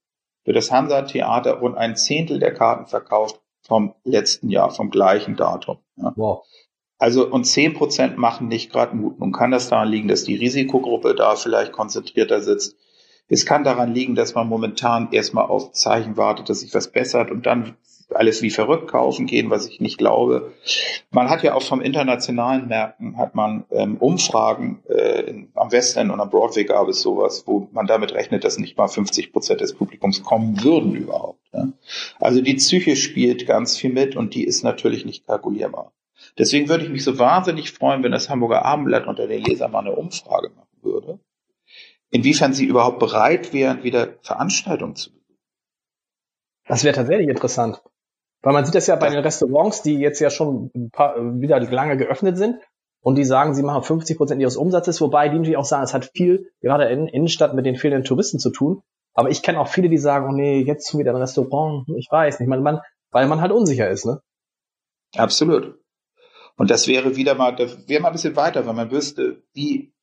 für 0.45 0.53
das 0.53 0.71
Hansa-Theater 0.71 1.59
rund 1.59 1.77
ein 1.77 1.95
Zehntel 1.95 2.39
der 2.39 2.53
Karten 2.53 2.85
verkauft 2.85 3.41
vom 3.61 3.95
letzten 4.03 4.49
Jahr, 4.49 4.71
vom 4.71 4.89
gleichen 4.89 5.35
Datum. 5.35 5.79
Ja. 5.95 6.13
Wow. 6.15 6.45
Also 6.97 7.29
und 7.29 7.45
zehn 7.45 7.73
Prozent 7.73 8.17
machen 8.17 8.47
nicht 8.47 8.71
gerade 8.71 8.95
Mut. 8.95 9.19
Nun 9.19 9.31
kann 9.31 9.51
das 9.51 9.69
daran 9.69 9.89
liegen, 9.89 10.07
dass 10.07 10.23
die 10.23 10.35
Risikogruppe 10.35 11.15
da 11.15 11.35
vielleicht 11.35 11.71
konzentrierter 11.71 12.41
sitzt. 12.41 12.77
Es 13.29 13.45
kann 13.45 13.63
daran 13.63 13.93
liegen, 13.93 14.15
dass 14.15 14.35
man 14.35 14.47
momentan 14.47 15.11
erstmal 15.11 15.45
auf 15.45 15.71
Zeichen 15.71 16.17
wartet, 16.17 16.49
dass 16.49 16.59
sich 16.59 16.73
was 16.73 16.91
bessert 16.91 17.31
und 17.31 17.45
dann 17.45 17.75
alles 18.09 18.41
wie 18.41 18.49
verrückt 18.49 18.89
kaufen 18.89 19.25
gehen, 19.25 19.49
was 19.49 19.67
ich 19.67 19.79
nicht 19.79 19.97
glaube. 19.97 20.53
Man 21.11 21.29
hat 21.29 21.43
ja 21.43 21.55
auch 21.55 21.63
vom 21.63 21.81
internationalen 21.81 22.67
Märkten 22.67 23.17
hat 23.17 23.35
man 23.35 23.65
ähm, 23.71 23.97
Umfragen 23.97 24.83
äh, 24.87 25.45
am 25.55 25.71
Westend 25.71 26.11
und 26.11 26.19
am 26.19 26.29
Broadway 26.29 26.63
gab 26.63 26.87
es 26.87 27.01
sowas, 27.01 27.43
wo 27.45 27.69
man 27.71 27.87
damit 27.87 28.13
rechnet, 28.13 28.43
dass 28.43 28.57
nicht 28.57 28.77
mal 28.77 28.87
50 28.87 29.31
Prozent 29.31 29.61
des 29.61 29.73
Publikums 29.73 30.23
kommen 30.23 30.63
würden 30.63 30.95
überhaupt. 30.95 31.39
Ja? 31.53 31.69
Also 32.19 32.41
die 32.41 32.55
Psyche 32.55 32.95
spielt 32.95 33.47
ganz 33.47 33.77
viel 33.77 33.91
mit 33.91 34.15
und 34.15 34.35
die 34.35 34.43
ist 34.43 34.63
natürlich 34.63 35.05
nicht 35.05 35.25
kalkulierbar. 35.25 35.91
Deswegen 36.37 36.67
würde 36.67 36.83
ich 36.83 36.89
mich 36.89 37.03
so 37.03 37.19
wahnsinnig 37.19 37.71
freuen, 37.71 38.03
wenn 38.03 38.11
das 38.11 38.29
Hamburger 38.29 38.65
Abendblatt 38.65 39.07
unter 39.07 39.27
den 39.27 39.43
Lesern 39.43 39.71
mal 39.71 39.79
eine 39.79 39.95
Umfrage 39.95 40.49
machen 40.49 40.77
würde, 40.81 41.19
inwiefern 42.09 42.53
sie 42.53 42.65
überhaupt 42.65 42.99
bereit 42.99 43.53
wären, 43.53 43.83
wieder 43.83 44.15
Veranstaltungen 44.21 44.95
zu 44.95 45.11
besuchen. 45.11 45.37
Das 46.67 46.83
wäre 46.83 46.95
tatsächlich 46.95 47.29
interessant. 47.29 47.81
Weil 48.41 48.53
man 48.53 48.65
sieht 48.65 48.75
das 48.75 48.87
ja 48.87 48.95
bei 48.95 49.09
den 49.09 49.19
Restaurants, 49.19 49.83
die 49.83 49.95
jetzt 49.99 50.19
ja 50.19 50.29
schon 50.29 50.69
ein 50.75 50.89
paar, 50.91 51.15
wieder 51.39 51.59
lange 51.59 51.97
geöffnet 51.97 52.37
sind 52.37 52.59
und 53.01 53.15
die 53.15 53.23
sagen, 53.23 53.53
sie 53.53 53.63
machen 53.63 53.83
50 53.83 54.17
Prozent 54.17 54.41
ihres 54.41 54.57
Umsatzes, 54.57 54.99
wobei 55.01 55.29
die 55.29 55.37
natürlich 55.37 55.57
auch 55.57 55.65
sagen, 55.65 55.83
es 55.83 55.93
hat 55.93 56.11
viel, 56.13 56.51
gerade 56.61 56.85
in 56.85 57.07
Innenstadt, 57.07 57.53
mit 57.53 57.65
den 57.65 57.75
fehlenden 57.75 58.05
Touristen 58.05 58.39
zu 58.39 58.49
tun. 58.49 58.81
Aber 59.13 59.29
ich 59.29 59.43
kenne 59.43 59.59
auch 59.59 59.67
viele, 59.67 59.89
die 59.89 59.97
sagen, 59.97 60.27
oh 60.29 60.35
nee, 60.35 60.61
jetzt 60.61 60.97
wieder 60.97 61.11
ein 61.11 61.21
Restaurant, 61.21 61.87
ich 61.95 62.07
weiß 62.09 62.39
nicht, 62.39 62.49
man, 62.49 62.63
man, 62.63 62.81
weil 63.11 63.27
man 63.27 63.39
halt 63.39 63.51
unsicher 63.51 63.89
ist, 63.89 64.05
ne? 64.05 64.21
Absolut. 65.15 65.82
Und 66.55 66.69
das 66.69 66.87
wäre 66.87 67.15
wieder 67.15 67.35
mal, 67.35 67.55
das 67.55 67.87
wäre 67.87 68.01
mal 68.01 68.09
ein 68.09 68.13
bisschen 68.13 68.35
weiter, 68.35 68.65
wenn 68.67 68.75
man 68.75 68.91
wüsste, 68.91 69.41
wie, 69.53 69.93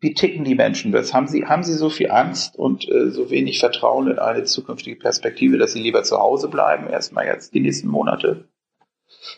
wie 0.00 0.14
ticken 0.14 0.44
die 0.44 0.54
Menschen? 0.54 0.92
Das 0.92 1.12
haben 1.12 1.28
sie, 1.28 1.44
haben 1.44 1.62
sie 1.62 1.74
so 1.74 1.90
viel 1.90 2.10
Angst 2.10 2.56
und 2.56 2.88
äh, 2.88 3.10
so 3.10 3.30
wenig 3.30 3.60
Vertrauen 3.60 4.10
in 4.10 4.18
eine 4.18 4.44
zukünftige 4.44 4.96
Perspektive, 4.96 5.58
dass 5.58 5.72
sie 5.72 5.82
lieber 5.82 6.02
zu 6.02 6.18
Hause 6.18 6.48
bleiben, 6.48 6.88
erstmal 6.88 7.26
jetzt 7.26 7.54
die 7.54 7.60
nächsten 7.60 7.88
Monate? 7.88 8.48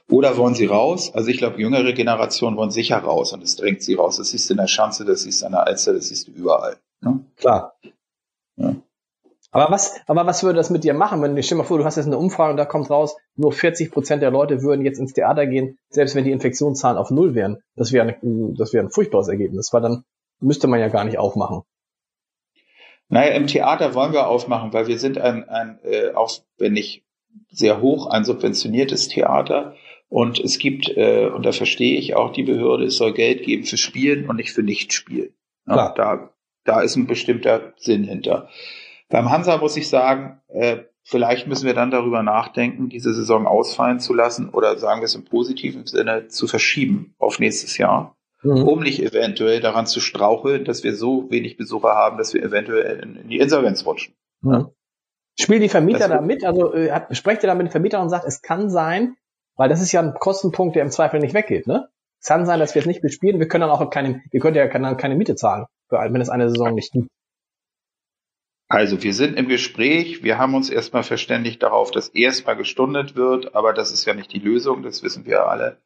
Oder 0.08 0.36
wollen 0.36 0.54
sie 0.54 0.66
raus? 0.66 1.12
Also 1.14 1.30
ich 1.30 1.38
glaube, 1.38 1.60
jüngere 1.60 1.92
Generationen 1.92 2.56
wollen 2.56 2.70
sicher 2.70 2.98
raus 2.98 3.32
und 3.32 3.42
es 3.42 3.56
drängt 3.56 3.82
sie 3.82 3.94
raus. 3.94 4.18
Das 4.18 4.30
siehst 4.30 4.48
du 4.48 4.54
in 4.54 4.58
der 4.58 4.66
Schanze, 4.66 5.04
das 5.04 5.22
siehst 5.22 5.42
du 5.42 5.46
an 5.46 5.52
der 5.52 5.66
Alster, 5.66 5.94
das 5.94 6.08
siehst 6.08 6.28
du 6.28 6.32
überall. 6.32 6.76
Ne? 7.00 7.24
Klar. 7.36 7.74
Ja. 8.56 8.76
Aber 9.52 9.70
was, 9.70 10.00
aber 10.06 10.26
was 10.26 10.42
würde 10.42 10.56
das 10.56 10.70
mit 10.70 10.82
dir 10.82 10.94
machen, 10.94 11.20
wenn, 11.20 11.40
stell 11.42 11.56
dir 11.56 11.62
mal 11.62 11.68
vor, 11.68 11.76
du 11.76 11.84
hast 11.84 11.96
jetzt 11.96 12.06
eine 12.06 12.16
Umfrage 12.16 12.52
und 12.52 12.56
da 12.56 12.64
kommt 12.64 12.88
raus, 12.88 13.16
nur 13.36 13.52
40 13.52 13.92
Prozent 13.92 14.22
der 14.22 14.30
Leute 14.30 14.62
würden 14.62 14.84
jetzt 14.84 14.98
ins 14.98 15.12
Theater 15.12 15.46
gehen, 15.46 15.78
selbst 15.90 16.14
wenn 16.14 16.24
die 16.24 16.32
Infektionszahlen 16.32 16.96
auf 16.96 17.10
Null 17.10 17.34
wären. 17.34 17.62
Das 17.76 17.92
wäre 17.92 18.08
ein, 18.08 18.54
das 18.56 18.72
wäre 18.72 18.84
ein 18.84 18.90
furchtbares 18.90 19.28
Ergebnis, 19.28 19.72
weil 19.72 19.82
dann 19.82 20.04
müsste 20.40 20.68
man 20.68 20.80
ja 20.80 20.88
gar 20.88 21.04
nicht 21.04 21.18
aufmachen. 21.18 21.62
Naja, 23.10 23.34
im 23.34 23.46
Theater 23.46 23.94
wollen 23.94 24.14
wir 24.14 24.26
aufmachen, 24.26 24.72
weil 24.72 24.86
wir 24.86 24.98
sind 24.98 25.18
ein, 25.18 25.46
ein 25.46 25.78
äh, 25.84 26.14
auch 26.14 26.30
wenn 26.56 26.72
nicht 26.72 27.04
sehr 27.50 27.82
hoch, 27.82 28.06
ein 28.06 28.24
subventioniertes 28.24 29.08
Theater. 29.08 29.74
Und 30.08 30.40
es 30.40 30.58
gibt, 30.58 30.88
äh, 30.96 31.26
und 31.26 31.44
da 31.44 31.52
verstehe 31.52 31.98
ich 31.98 32.14
auch 32.14 32.32
die 32.32 32.42
Behörde, 32.42 32.84
es 32.84 32.96
soll 32.96 33.12
Geld 33.12 33.42
geben 33.42 33.64
für 33.64 33.76
Spielen 33.76 34.30
und 34.30 34.36
nicht 34.36 34.52
für 34.52 34.62
Nichtspielen. 34.62 35.34
Ja, 35.66 35.92
da, 35.94 36.30
da 36.64 36.80
ist 36.80 36.96
ein 36.96 37.06
bestimmter 37.06 37.74
Sinn 37.76 38.04
hinter. 38.04 38.48
Beim 39.12 39.30
Hansa 39.30 39.58
muss 39.58 39.76
ich 39.76 39.90
sagen, 39.90 40.40
äh, 40.48 40.78
vielleicht 41.02 41.46
müssen 41.46 41.66
wir 41.66 41.74
dann 41.74 41.90
darüber 41.90 42.22
nachdenken, 42.22 42.88
diese 42.88 43.12
Saison 43.12 43.46
ausfallen 43.46 44.00
zu 44.00 44.14
lassen 44.14 44.48
oder 44.48 44.78
sagen 44.78 45.02
wir 45.02 45.04
es 45.04 45.14
im 45.14 45.26
positiven 45.26 45.86
Sinne 45.86 46.28
zu 46.28 46.46
verschieben 46.46 47.14
auf 47.18 47.38
nächstes 47.38 47.76
Jahr, 47.76 48.16
mhm. 48.42 48.62
um 48.62 48.80
nicht 48.80 49.02
eventuell 49.02 49.60
daran 49.60 49.86
zu 49.86 50.00
straucheln, 50.00 50.64
dass 50.64 50.82
wir 50.82 50.96
so 50.96 51.30
wenig 51.30 51.58
Besucher 51.58 51.90
haben, 51.90 52.16
dass 52.16 52.32
wir 52.32 52.42
eventuell 52.42 53.00
in, 53.00 53.16
in 53.16 53.28
die 53.28 53.38
Insolvenz 53.38 53.84
rutschen. 53.84 54.14
Mhm. 54.40 54.68
Spielen 55.38 55.60
die 55.60 55.68
Vermieter 55.68 56.08
da 56.08 56.22
mit? 56.22 56.42
Also 56.46 56.72
äh, 56.72 56.90
hat, 56.90 57.14
sprecht 57.14 57.42
ihr 57.42 57.48
da 57.48 57.54
mit 57.54 57.66
den 57.66 57.70
Vermietern 57.70 58.00
und 58.00 58.08
sagt, 58.08 58.24
es 58.24 58.40
kann 58.40 58.70
sein, 58.70 59.16
weil 59.56 59.68
das 59.68 59.82
ist 59.82 59.92
ja 59.92 60.00
ein 60.00 60.14
Kostenpunkt, 60.14 60.74
der 60.74 60.84
im 60.84 60.90
Zweifel 60.90 61.20
nicht 61.20 61.34
weggeht, 61.34 61.66
ne? 61.66 61.88
Es 62.18 62.28
kann 62.28 62.46
sein, 62.46 62.60
dass 62.60 62.74
wir 62.74 62.80
es 62.80 62.86
nicht 62.86 63.02
bespielen. 63.02 63.40
Wir 63.40 63.48
können 63.48 63.62
dann 63.62 63.70
auch 63.70 63.90
keine, 63.90 64.22
wir 64.30 64.40
können 64.40 64.56
ja 64.56 64.68
keine, 64.68 64.96
keine 64.96 65.16
Miete 65.16 65.34
zahlen, 65.34 65.66
wenn 65.90 66.20
es 66.20 66.30
eine 66.30 66.48
Saison 66.48 66.74
nicht 66.74 66.92
gibt. 66.92 67.08
Also 68.72 69.02
wir 69.02 69.12
sind 69.12 69.36
im 69.36 69.48
Gespräch. 69.48 70.22
Wir 70.22 70.38
haben 70.38 70.54
uns 70.54 70.70
erstmal 70.70 71.02
verständigt 71.02 71.62
darauf, 71.62 71.90
dass 71.90 72.08
erstmal 72.08 72.56
gestundet 72.56 73.16
wird, 73.16 73.54
aber 73.54 73.74
das 73.74 73.92
ist 73.92 74.06
ja 74.06 74.14
nicht 74.14 74.32
die 74.32 74.38
Lösung, 74.38 74.82
das 74.82 75.02
wissen 75.02 75.26
wir 75.26 75.46
alle. 75.46 75.76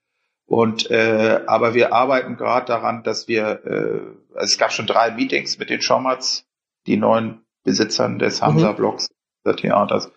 Und 0.47 0.89
äh, 0.93 1.41
aber 1.49 1.75
wir 1.75 1.93
arbeiten 1.93 2.37
gerade 2.37 2.67
daran, 2.67 3.03
dass 3.03 3.27
wir 3.27 3.65
äh, 3.65 4.39
es 4.41 4.57
gab 4.57 4.73
schon 4.73 4.87
drei 4.87 5.11
Meetings 5.11 5.59
mit 5.59 5.69
den 5.69 5.83
Schommerts, 5.83 6.47
die 6.87 6.97
neuen 6.97 7.41
Besitzern 7.65 8.21
des 8.21 8.41
Hamza-Blocks, 8.41 9.09
mhm. 9.11 9.51
des 9.51 9.57
Theaters. 9.63 10.13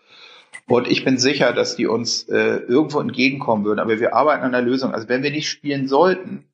Und 0.67 0.87
ich 0.87 1.03
bin 1.03 1.17
sicher, 1.17 1.53
dass 1.53 1.75
die 1.75 1.87
uns 1.87 2.29
äh, 2.29 2.57
irgendwo 2.57 2.99
entgegenkommen 2.99 3.65
würden. 3.65 3.79
Aber 3.79 3.99
wir 3.99 4.13
arbeiten 4.13 4.43
an 4.43 4.51
der 4.51 4.61
Lösung. 4.61 4.93
Also 4.93 5.09
wenn 5.09 5.23
wir 5.23 5.31
nicht 5.31 5.49
spielen 5.49 5.87
sollten, 5.87 6.45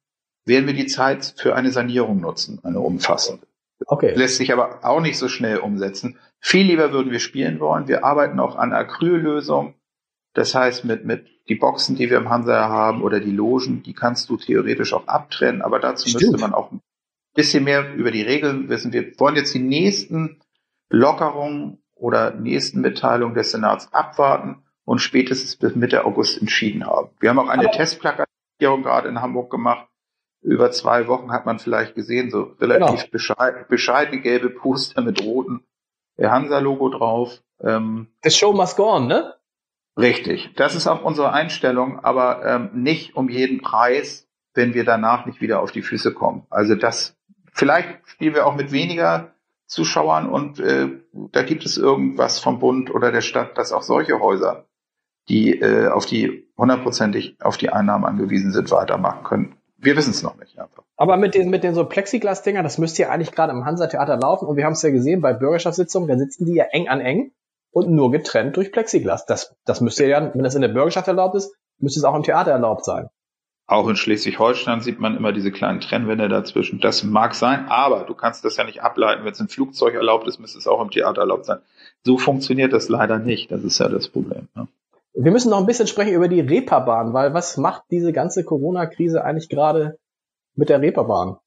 werden 0.45 0.65
wir 0.65 0.75
die 0.75 0.85
Zeit 0.85 1.33
für 1.35 1.55
eine 1.55 1.71
Sanierung 1.71 2.21
nutzen, 2.21 2.61
eine 2.63 2.79
umfassende. 2.79 3.45
Okay. 3.85 4.13
Lässt 4.15 4.37
sich 4.37 4.53
aber 4.53 4.79
auch 4.83 5.01
nicht 5.01 5.17
so 5.17 5.27
schnell 5.27 5.57
umsetzen. 5.57 6.17
Viel 6.39 6.65
lieber 6.65 6.91
würden 6.91 7.11
wir 7.11 7.19
spielen 7.19 7.59
wollen. 7.59 7.87
Wir 7.87 8.03
arbeiten 8.03 8.39
auch 8.39 8.55
an 8.55 8.73
Acryllösung. 8.73 9.75
Das 10.33 10.53
heißt, 10.55 10.85
mit, 10.85 11.05
mit 11.05 11.27
die 11.47 11.55
Boxen, 11.55 11.95
die 11.95 12.09
wir 12.09 12.17
im 12.17 12.29
Hansa 12.29 12.67
haben 12.69 13.01
oder 13.01 13.19
die 13.19 13.31
Logen, 13.31 13.83
die 13.83 13.93
kannst 13.93 14.29
du 14.29 14.37
theoretisch 14.37 14.93
auch 14.93 15.07
abtrennen. 15.07 15.61
Aber 15.61 15.79
dazu 15.79 16.09
Stimmt. 16.09 16.31
müsste 16.31 16.37
man 16.39 16.53
auch 16.53 16.71
ein 16.71 16.81
bisschen 17.35 17.63
mehr 17.63 17.93
über 17.95 18.11
die 18.11 18.21
Regeln 18.21 18.69
wissen. 18.69 18.93
Wir 18.93 19.17
wollen 19.19 19.35
jetzt 19.35 19.53
die 19.53 19.59
nächsten 19.59 20.41
Lockerungen 20.89 21.83
oder 21.95 22.31
nächsten 22.33 22.81
Mitteilung 22.81 23.33
des 23.33 23.51
Senats 23.51 23.91
abwarten 23.93 24.63
und 24.83 24.99
spätestens 24.99 25.55
bis 25.55 25.75
Mitte 25.75 26.05
August 26.05 26.39
entschieden 26.39 26.85
haben. 26.85 27.09
Wir 27.19 27.29
haben 27.29 27.39
auch 27.39 27.49
eine 27.49 27.69
Testplakatierung 27.71 28.83
gerade 28.83 29.09
in 29.09 29.21
Hamburg 29.21 29.49
gemacht. 29.49 29.87
Über 30.45 30.71
zwei 30.71 31.07
Wochen 31.07 31.31
hat 31.31 31.47
man 31.47 31.57
vielleicht 31.57 31.95
gesehen, 31.95 32.29
so 32.29 32.55
relativ 32.59 32.99
genau. 33.01 33.11
bescheid, 33.11 33.67
bescheidene 33.67 34.21
gelbe 34.21 34.51
Poster 34.51 35.01
mit 35.01 35.23
roten 35.23 35.65
Hansa-Logo 36.21 36.89
drauf. 36.89 37.41
Ähm, 37.59 38.07
The 38.23 38.29
show 38.29 38.53
must 38.53 38.77
go 38.77 38.93
on, 38.93 39.07
ne? 39.07 39.33
Richtig. 39.97 40.53
Das 40.55 40.75
ist 40.75 40.87
auch 40.87 41.03
unsere 41.03 41.31
Einstellung, 41.31 41.99
aber 41.99 42.45
ähm, 42.45 42.69
nicht 42.73 43.15
um 43.15 43.29
jeden 43.29 43.61
Preis, 43.61 44.27
wenn 44.53 44.73
wir 44.73 44.83
danach 44.85 45.25
nicht 45.25 45.41
wieder 45.41 45.61
auf 45.61 45.71
die 45.71 45.81
Füße 45.81 46.13
kommen. 46.13 46.45
Also 46.49 46.75
das, 46.75 47.17
vielleicht 47.53 48.07
spielen 48.07 48.35
wir 48.35 48.45
auch 48.45 48.55
mit 48.55 48.71
weniger 48.71 49.33
Zuschauern 49.65 50.29
und 50.29 50.59
äh, 50.59 50.89
da 51.11 51.41
gibt 51.41 51.65
es 51.65 51.77
irgendwas 51.77 52.39
vom 52.39 52.59
Bund 52.59 52.93
oder 52.93 53.11
der 53.11 53.21
Stadt, 53.21 53.57
dass 53.57 53.71
auch 53.71 53.81
solche 53.81 54.19
Häuser, 54.19 54.67
die 55.27 55.59
äh, 55.59 55.87
auf 55.87 56.05
die 56.05 56.47
hundertprozentig 56.55 57.37
auf 57.41 57.57
die 57.57 57.71
Einnahmen 57.71 58.05
angewiesen 58.05 58.51
sind, 58.51 58.69
weitermachen 58.69 59.23
können. 59.23 59.55
Wir 59.85 59.95
wissen 59.95 60.11
es 60.11 60.23
noch 60.23 60.35
nicht 60.37 60.57
einfach. 60.57 60.83
Aber 60.97 61.15
mit 61.15 61.35
den, 61.35 61.49
mit 61.49 61.63
den 61.63 61.75
so 61.75 61.85
Plexiglas-Dingern, 61.85 62.63
das 62.63 62.79
müsste 62.79 63.03
ja 63.03 63.09
eigentlich 63.09 63.31
gerade 63.31 63.53
im 63.53 63.65
Hansa-Theater 63.65 64.17
laufen 64.17 64.47
und 64.47 64.57
wir 64.57 64.65
haben 64.65 64.73
es 64.73 64.81
ja 64.81 64.89
gesehen 64.89 65.21
bei 65.21 65.33
Bürgerschaftssitzungen, 65.33 66.09
da 66.09 66.17
sitzen 66.17 66.45
die 66.45 66.55
ja 66.55 66.65
eng 66.71 66.87
an 66.87 67.01
eng 67.01 67.31
und 67.71 67.89
nur 67.89 68.09
getrennt 68.09 68.57
durch 68.57 68.71
Plexiglas. 68.71 69.27
Das, 69.27 69.55
das 69.63 69.81
müsste 69.81 70.07
ja, 70.07 70.33
wenn 70.33 70.43
das 70.43 70.55
in 70.55 70.61
der 70.61 70.69
Bürgerschaft 70.69 71.07
erlaubt 71.07 71.35
ist, 71.35 71.53
müsste 71.77 71.99
es 71.99 72.03
auch 72.03 72.15
im 72.15 72.23
Theater 72.23 72.51
erlaubt 72.51 72.83
sein. 72.83 73.09
Auch 73.67 73.87
in 73.87 73.95
Schleswig-Holstein 73.95 74.81
sieht 74.81 74.99
man 74.99 75.17
immer 75.17 75.31
diese 75.31 75.51
kleinen 75.51 75.81
Trennwände 75.81 76.29
dazwischen. 76.29 76.79
Das 76.79 77.03
mag 77.03 77.35
sein, 77.35 77.67
aber 77.67 78.05
du 78.05 78.15
kannst 78.15 78.43
das 78.43 78.57
ja 78.57 78.63
nicht 78.63 78.81
ableiten. 78.81 79.23
Wenn 79.23 79.33
es 79.33 79.39
im 79.39 79.49
Flugzeug 79.49 79.93
erlaubt 79.93 80.27
ist, 80.27 80.39
müsste 80.39 80.57
es 80.57 80.67
auch 80.67 80.81
im 80.81 80.89
Theater 80.89 81.21
erlaubt 81.21 81.45
sein. 81.45 81.59
So 82.03 82.17
funktioniert 82.17 82.73
das 82.73 82.89
leider 82.89 83.19
nicht. 83.19 83.51
Das 83.51 83.63
ist 83.63 83.79
ja 83.79 83.87
das 83.87 84.07
Problem. 84.07 84.47
Ne? 84.55 84.67
Wir 85.17 85.31
müssen 85.31 85.49
noch 85.49 85.59
ein 85.59 85.65
bisschen 85.65 85.87
sprechen 85.87 86.13
über 86.13 86.27
die 86.27 86.41
Reeperbahn, 86.41 87.13
weil 87.13 87.33
was 87.33 87.55
macht 87.57 87.83
diese 87.89 88.11
ganze 88.11 88.43
Corona-Krise 88.43 89.23
eigentlich 89.23 89.47
gerade 89.47 89.97
mit 90.55 90.69
der 90.69 90.81
Reeperbahn? 90.81 91.37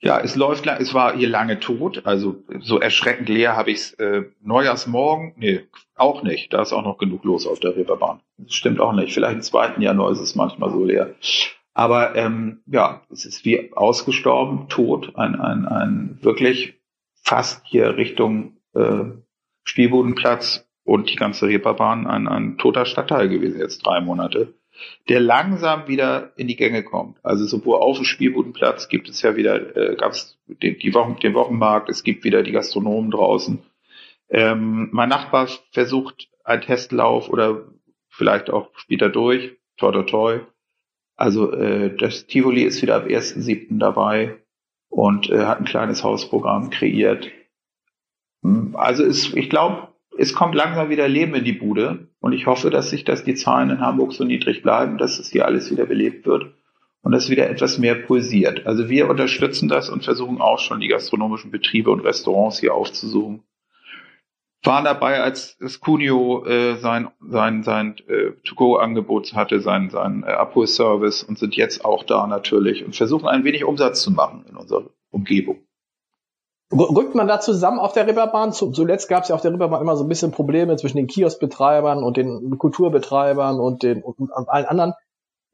Ja, 0.00 0.20
es 0.20 0.36
läuft, 0.36 0.66
es 0.66 0.94
war 0.94 1.16
hier 1.16 1.28
lange 1.28 1.58
tot, 1.58 2.06
also 2.06 2.36
so 2.60 2.78
erschreckend 2.78 3.28
leer 3.28 3.56
habe 3.56 3.72
ich 3.72 3.78
es 3.78 3.94
äh, 3.94 4.22
Neujahrsmorgen, 4.40 5.34
nee, 5.36 5.66
auch 5.96 6.22
nicht. 6.22 6.52
Da 6.52 6.62
ist 6.62 6.72
auch 6.72 6.84
noch 6.84 6.98
genug 6.98 7.24
los 7.24 7.46
auf 7.46 7.58
der 7.58 7.76
Reeperbahn. 7.76 8.20
Das 8.38 8.54
stimmt 8.54 8.80
auch 8.80 8.92
nicht. 8.92 9.12
Vielleicht 9.12 9.34
im 9.34 9.42
zweiten 9.42 9.82
Januar 9.82 10.12
ist 10.12 10.20
es 10.20 10.36
manchmal 10.36 10.70
so 10.70 10.84
leer. 10.84 11.16
Aber 11.74 12.14
ähm, 12.14 12.62
ja, 12.66 13.02
es 13.10 13.24
ist 13.24 13.44
wie 13.44 13.72
ausgestorben, 13.74 14.68
tot, 14.68 15.16
ein, 15.16 15.34
ein, 15.34 15.66
ein 15.66 16.18
wirklich 16.22 16.80
fast 17.22 17.66
hier 17.66 17.96
Richtung 17.96 18.56
äh, 18.74 19.04
Spielbodenplatz 19.64 20.67
und 20.88 21.10
die 21.10 21.16
ganze 21.16 21.46
Reeperbahn 21.46 22.06
ein, 22.06 22.26
ein 22.26 22.58
toter 22.58 22.86
Stadtteil 22.86 23.28
gewesen, 23.28 23.60
jetzt 23.60 23.84
drei 23.84 24.00
Monate 24.00 24.54
der 25.08 25.20
langsam 25.20 25.88
wieder 25.88 26.32
in 26.36 26.46
die 26.46 26.56
Gänge 26.56 26.82
kommt. 26.82 27.18
Also 27.24 27.46
sowohl 27.46 27.78
auf 27.78 27.96
dem 27.96 28.04
Spielbudenplatz 28.04 28.88
gibt 28.88 29.08
es 29.08 29.22
ja 29.22 29.36
wieder, 29.36 29.76
äh, 29.76 29.96
gab 29.96 30.12
es 30.12 30.38
den, 30.46 30.78
die 30.78 30.94
Wochen, 30.94 31.18
den 31.20 31.34
Wochenmarkt, 31.34 31.88
es 31.88 32.04
gibt 32.04 32.24
wieder 32.24 32.42
die 32.42 32.52
Gastronomen 32.52 33.10
draußen. 33.10 33.58
Ähm, 34.30 34.88
mein 34.92 35.08
Nachbar 35.08 35.48
versucht 35.72 36.28
einen 36.44 36.62
Testlauf 36.62 37.28
oder 37.28 37.64
vielleicht 38.08 38.50
auch 38.50 38.70
später 38.76 39.08
durch, 39.08 39.56
toi 39.76 39.92
toi 39.92 40.02
toi. 40.02 40.40
Also 41.16 41.52
äh, 41.52 41.96
das 41.96 42.26
Tivoli 42.26 42.62
ist 42.62 42.80
wieder 42.82 42.96
ab 42.96 43.06
1.7. 43.06 43.78
dabei 43.78 44.36
und 44.88 45.28
äh, 45.30 45.46
hat 45.46 45.58
ein 45.58 45.64
kleines 45.64 46.04
Hausprogramm 46.04 46.70
kreiert. 46.70 47.28
Hm, 48.42 48.76
also 48.76 49.02
ist, 49.02 49.34
ich 49.36 49.50
glaube, 49.50 49.87
es 50.18 50.34
kommt 50.34 50.54
langsam 50.54 50.90
wieder 50.90 51.08
Leben 51.08 51.34
in 51.34 51.44
die 51.44 51.52
Bude 51.52 52.08
und 52.20 52.32
ich 52.32 52.46
hoffe, 52.46 52.70
dass 52.70 52.90
sich, 52.90 53.04
dass 53.04 53.22
die 53.22 53.36
Zahlen 53.36 53.70
in 53.70 53.80
Hamburg 53.80 54.12
so 54.12 54.24
niedrig 54.24 54.62
bleiben, 54.62 54.98
dass 54.98 55.18
es 55.18 55.30
hier 55.30 55.46
alles 55.46 55.70
wieder 55.70 55.86
belebt 55.86 56.26
wird 56.26 56.54
und 57.02 57.12
dass 57.12 57.30
wieder 57.30 57.48
etwas 57.48 57.78
mehr 57.78 57.94
pulsiert. 57.94 58.66
Also 58.66 58.88
wir 58.88 59.08
unterstützen 59.08 59.68
das 59.68 59.88
und 59.88 60.04
versuchen 60.04 60.40
auch 60.40 60.58
schon 60.58 60.80
die 60.80 60.88
gastronomischen 60.88 61.52
Betriebe 61.52 61.90
und 61.90 62.00
Restaurants 62.00 62.58
hier 62.58 62.74
aufzusuchen. 62.74 63.44
Waren 64.64 64.84
dabei, 64.84 65.22
als 65.22 65.56
das 65.58 65.78
Cunio 65.78 66.44
äh, 66.44 66.74
sein 66.76 67.08
sein 67.20 67.62
sein 67.62 67.94
äh, 68.08 68.32
To-Go-Angebot 68.44 69.34
hatte, 69.34 69.60
sein 69.60 69.88
sein 69.88 70.24
äh, 70.26 70.32
Abholservice 70.32 71.22
und 71.22 71.38
sind 71.38 71.54
jetzt 71.54 71.84
auch 71.84 72.02
da 72.02 72.26
natürlich 72.26 72.84
und 72.84 72.96
versuchen 72.96 73.28
ein 73.28 73.44
wenig 73.44 73.64
Umsatz 73.64 74.02
zu 74.02 74.10
machen 74.10 74.44
in 74.50 74.56
unserer 74.56 74.90
Umgebung. 75.10 75.67
Rückt 76.70 77.14
man 77.14 77.26
da 77.28 77.40
zusammen 77.40 77.78
auf 77.78 77.92
der 77.92 78.06
Ripperbahn? 78.06 78.52
Zuletzt 78.52 79.08
gab 79.08 79.22
es 79.22 79.30
ja 79.30 79.34
auf 79.34 79.40
der 79.40 79.52
Ripperbahn 79.52 79.80
immer 79.80 79.96
so 79.96 80.04
ein 80.04 80.08
bisschen 80.08 80.32
Probleme 80.32 80.76
zwischen 80.76 80.98
den 80.98 81.06
Kioskbetreibern 81.06 82.02
und 82.02 82.18
den 82.18 82.58
Kulturbetreibern 82.58 83.58
und 83.58 83.82
den 83.82 84.02
und 84.02 84.30
allen 84.30 84.66
anderen. 84.66 84.92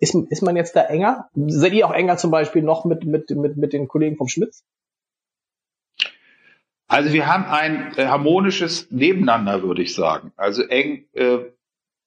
Ist, 0.00 0.14
ist 0.14 0.42
man 0.42 0.56
jetzt 0.56 0.74
da 0.74 0.82
enger? 0.82 1.28
Seid 1.34 1.72
ihr 1.72 1.86
auch 1.86 1.92
enger 1.92 2.16
zum 2.16 2.32
Beispiel 2.32 2.62
noch 2.62 2.84
mit, 2.84 3.04
mit, 3.04 3.30
mit, 3.30 3.56
mit 3.56 3.72
den 3.72 3.86
Kollegen 3.86 4.16
vom 4.16 4.26
Schmitz? 4.26 4.64
Also 6.88 7.12
wir 7.12 7.26
haben 7.32 7.44
ein 7.44 7.94
äh, 7.96 8.06
harmonisches 8.06 8.90
Nebeneinander, 8.90 9.62
würde 9.62 9.82
ich 9.82 9.94
sagen. 9.94 10.32
Also 10.36 10.62
eng 10.62 11.06
äh, 11.12 11.38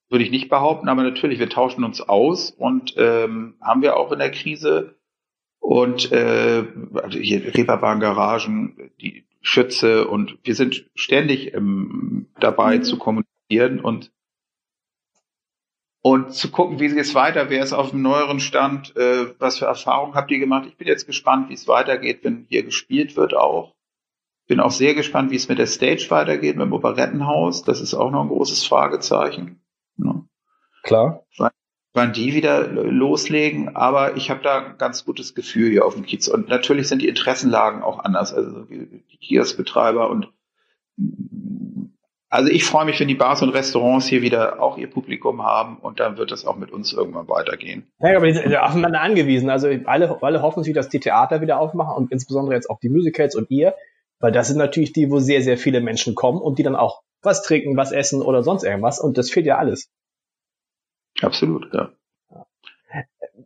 würde 0.09 0.23
ich 0.23 0.31
nicht 0.31 0.49
behaupten, 0.49 0.89
aber 0.89 1.03
natürlich, 1.03 1.39
wir 1.39 1.49
tauschen 1.49 1.83
uns 1.83 2.01
aus 2.01 2.51
und 2.51 2.93
ähm, 2.97 3.55
haben 3.61 3.81
wir 3.81 3.97
auch 3.97 4.11
in 4.11 4.19
der 4.19 4.31
Krise 4.31 4.95
und 5.59 6.11
äh, 6.11 6.65
also 6.93 7.19
hier 7.19 7.53
Reeperbahn-Garagen, 7.53 8.86
die 9.01 9.25
Schütze 9.41 10.07
und 10.07 10.37
wir 10.43 10.55
sind 10.55 10.89
ständig 10.95 11.53
ähm, 11.53 12.27
dabei 12.39 12.77
mhm. 12.77 12.83
zu 12.83 12.97
kommunizieren 12.97 13.79
und 13.79 14.11
und 16.01 16.33
zu 16.33 16.51
gucken, 16.51 16.79
wie 16.79 16.85
es 16.85 17.15
weiter, 17.15 17.49
wer 17.49 17.63
ist 17.63 17.73
auf 17.73 17.89
dem 17.89 18.01
neueren 18.01 18.39
Stand, 18.39 18.95
äh, 18.95 19.33
was 19.39 19.59
für 19.59 19.65
Erfahrungen 19.65 20.15
habt 20.15 20.31
ihr 20.31 20.39
gemacht. 20.39 20.65
Ich 20.67 20.77
bin 20.77 20.87
jetzt 20.87 21.05
gespannt, 21.05 21.49
wie 21.49 21.53
es 21.53 21.67
weitergeht, 21.67 22.23
wenn 22.23 22.45
hier 22.49 22.63
gespielt 22.63 23.17
wird 23.17 23.33
auch. 23.33 23.75
Bin 24.47 24.61
auch 24.61 24.71
sehr 24.71 24.95
gespannt, 24.95 25.31
wie 25.31 25.35
es 25.35 25.49
mit 25.49 25.59
der 25.59 25.67
Stage 25.67 26.07
weitergeht, 26.09 26.55
mit 26.55 26.65
dem 26.65 26.71
Operettenhaus. 26.71 27.63
Das 27.63 27.81
ist 27.81 27.93
auch 27.93 28.11
noch 28.11 28.21
ein 28.21 28.29
großes 28.29 28.65
Fragezeichen. 28.65 29.61
Ne? 29.97 30.25
Klar 30.83 31.25
wann 31.97 32.13
die 32.13 32.33
wieder 32.33 32.67
loslegen, 32.67 33.75
aber 33.75 34.15
ich 34.15 34.29
habe 34.29 34.41
da 34.41 34.59
ein 34.59 34.77
ganz 34.77 35.03
gutes 35.03 35.35
Gefühl 35.35 35.71
hier 35.71 35.85
auf 35.85 35.95
dem 35.95 36.05
Kiez. 36.05 36.29
Und 36.29 36.47
natürlich 36.47 36.87
sind 36.87 37.01
die 37.01 37.09
Interessenlagen 37.09 37.83
auch 37.83 37.99
anders. 37.99 38.33
Also 38.33 38.61
die 38.61 39.17
Kioskbetreiber 39.19 40.09
und 40.09 40.29
also 42.29 42.49
ich 42.49 42.65
freue 42.65 42.85
mich, 42.85 42.99
wenn 42.99 43.07
die 43.07 43.15
Bars 43.15 43.41
und 43.41 43.49
Restaurants 43.49 44.05
hier 44.07 44.21
wieder 44.21 44.61
auch 44.61 44.77
ihr 44.77 44.89
Publikum 44.89 45.43
haben 45.43 45.77
und 45.77 45.99
dann 45.99 46.17
wird 46.17 46.31
es 46.31 46.45
auch 46.45 46.57
mit 46.57 46.71
uns 46.71 46.93
irgendwann 46.93 47.27
weitergehen. 47.29 47.87
Ja, 47.99 48.17
aber 48.17 48.27
die 48.27 48.33
sind 48.33 48.55
aufeinander 48.55 49.01
angewiesen. 49.01 49.49
Also 49.49 49.69
alle, 49.85 50.21
alle 50.21 50.41
hoffen 50.41 50.63
sich, 50.63 50.73
dass 50.73 50.89
die 50.89 50.99
Theater 50.99 51.41
wieder 51.41 51.59
aufmachen 51.59 51.95
und 51.95 52.11
insbesondere 52.11 52.55
jetzt 52.55 52.69
auch 52.69 52.79
die 52.79 52.89
Musicals 52.89 53.35
und 53.35 53.49
ihr, 53.49 53.75
weil 54.19 54.31
das 54.31 54.49
sind 54.49 54.57
natürlich 54.57 54.93
die, 54.93 55.09
wo 55.09 55.19
sehr, 55.19 55.41
sehr 55.41 55.57
viele 55.57 55.81
Menschen 55.81 56.15
kommen 56.15 56.41
und 56.41 56.59
die 56.59 56.63
dann 56.63 56.75
auch 56.75 57.01
was 57.21 57.43
trinken, 57.43 57.77
was 57.77 57.91
essen 57.91 58.21
oder 58.21 58.43
sonst 58.43 58.63
irgendwas 58.63 58.99
und 58.99 59.17
das 59.17 59.31
fehlt 59.31 59.45
ja 59.45 59.57
alles. 59.57 59.89
Absolut, 61.22 61.74
ja. 61.74 61.91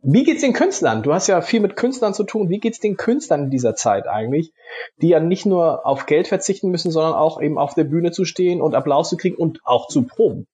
Wie 0.02 0.24
geht's 0.24 0.40
den 0.40 0.52
Künstlern? 0.52 1.02
Du 1.02 1.12
hast 1.12 1.26
ja 1.26 1.40
viel 1.42 1.60
mit 1.60 1.76
Künstlern 1.76 2.14
zu 2.14 2.24
tun. 2.24 2.48
Wie 2.48 2.58
geht's 2.58 2.80
den 2.80 2.96
Künstlern 2.96 3.44
in 3.44 3.50
dieser 3.50 3.74
Zeit 3.74 4.08
eigentlich, 4.08 4.52
die 5.00 5.08
ja 5.08 5.20
nicht 5.20 5.46
nur 5.46 5.86
auf 5.86 6.06
Geld 6.06 6.28
verzichten 6.28 6.70
müssen, 6.70 6.90
sondern 6.90 7.14
auch 7.14 7.40
eben 7.40 7.58
auf 7.58 7.74
der 7.74 7.84
Bühne 7.84 8.10
zu 8.10 8.24
stehen 8.24 8.60
und 8.60 8.74
Applaus 8.74 9.10
zu 9.10 9.16
kriegen 9.16 9.36
und 9.36 9.60
auch 9.64 9.88
zu 9.88 10.02
proben? 10.02 10.46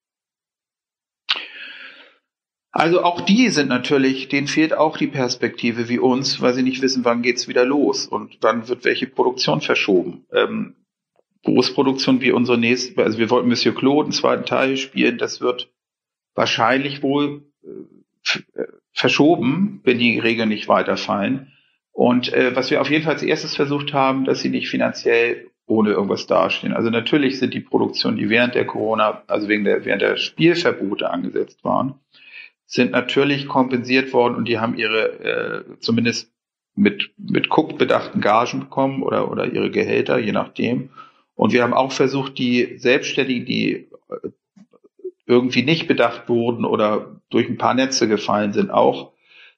Also 2.71 3.01
auch 3.01 3.21
die 3.21 3.49
sind 3.49 3.69
natürlich, 3.69 4.29
denen 4.29 4.47
fehlt 4.47 4.73
auch 4.73 4.97
die 4.97 5.07
Perspektive 5.07 5.89
wie 5.89 5.99
uns, 5.99 6.41
weil 6.41 6.53
sie 6.53 6.61
nicht 6.61 6.81
wissen, 6.83 7.03
wann 7.03 7.23
geht's 7.23 7.47
wieder 7.47 7.65
los 7.65 8.05
und 8.05 8.37
wann 8.41 8.67
wird 8.67 8.85
welche 8.85 9.07
Produktion 9.07 9.61
verschoben. 9.61 10.25
Ähm, 10.31 10.75
Großproduktion 11.43 12.21
wie 12.21 12.31
unsere 12.31 12.57
nächste, 12.57 13.01
also 13.01 13.17
wir 13.17 13.29
wollten 13.31 13.49
Monsieur 13.49 13.73
Claude 13.73 14.03
einen 14.03 14.11
zweiten 14.11 14.45
Teil 14.45 14.77
spielen, 14.77 15.17
das 15.17 15.41
wird 15.41 15.71
wahrscheinlich 16.39 17.03
wohl 17.03 17.43
äh, 17.63 18.63
verschoben, 18.93 19.81
wenn 19.83 19.99
die 19.99 20.19
Regeln 20.19 20.47
nicht 20.47 20.69
weiterfallen. 20.69 21.51
Und 21.91 22.31
äh, 22.31 22.55
was 22.55 22.71
wir 22.71 22.79
auf 22.79 22.89
jeden 22.89 23.03
Fall 23.03 23.15
als 23.15 23.23
erstes 23.23 23.57
versucht 23.57 23.91
haben, 23.91 24.23
dass 24.23 24.39
sie 24.39 24.47
nicht 24.49 24.69
finanziell 24.69 25.47
ohne 25.67 25.89
irgendwas 25.91 26.27
dastehen. 26.27 26.71
Also 26.71 26.89
natürlich 26.89 27.39
sind 27.39 27.53
die 27.53 27.59
Produktionen, 27.59 28.15
die 28.15 28.29
während 28.29 28.55
der 28.55 28.65
Corona, 28.65 29.21
also 29.27 29.49
wegen 29.49 29.65
der, 29.65 29.83
während 29.83 30.01
der 30.01 30.15
Spielverbote 30.15 31.09
angesetzt 31.09 31.61
waren, 31.65 31.95
sind 32.65 32.91
natürlich 32.91 33.47
kompensiert 33.47 34.13
worden 34.13 34.35
und 34.35 34.47
die 34.47 34.59
haben 34.59 34.77
ihre 34.77 35.19
äh, 35.19 35.79
zumindest 35.81 36.31
mit, 36.73 37.11
mit 37.17 37.49
Cook 37.51 37.77
bedachten 37.77 38.21
Gagen 38.21 38.61
bekommen 38.61 39.03
oder, 39.03 39.29
oder 39.29 39.45
ihre 39.45 39.71
Gehälter, 39.71 40.17
je 40.19 40.31
nachdem. 40.31 40.89
Und 41.35 41.51
wir 41.51 41.63
haben 41.63 41.73
auch 41.73 41.91
versucht, 41.91 42.37
die 42.37 42.77
Selbstständigen, 42.77 43.45
die 43.45 43.73
äh, 43.73 44.29
irgendwie 45.29 45.61
nicht 45.61 45.87
bedacht 45.87 46.27
wurden 46.27 46.65
oder 46.65 47.21
durch 47.29 47.47
ein 47.47 47.59
paar 47.59 47.75
Netze 47.75 48.07
gefallen 48.07 48.51
sind, 48.51 48.71
auch 48.71 49.13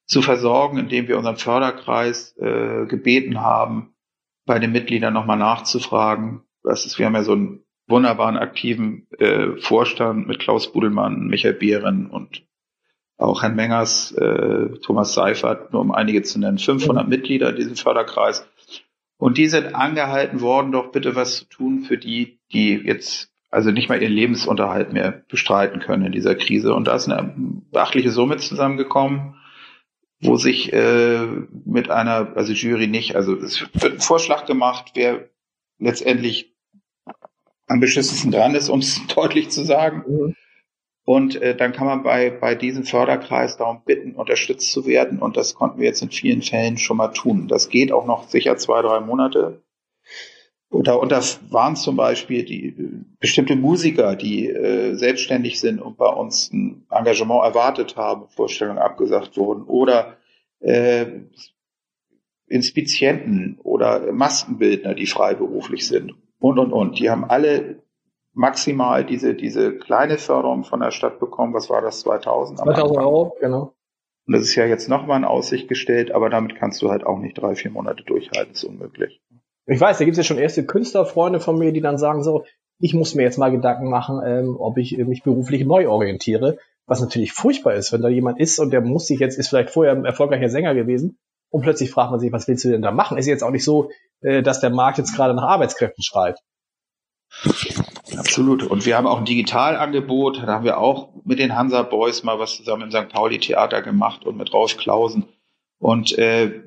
zu 0.05 0.21
versorgen, 0.21 0.77
indem 0.77 1.07
wir 1.07 1.17
unseren 1.17 1.37
Förderkreis 1.37 2.35
äh, 2.37 2.85
gebeten 2.87 3.39
haben, 3.39 3.95
bei 4.45 4.59
den 4.59 4.73
Mitgliedern 4.73 5.13
nochmal 5.13 5.37
nachzufragen. 5.37 6.41
Das 6.61 6.85
ist, 6.85 6.99
wir 6.99 7.05
haben 7.05 7.15
ja 7.15 7.23
so 7.23 7.31
einen 7.31 7.63
wunderbaren 7.87 8.35
aktiven 8.35 9.07
äh, 9.17 9.55
Vorstand 9.61 10.27
mit 10.27 10.39
Klaus 10.39 10.73
Budelmann, 10.73 11.27
Michael 11.27 11.53
Behren 11.53 12.07
und 12.07 12.45
auch 13.17 13.41
Herrn 13.41 13.55
Mengers, 13.55 14.11
äh, 14.11 14.77
Thomas 14.81 15.13
Seifert, 15.13 15.71
nur 15.71 15.81
um 15.81 15.93
einige 15.93 16.21
zu 16.21 16.37
nennen, 16.37 16.57
500 16.57 17.05
mhm. 17.05 17.09
Mitglieder 17.09 17.49
in 17.51 17.55
diesem 17.55 17.75
Förderkreis. 17.77 18.45
Und 19.17 19.37
die 19.37 19.47
sind 19.47 19.73
angehalten 19.73 20.41
worden, 20.41 20.73
doch 20.73 20.91
bitte 20.91 21.15
was 21.15 21.37
zu 21.37 21.45
tun 21.45 21.83
für 21.83 21.97
die, 21.97 22.39
die 22.51 22.73
jetzt 22.73 23.30
also 23.51 23.71
nicht 23.71 23.89
mal 23.89 24.01
ihren 24.01 24.13
Lebensunterhalt 24.13 24.93
mehr 24.93 25.23
bestreiten 25.27 25.81
können 25.81 26.05
in 26.05 26.11
dieser 26.13 26.35
Krise. 26.35 26.73
Und 26.73 26.87
da 26.87 26.95
ist 26.95 27.09
eine 27.09 27.35
beachtliche 27.71 28.09
Summe 28.09 28.37
zusammengekommen, 28.37 29.35
wo 30.21 30.37
sich 30.37 30.71
äh, 30.71 31.25
mit 31.65 31.89
einer, 31.89 32.35
also 32.35 32.53
Jury 32.53 32.87
nicht, 32.87 33.15
also 33.15 33.35
es 33.35 33.61
wird 33.73 33.95
ein 33.95 33.99
Vorschlag 33.99 34.45
gemacht, 34.45 34.91
wer 34.95 35.29
letztendlich 35.79 36.55
am 37.67 37.79
beschissensten 37.79 38.31
dran 38.31 38.55
ist, 38.55 38.69
um 38.69 38.79
es 38.79 39.05
deutlich 39.15 39.49
zu 39.49 39.63
sagen. 39.63 40.03
Mhm. 40.07 40.35
Und 41.03 41.41
äh, 41.41 41.55
dann 41.55 41.73
kann 41.73 41.87
man 41.87 42.03
bei, 42.03 42.29
bei 42.29 42.55
diesem 42.55 42.85
Förderkreis 42.85 43.57
darum 43.57 43.81
bitten, 43.83 44.13
unterstützt 44.13 44.71
zu 44.71 44.85
werden. 44.85 45.19
Und 45.19 45.35
das 45.35 45.55
konnten 45.55 45.79
wir 45.79 45.87
jetzt 45.87 46.01
in 46.01 46.11
vielen 46.11 46.41
Fällen 46.41 46.77
schon 46.77 46.97
mal 46.97 47.09
tun. 47.09 47.47
Das 47.47 47.69
geht 47.69 47.91
auch 47.91 48.05
noch 48.05 48.29
sicher 48.29 48.55
zwei, 48.55 48.81
drei 48.81 49.01
Monate. 49.01 49.61
Darunter 50.71 51.21
waren 51.49 51.75
zum 51.75 51.97
Beispiel 51.97 52.45
die 52.45 52.73
bestimmte 53.19 53.55
Musiker, 53.57 54.15
die 54.15 54.47
äh, 54.47 54.95
selbstständig 54.95 55.59
sind 55.59 55.81
und 55.81 55.97
bei 55.97 56.07
uns 56.07 56.51
ein 56.51 56.85
Engagement 56.89 57.43
erwartet 57.43 57.97
haben, 57.97 58.29
Vorstellungen 58.29 58.79
abgesagt 58.79 59.37
wurden, 59.37 59.63
oder 59.63 60.15
äh, 60.61 61.07
Inspizienten 62.47 63.59
oder 63.63 64.11
Maskenbildner, 64.13 64.93
die 64.93 65.07
freiberuflich 65.07 65.87
sind 65.87 66.13
und 66.39 66.57
und 66.57 66.71
und. 66.71 66.99
Die 66.99 67.09
haben 67.09 67.25
alle 67.25 67.83
maximal 68.33 69.05
diese 69.05 69.35
diese 69.35 69.77
kleine 69.77 70.17
Förderung 70.17 70.63
von 70.63 70.79
der 70.79 70.91
Stadt 70.91 71.19
bekommen. 71.19 71.53
Was 71.53 71.69
war 71.69 71.81
das 71.81 71.99
2000? 72.01 72.59
2000 72.59 72.97
Euro, 72.97 73.35
genau. 73.41 73.73
Und 74.25 74.35
das 74.35 74.43
ist 74.43 74.55
ja 74.55 74.65
jetzt 74.65 74.87
nochmal 74.87 75.17
in 75.17 75.25
Aussicht 75.25 75.67
gestellt, 75.67 76.11
aber 76.11 76.29
damit 76.29 76.55
kannst 76.55 76.81
du 76.81 76.89
halt 76.89 77.05
auch 77.05 77.19
nicht 77.19 77.37
drei, 77.37 77.55
vier 77.55 77.71
Monate 77.71 78.03
durchhalten, 78.03 78.53
das 78.53 78.63
ist 78.63 78.69
unmöglich. 78.69 79.21
Ich 79.71 79.79
weiß, 79.79 79.99
da 79.99 80.03
gibt 80.03 80.17
es 80.17 80.17
ja 80.17 80.23
schon 80.25 80.37
erste 80.37 80.65
Künstlerfreunde 80.65 81.39
von 81.39 81.57
mir, 81.57 81.71
die 81.71 81.79
dann 81.79 81.97
sagen 81.97 82.23
so, 82.23 82.43
ich 82.79 82.93
muss 82.93 83.15
mir 83.15 83.23
jetzt 83.23 83.37
mal 83.37 83.51
Gedanken 83.51 83.89
machen, 83.89 84.19
ähm, 84.25 84.57
ob 84.59 84.77
ich 84.77 84.97
mich 84.97 85.23
beruflich 85.23 85.63
neu 85.63 85.87
orientiere. 85.87 86.57
Was 86.87 86.99
natürlich 86.99 87.31
furchtbar 87.31 87.75
ist, 87.75 87.93
wenn 87.93 88.01
da 88.01 88.09
jemand 88.09 88.37
ist 88.37 88.59
und 88.59 88.71
der 88.71 88.81
muss 88.81 89.07
sich 89.07 89.19
jetzt, 89.19 89.37
ist 89.37 89.47
vielleicht 89.47 89.69
vorher 89.69 89.93
ein 89.93 90.03
erfolgreicher 90.03 90.49
Sänger 90.49 90.75
gewesen 90.75 91.19
und 91.49 91.61
plötzlich 91.61 91.89
fragt 91.89 92.11
man 92.11 92.19
sich, 92.19 92.33
was 92.33 92.49
willst 92.49 92.65
du 92.65 92.69
denn 92.69 92.81
da 92.81 92.91
machen? 92.91 93.17
Ist 93.17 93.27
jetzt 93.27 93.43
auch 93.43 93.51
nicht 93.51 93.63
so, 93.63 93.91
äh, 94.19 94.41
dass 94.41 94.59
der 94.59 94.71
Markt 94.71 94.97
jetzt 94.97 95.15
gerade 95.15 95.33
nach 95.33 95.43
Arbeitskräften 95.43 96.03
schreit. 96.03 96.39
Absolut. 98.17 98.63
Und 98.63 98.85
wir 98.85 98.97
haben 98.97 99.07
auch 99.07 99.19
ein 99.19 99.25
Digitalangebot. 99.25 100.43
Da 100.43 100.47
haben 100.47 100.65
wir 100.65 100.79
auch 100.79 101.13
mit 101.23 101.39
den 101.39 101.55
Hansa 101.55 101.83
Boys 101.83 102.23
mal 102.23 102.39
was 102.39 102.57
zusammen 102.57 102.83
im 102.83 102.91
St. 102.91 103.07
Pauli 103.07 103.39
Theater 103.39 103.81
gemacht 103.81 104.25
und 104.25 104.35
mit 104.35 104.51
Rolf 104.51 104.75
Klausen. 104.75 105.29
Und 105.77 106.17
äh, 106.17 106.61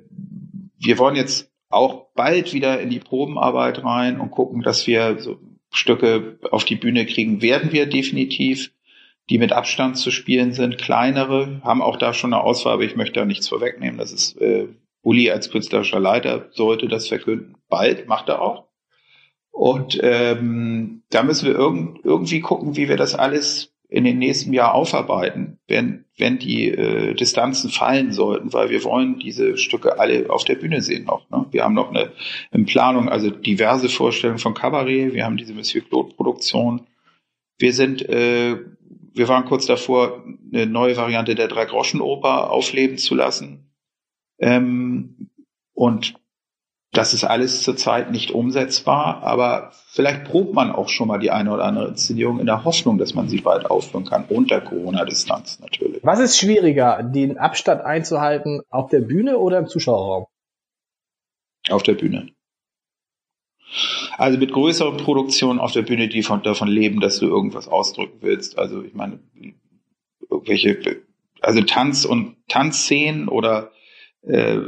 wir 0.78 0.98
wollen 0.98 1.16
jetzt 1.16 1.53
auch 1.74 2.06
bald 2.14 2.52
wieder 2.52 2.80
in 2.80 2.90
die 2.90 3.00
Probenarbeit 3.00 3.84
rein 3.84 4.20
und 4.20 4.30
gucken, 4.30 4.62
dass 4.62 4.86
wir 4.86 5.18
so 5.18 5.38
Stücke 5.72 6.38
auf 6.50 6.64
die 6.64 6.76
Bühne 6.76 7.04
kriegen. 7.04 7.42
Werden 7.42 7.72
wir 7.72 7.86
definitiv, 7.86 8.72
die 9.28 9.38
mit 9.38 9.52
Abstand 9.52 9.96
zu 9.96 10.10
spielen 10.10 10.52
sind, 10.52 10.78
kleinere, 10.78 11.60
haben 11.64 11.82
auch 11.82 11.96
da 11.96 12.14
schon 12.14 12.32
eine 12.32 12.42
Auswahl, 12.42 12.74
aber 12.74 12.84
ich 12.84 12.96
möchte 12.96 13.20
da 13.20 13.24
nichts 13.26 13.48
vorwegnehmen. 13.48 13.98
Das 13.98 14.12
ist 14.12 14.40
äh, 14.40 14.68
Uli 15.02 15.30
als 15.30 15.50
künstlerischer 15.50 16.00
Leiter 16.00 16.48
sollte 16.52 16.88
das 16.88 17.08
verkünden. 17.08 17.56
Bald 17.68 18.08
macht 18.08 18.28
er 18.28 18.40
auch. 18.40 18.64
Und 19.50 19.98
ähm, 20.02 21.02
da 21.10 21.22
müssen 21.22 21.46
wir 21.46 21.54
irgend, 21.54 22.04
irgendwie 22.04 22.40
gucken, 22.40 22.76
wie 22.76 22.88
wir 22.88 22.96
das 22.96 23.14
alles 23.14 23.73
in 23.88 24.04
den 24.04 24.18
nächsten 24.18 24.52
Jahr 24.52 24.74
aufarbeiten, 24.74 25.58
wenn, 25.68 26.04
wenn 26.18 26.38
die 26.38 26.68
äh, 26.68 27.14
Distanzen 27.14 27.70
fallen 27.70 28.12
sollten, 28.12 28.52
weil 28.52 28.70
wir 28.70 28.82
wollen 28.84 29.18
diese 29.18 29.56
Stücke 29.56 29.98
alle 29.98 30.30
auf 30.30 30.44
der 30.44 30.56
Bühne 30.56 30.80
sehen 30.82 31.04
noch. 31.04 31.28
Ne? 31.30 31.46
Wir 31.50 31.64
haben 31.64 31.74
noch 31.74 31.90
eine 31.90 32.12
in 32.52 32.66
Planung, 32.66 33.08
also 33.08 33.30
diverse 33.30 33.88
Vorstellungen 33.88 34.38
von 34.38 34.54
Cabaret, 34.54 35.12
wir 35.12 35.24
haben 35.24 35.36
diese 35.36 35.54
Monsieur 35.54 35.84
Claude 35.84 36.14
Produktion. 36.14 36.86
Wir 37.58 37.72
sind, 37.72 38.08
äh, 38.08 38.56
wir 39.12 39.28
waren 39.28 39.44
kurz 39.44 39.66
davor, 39.66 40.24
eine 40.52 40.66
neue 40.66 40.96
Variante 40.96 41.34
der 41.34 41.48
Drei-Groschen-Oper 41.48 42.50
aufleben 42.50 42.98
zu 42.98 43.14
lassen. 43.14 43.70
Ähm, 44.38 45.30
und 45.72 46.14
das 46.94 47.12
ist 47.12 47.24
alles 47.24 47.62
zurzeit 47.62 48.10
nicht 48.10 48.30
umsetzbar, 48.30 49.22
aber 49.22 49.72
vielleicht 49.88 50.24
probt 50.24 50.54
man 50.54 50.70
auch 50.70 50.88
schon 50.88 51.08
mal 51.08 51.18
die 51.18 51.30
eine 51.30 51.52
oder 51.52 51.64
andere 51.64 51.88
Inszenierung 51.88 52.40
in 52.40 52.46
der 52.46 52.64
Hoffnung, 52.64 52.98
dass 52.98 53.14
man 53.14 53.28
sie 53.28 53.40
bald 53.40 53.66
aufführen 53.66 54.04
kann, 54.04 54.24
unter 54.28 54.60
Corona-Distanz 54.60 55.60
natürlich. 55.60 56.00
Was 56.02 56.20
ist 56.20 56.38
schwieriger, 56.38 57.02
den 57.02 57.36
Abstand 57.36 57.82
einzuhalten 57.82 58.62
auf 58.70 58.90
der 58.90 59.00
Bühne 59.00 59.38
oder 59.38 59.58
im 59.58 59.66
Zuschauerraum? 59.66 60.26
Auf 61.68 61.82
der 61.82 61.94
Bühne. 61.94 62.28
Also 64.16 64.38
mit 64.38 64.52
größeren 64.52 64.96
Produktionen 64.96 65.58
auf 65.58 65.72
der 65.72 65.82
Bühne, 65.82 66.08
die 66.08 66.22
von, 66.22 66.42
davon 66.42 66.68
leben, 66.68 67.00
dass 67.00 67.18
du 67.18 67.26
irgendwas 67.26 67.66
ausdrücken 67.66 68.18
willst. 68.20 68.56
Also 68.58 68.82
ich 68.84 68.94
meine, 68.94 69.18
irgendwelche, 70.30 71.02
also 71.40 71.60
Tanz 71.62 72.04
und 72.04 72.36
Tanzszenen 72.48 73.28
oder 73.28 73.72
äh, 74.22 74.58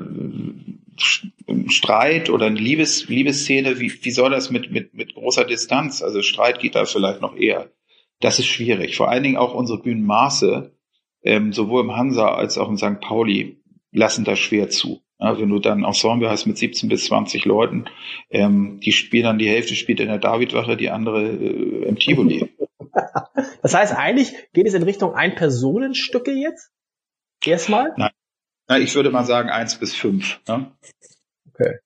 Streit 1.68 2.30
oder 2.30 2.46
eine 2.46 2.58
Liebes, 2.58 3.08
Liebesszene, 3.08 3.78
wie, 3.80 3.92
wie 4.04 4.10
soll 4.10 4.30
das 4.30 4.50
mit, 4.50 4.70
mit, 4.70 4.94
mit 4.94 5.14
großer 5.14 5.44
Distanz? 5.44 6.02
Also 6.02 6.22
Streit 6.22 6.60
geht 6.60 6.74
da 6.74 6.84
vielleicht 6.84 7.20
noch 7.20 7.36
eher. 7.36 7.70
Das 8.20 8.38
ist 8.38 8.46
schwierig. 8.46 8.96
Vor 8.96 9.10
allen 9.10 9.22
Dingen 9.22 9.36
auch 9.36 9.54
unsere 9.54 9.80
Bühnenmaße, 9.80 10.74
ähm, 11.22 11.52
sowohl 11.52 11.82
im 11.82 11.96
Hansa 11.96 12.34
als 12.34 12.58
auch 12.58 12.68
im 12.68 12.76
St. 12.76 13.00
Pauli, 13.00 13.62
lassen 13.92 14.24
das 14.24 14.38
schwer 14.38 14.68
zu. 14.68 15.02
Ja, 15.18 15.38
wenn 15.38 15.48
du 15.48 15.58
dann 15.58 15.84
Ensemble 15.84 16.28
hast 16.28 16.46
mit 16.46 16.58
17 16.58 16.90
bis 16.90 17.06
20 17.06 17.46
Leuten, 17.46 17.86
ähm, 18.30 18.80
die 18.80 18.92
spielen 18.92 19.24
dann, 19.24 19.38
die 19.38 19.48
Hälfte 19.48 19.74
spielt 19.74 20.00
in 20.00 20.08
der 20.08 20.18
Davidwache, 20.18 20.76
die 20.76 20.90
andere 20.90 21.26
äh, 21.26 21.88
im 21.88 21.98
Tivoli. 21.98 22.52
Das 23.62 23.74
heißt, 23.74 23.94
eigentlich 23.94 24.32
geht 24.52 24.66
es 24.66 24.74
in 24.74 24.82
Richtung 24.82 25.14
Ein-Personenstücke 25.14 26.32
jetzt? 26.32 26.70
Erstmal? 27.44 27.92
Nein, 27.96 28.10
na, 28.68 28.78
ich 28.78 28.94
würde 28.94 29.10
mal 29.10 29.24
sagen 29.24 29.50
eins 29.50 29.78
bis 29.78 29.94
fünf. 29.94 30.40
Ne? 30.48 30.70
Okay. 31.48 31.78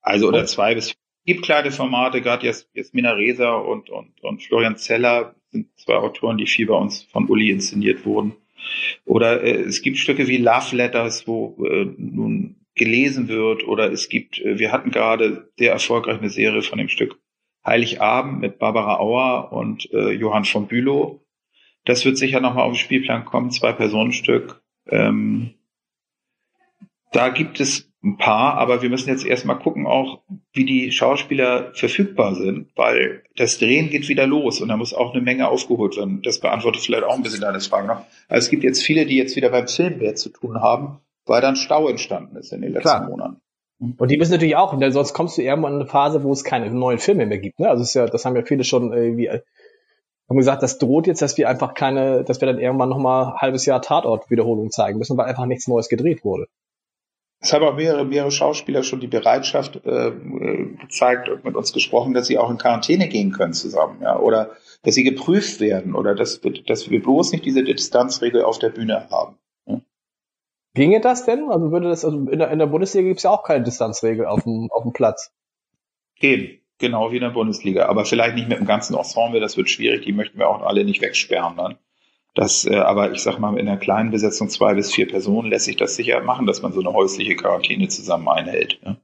Also 0.00 0.28
oder 0.28 0.44
zwei 0.46 0.74
bis 0.74 0.94
gibt 1.24 1.44
kleine 1.44 1.70
Formate, 1.70 2.20
gerade 2.20 2.46
jetzt, 2.46 2.68
jetzt 2.74 2.94
Mina 2.94 3.12
Reza 3.12 3.54
und, 3.54 3.90
und, 3.90 4.22
und 4.22 4.42
Florian 4.42 4.76
Zeller 4.76 5.34
sind 5.50 5.68
zwei 5.78 5.94
Autoren, 5.94 6.38
die 6.38 6.46
viel 6.46 6.66
bei 6.66 6.76
uns 6.76 7.02
von 7.04 7.28
Uli 7.28 7.50
inszeniert 7.50 8.04
wurden. 8.04 8.36
Oder 9.04 9.42
äh, 9.42 9.60
es 9.62 9.82
gibt 9.82 9.98
Stücke 9.98 10.26
wie 10.26 10.38
Love 10.38 10.76
Letters, 10.76 11.26
wo 11.26 11.64
äh, 11.64 11.86
nun 11.96 12.56
gelesen 12.74 13.28
wird. 13.28 13.66
Oder 13.66 13.92
es 13.92 14.08
gibt, 14.08 14.38
äh, 14.40 14.58
wir 14.58 14.72
hatten 14.72 14.90
gerade 14.90 15.50
sehr 15.58 15.72
erfolgreich 15.72 16.18
eine 16.18 16.30
Serie 16.30 16.62
von 16.62 16.78
dem 16.78 16.88
Stück 16.88 17.18
Heiligabend 17.64 18.40
mit 18.40 18.58
Barbara 18.58 18.98
Auer 18.98 19.52
und 19.52 19.90
äh, 19.92 20.10
Johann 20.10 20.44
von 20.44 20.66
Bülow. 20.66 21.24
Das 21.86 22.04
wird 22.04 22.18
sicher 22.18 22.40
nochmal 22.40 22.64
auf 22.64 22.72
den 22.72 22.78
Spielplan 22.78 23.24
kommen, 23.24 23.50
zwei 23.50 23.72
Personenstück. 23.72 24.62
Ähm, 24.86 25.54
da 27.14 27.28
gibt 27.28 27.60
es 27.60 27.90
ein 28.02 28.18
paar, 28.18 28.54
aber 28.58 28.82
wir 28.82 28.90
müssen 28.90 29.08
jetzt 29.08 29.24
erstmal 29.24 29.58
gucken 29.58 29.86
auch, 29.86 30.20
wie 30.52 30.66
die 30.66 30.92
Schauspieler 30.92 31.72
verfügbar 31.74 32.34
sind, 32.34 32.68
weil 32.76 33.22
das 33.36 33.58
Drehen 33.58 33.88
geht 33.88 34.08
wieder 34.08 34.26
los 34.26 34.60
und 34.60 34.68
da 34.68 34.76
muss 34.76 34.92
auch 34.92 35.14
eine 35.14 35.22
Menge 35.22 35.48
aufgeholt 35.48 35.96
werden. 35.96 36.20
Das 36.22 36.38
beantwortet 36.38 36.82
vielleicht 36.82 37.04
auch 37.04 37.14
ein 37.14 37.22
bisschen 37.22 37.40
deine 37.40 37.60
Frage 37.60 37.86
noch. 37.86 38.04
Also 38.28 38.44
es 38.44 38.50
gibt 38.50 38.62
jetzt 38.62 38.82
viele, 38.82 39.06
die 39.06 39.16
jetzt 39.16 39.36
wieder 39.36 39.48
beim 39.48 39.68
Film 39.68 39.98
mehr 39.98 40.16
zu 40.16 40.28
tun 40.28 40.60
haben, 40.60 40.98
weil 41.24 41.40
dann 41.40 41.56
Stau 41.56 41.88
entstanden 41.88 42.36
ist 42.36 42.52
in 42.52 42.60
den 42.60 42.72
letzten 42.72 42.88
Klar. 42.88 43.08
Monaten. 43.08 43.40
Und 43.78 44.10
die 44.10 44.18
müssen 44.18 44.32
natürlich 44.32 44.56
auch, 44.56 44.78
denn 44.78 44.92
sonst 44.92 45.14
kommst 45.14 45.38
du 45.38 45.42
irgendwann 45.42 45.74
in 45.74 45.80
eine 45.80 45.88
Phase, 45.88 46.22
wo 46.22 46.32
es 46.32 46.44
keine 46.44 46.70
neuen 46.70 46.98
Filme 46.98 47.26
mehr 47.26 47.38
gibt. 47.38 47.58
Ne? 47.58 47.68
Also 47.68 47.82
ist 47.82 47.94
ja, 47.94 48.06
das 48.06 48.24
haben 48.24 48.36
ja 48.36 48.42
viele 48.44 48.64
schon 48.64 48.92
irgendwie 48.92 49.30
haben 50.28 50.38
gesagt, 50.38 50.62
das 50.62 50.78
droht 50.78 51.06
jetzt, 51.06 51.22
dass 51.22 51.36
wir 51.36 51.48
einfach 51.48 51.74
keine, 51.74 52.24
dass 52.24 52.40
wir 52.40 52.46
dann 52.46 52.58
irgendwann 52.58 52.88
nochmal 52.88 53.26
ein 53.26 53.36
halbes 53.36 53.66
Jahr 53.66 53.82
Tatort-Wiederholung 53.82 54.70
zeigen 54.70 54.98
müssen, 54.98 55.16
weil 55.18 55.26
einfach 55.26 55.46
nichts 55.46 55.68
Neues 55.68 55.88
gedreht 55.88 56.24
wurde. 56.24 56.46
Es 57.44 57.52
haben 57.52 57.62
auch 57.62 57.76
mehrere, 57.76 58.06
mehrere 58.06 58.30
Schauspieler 58.30 58.82
schon 58.82 59.00
die 59.00 59.06
Bereitschaft 59.06 59.76
äh, 59.84 60.12
gezeigt 60.80 61.28
und 61.28 61.44
mit 61.44 61.56
uns 61.56 61.74
gesprochen, 61.74 62.14
dass 62.14 62.26
sie 62.26 62.38
auch 62.38 62.48
in 62.48 62.56
Quarantäne 62.56 63.06
gehen 63.06 63.32
können 63.32 63.52
zusammen, 63.52 64.00
ja, 64.00 64.18
oder 64.18 64.52
dass 64.82 64.94
sie 64.94 65.04
geprüft 65.04 65.60
werden 65.60 65.94
oder 65.94 66.14
dass, 66.14 66.40
dass 66.66 66.88
wir 66.88 67.02
bloß 67.02 67.32
nicht 67.32 67.44
diese 67.44 67.62
Distanzregel 67.62 68.44
auf 68.44 68.58
der 68.58 68.70
Bühne 68.70 69.10
haben. 69.10 69.36
Ja. 69.66 69.82
Ginge 70.72 71.02
das 71.02 71.26
denn? 71.26 71.50
Also 71.50 71.70
würde 71.70 71.90
das, 71.90 72.06
also 72.06 72.16
in 72.16 72.38
der, 72.38 72.50
in 72.50 72.58
der 72.58 72.66
Bundesliga 72.66 73.08
gibt 73.08 73.18
es 73.18 73.24
ja 73.24 73.30
auch 73.30 73.44
keine 73.44 73.62
Distanzregel 73.62 74.24
auf 74.24 74.44
dem, 74.44 74.70
auf 74.70 74.82
dem 74.82 74.94
Platz. 74.94 75.30
Eben, 76.20 76.62
genau 76.78 77.12
wie 77.12 77.16
in 77.16 77.22
der 77.24 77.28
Bundesliga. 77.28 77.90
Aber 77.90 78.06
vielleicht 78.06 78.36
nicht 78.36 78.48
mit 78.48 78.58
dem 78.58 78.66
ganzen 78.66 78.96
Ensemble, 78.96 79.40
das 79.40 79.58
wird 79.58 79.68
schwierig, 79.68 80.06
die 80.06 80.14
möchten 80.14 80.38
wir 80.38 80.48
auch 80.48 80.62
alle 80.62 80.82
nicht 80.86 81.02
wegsperren 81.02 81.58
dann. 81.58 81.76
Das, 82.34 82.64
äh, 82.64 82.76
aber 82.76 83.12
ich 83.12 83.22
sag 83.22 83.38
mal, 83.38 83.56
in 83.58 83.68
einer 83.68 83.78
kleinen 83.78 84.10
Besetzung 84.10 84.48
zwei 84.48 84.74
bis 84.74 84.92
vier 84.92 85.06
Personen 85.06 85.48
lässt 85.48 85.66
sich 85.66 85.76
das 85.76 85.94
sicher 85.94 86.20
machen, 86.22 86.46
dass 86.46 86.62
man 86.62 86.72
so 86.72 86.80
eine 86.80 86.92
häusliche 86.92 87.36
Quarantäne 87.36 87.88
zusammen 87.88 88.28
einhält. 88.28 88.80
Ja. 88.84 88.96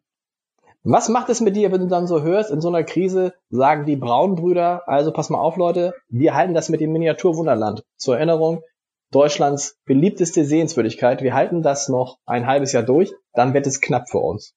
Was 0.83 1.09
macht 1.11 1.28
es 1.28 1.41
mit 1.41 1.57
dir, 1.57 1.70
wenn 1.70 1.83
du 1.83 1.89
dann 1.89 2.07
so 2.07 2.22
hörst, 2.22 2.51
in 2.51 2.61
so 2.61 2.68
einer 2.68 2.85
Krise 2.85 3.35
sagen 3.51 3.85
die 3.85 3.97
Braunbrüder, 3.97 4.89
also 4.89 5.12
pass 5.12 5.28
mal 5.28 5.39
auf, 5.39 5.57
Leute, 5.57 5.95
wir 6.09 6.35
halten 6.35 6.55
das 6.55 6.70
mit 6.70 6.81
dem 6.81 6.93
Miniaturwunderland. 6.93 7.85
Zur 7.97 8.16
Erinnerung, 8.16 8.62
Deutschlands 9.12 9.78
beliebteste 9.85 10.45
Sehenswürdigkeit. 10.45 11.22
Wir 11.22 11.35
halten 11.35 11.62
das 11.62 11.89
noch 11.89 12.18
ein 12.26 12.47
halbes 12.47 12.72
Jahr 12.72 12.83
durch, 12.83 13.12
dann 13.35 13.55
wird 13.55 13.66
es 13.66 13.81
knapp 13.81 14.09
für 14.09 14.18
uns. 14.18 14.55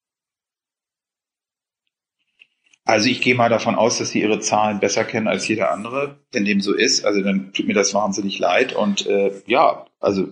Also 2.85 3.09
ich 3.09 3.21
gehe 3.21 3.35
mal 3.35 3.49
davon 3.49 3.75
aus, 3.75 3.97
dass 3.97 4.09
sie 4.09 4.21
ihre 4.21 4.39
Zahlen 4.39 4.79
besser 4.79 5.05
kennen 5.05 5.27
als 5.27 5.47
jeder 5.47 5.71
andere. 5.71 6.19
Wenn 6.31 6.43
dem 6.43 6.59
so 6.59 6.73
ist, 6.73 7.05
also 7.05 7.21
dann 7.21 7.53
tut 7.53 7.67
mir 7.67 7.73
das 7.73 7.93
wahnsinnig 7.93 8.39
leid. 8.39 8.73
Und 8.73 9.07
äh, 9.07 9.31
ja, 9.45 9.85
also 9.99 10.27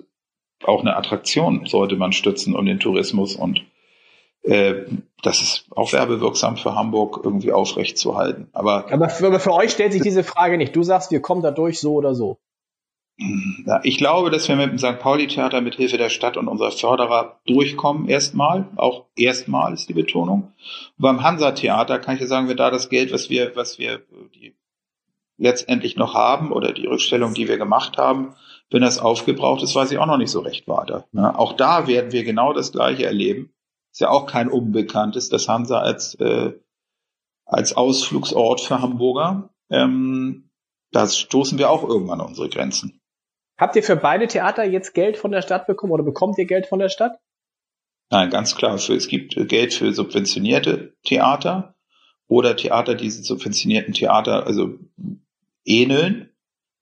auch 0.64 0.82
eine 0.82 0.96
Attraktion 0.96 1.66
sollte 1.66 1.96
man 1.96 2.12
stützen 2.12 2.56
um 2.56 2.66
den 2.66 2.80
Tourismus 2.80 3.36
und 3.36 3.64
äh, 4.44 4.86
das 5.22 5.42
ist 5.42 5.66
auch 5.72 5.94
werbewirksam 5.94 6.58
für 6.58 6.76
Hamburg 6.76 7.22
irgendwie 7.24 7.52
aufrecht 7.52 7.98
zu 7.98 8.16
halten. 8.16 8.48
Aber, 8.54 8.92
aber 8.92 9.10
für, 9.10 9.28
aber 9.28 9.40
für 9.40 9.54
euch 9.54 9.72
stellt 9.72 9.94
sich 9.94 10.02
diese 10.04 10.24
Frage 10.24 10.58
nicht. 10.58 10.76
Du 10.76 10.84
sagst, 10.84 11.12
wir 11.12 11.22
kommen 11.22 11.44
da 11.44 11.52
durch 11.52 11.80
so 11.80 11.94
oder 11.94 12.16
so. 12.16 12.40
Ich 13.84 13.98
glaube, 13.98 14.32
dass 14.32 14.48
wir 14.48 14.56
mit 14.56 14.72
dem 14.72 14.78
St. 14.80 15.00
Pauli-Theater 15.00 15.62
mit 15.62 15.76
Hilfe 15.76 15.98
der 15.98 16.10
Stadt 16.10 16.38
und 16.38 16.48
unserer 16.48 16.72
Förderer 16.72 17.40
durchkommen, 17.46 18.08
erstmal. 18.08 18.68
Auch 18.78 19.06
erstmal 19.16 19.74
ist 19.74 19.90
die 19.90 19.94
Betonung. 19.94 20.54
Und 20.98 21.02
beim 21.04 21.22
Hansa-Theater 21.22 22.00
kann 22.00 22.16
ich 22.16 22.22
ja 22.22 22.28
sagen, 22.28 22.48
wir 22.48 22.56
da 22.56 22.72
das 22.72 22.90
Geld, 22.90 23.14
was 23.14 23.30
wir, 23.30 23.56
was 23.56 23.78
wir 23.78 24.02
die 24.34 24.56
letztendlich 25.38 25.96
noch 25.96 26.14
haben 26.14 26.52
oder 26.52 26.72
die 26.72 26.86
Rückstellung, 26.86 27.34
die 27.34 27.48
wir 27.48 27.58
gemacht 27.58 27.98
haben, 27.98 28.36
wenn 28.70 28.82
das 28.82 29.00
aufgebraucht 29.00 29.64
ist, 29.64 29.76
weiß 29.76 29.92
ich 29.92 29.98
auch 29.98 30.06
noch 30.06 30.18
nicht 30.18 30.32
so 30.32 30.40
recht 30.40 30.68
weiter. 30.68 31.08
Ja, 31.12 31.36
auch 31.36 31.54
da 31.54 31.88
werden 31.88 32.12
wir 32.12 32.24
genau 32.24 32.54
das 32.54 32.72
Gleiche 32.72 33.06
erleben. 33.06 33.52
Ist 33.92 34.02
ja 34.02 34.10
auch 34.10 34.28
kein 34.28 34.50
Unbekanntes, 34.50 35.30
dass 35.30 35.50
Hansa 35.50 35.80
als, 35.80 36.16
äh, 36.16 36.54
als 37.46 37.76
Ausflugsort 37.76 38.62
für 38.62 38.82
Hamburger, 38.82 39.50
ähm, 39.70 40.50
da 40.92 41.08
stoßen 41.08 41.58
wir 41.58 41.70
auch 41.70 41.84
irgendwann 41.84 42.22
an 42.22 42.28
unsere 42.28 42.50
Grenzen. 42.50 43.01
Habt 43.62 43.76
ihr 43.76 43.84
für 43.84 43.96
beide 43.96 44.28
Theater 44.28 44.64
jetzt 44.64 44.96
Geld 44.96 45.18
von 45.18 45.30
der 45.30 45.44
Stadt 45.44 45.68
bekommen 45.68 45.94
oder 45.94 46.02
bekommt 46.02 46.40
ihr 46.40 46.48
Geld 46.48 46.66
von 46.66 46.80
der 46.80 46.90
Stadt? 46.90 47.20
Nein, 48.10 48.32
ganz 48.32 48.56
klar. 48.56 48.74
Es 48.74 49.08
gibt 49.08 49.36
Geld 49.48 49.76
für 49.76 49.94
subventionierte 49.94 50.96
Theater 51.04 51.76
oder 52.28 52.56
Theater, 52.56 52.96
die 52.96 53.12
subventionierten 53.12 53.94
Theater 53.94 54.48
also 54.48 54.80
ähneln. 55.64 56.32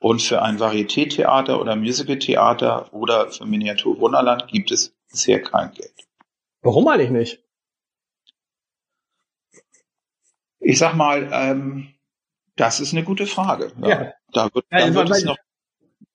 Und 0.02 0.22
für 0.22 0.42
ein 0.42 0.58
Varieté-Theater 0.58 1.60
oder 1.60 1.76
Musical-Theater 1.76 2.94
oder 2.94 3.30
für 3.30 3.46
Miniatur 3.46 4.00
Wunderland 4.00 4.48
gibt 4.48 4.72
es 4.72 4.96
bisher 5.12 5.42
kein 5.42 5.72
Geld. 5.74 6.08
Warum 6.62 6.88
eigentlich 6.88 7.10
nicht? 7.10 7.44
Ich 10.62 10.80
sag 10.80 10.94
mal, 10.94 11.28
ähm, 11.34 11.94
das 12.56 12.80
ist 12.80 12.94
eine 12.94 13.04
gute 13.04 13.26
Frage. 13.26 13.74
Ja. 13.82 13.90
ja. 13.90 14.14
Da 14.32 14.50
wird, 14.54 14.66
da 14.70 14.94
wird 14.94 15.10
es 15.10 15.26
noch 15.26 15.38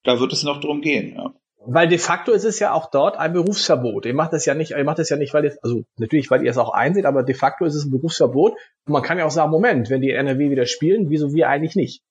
da 0.05 0.21
wird 0.21 0.33
es 0.33 0.45
noch 0.45 0.61
drum 0.61 0.81
gehen. 0.81 1.15
Ja. 1.17 1.35
Weil 1.67 1.89
de 1.89 1.99
facto 1.99 2.33
ist 2.33 2.45
es 2.45 2.59
ja 2.59 2.73
auch 2.73 2.91
dort 2.91 3.17
ein 3.17 3.33
Berufsverbot. 3.33 4.05
Ihr 4.05 4.15
macht 4.15 4.35
das 4.35 4.45
ja 4.45 4.55
nicht, 4.55 4.73
ihr 4.73 4.85
macht 4.85 4.99
das 4.99 5.09
ja 5.09 5.17
nicht, 5.17 5.33
weil 5.33 5.47
ihr, 5.47 5.57
also 5.63 5.83
natürlich, 5.97 6.31
weil 6.31 6.45
ihr 6.45 6.51
es 6.51 6.59
auch 6.59 6.73
einseht, 6.73 7.07
aber 7.07 7.23
de 7.23 7.35
facto 7.35 7.65
ist 7.65 7.75
es 7.75 7.87
ein 7.87 7.91
Berufsverbot. 7.91 8.53
Und 8.53 8.93
man 8.93 9.03
kann 9.03 9.19
ja 9.19 9.25
auch 9.25 9.31
sagen, 9.31 9.51
Moment, 9.51 9.89
wenn 9.89 10.03
die 10.03 10.11
NRW 10.11 10.51
wieder 10.51 10.67
spielen, 10.67 11.09
wieso 11.09 11.33
wir 11.33 11.49
eigentlich 11.49 11.75
nicht? 11.75 12.03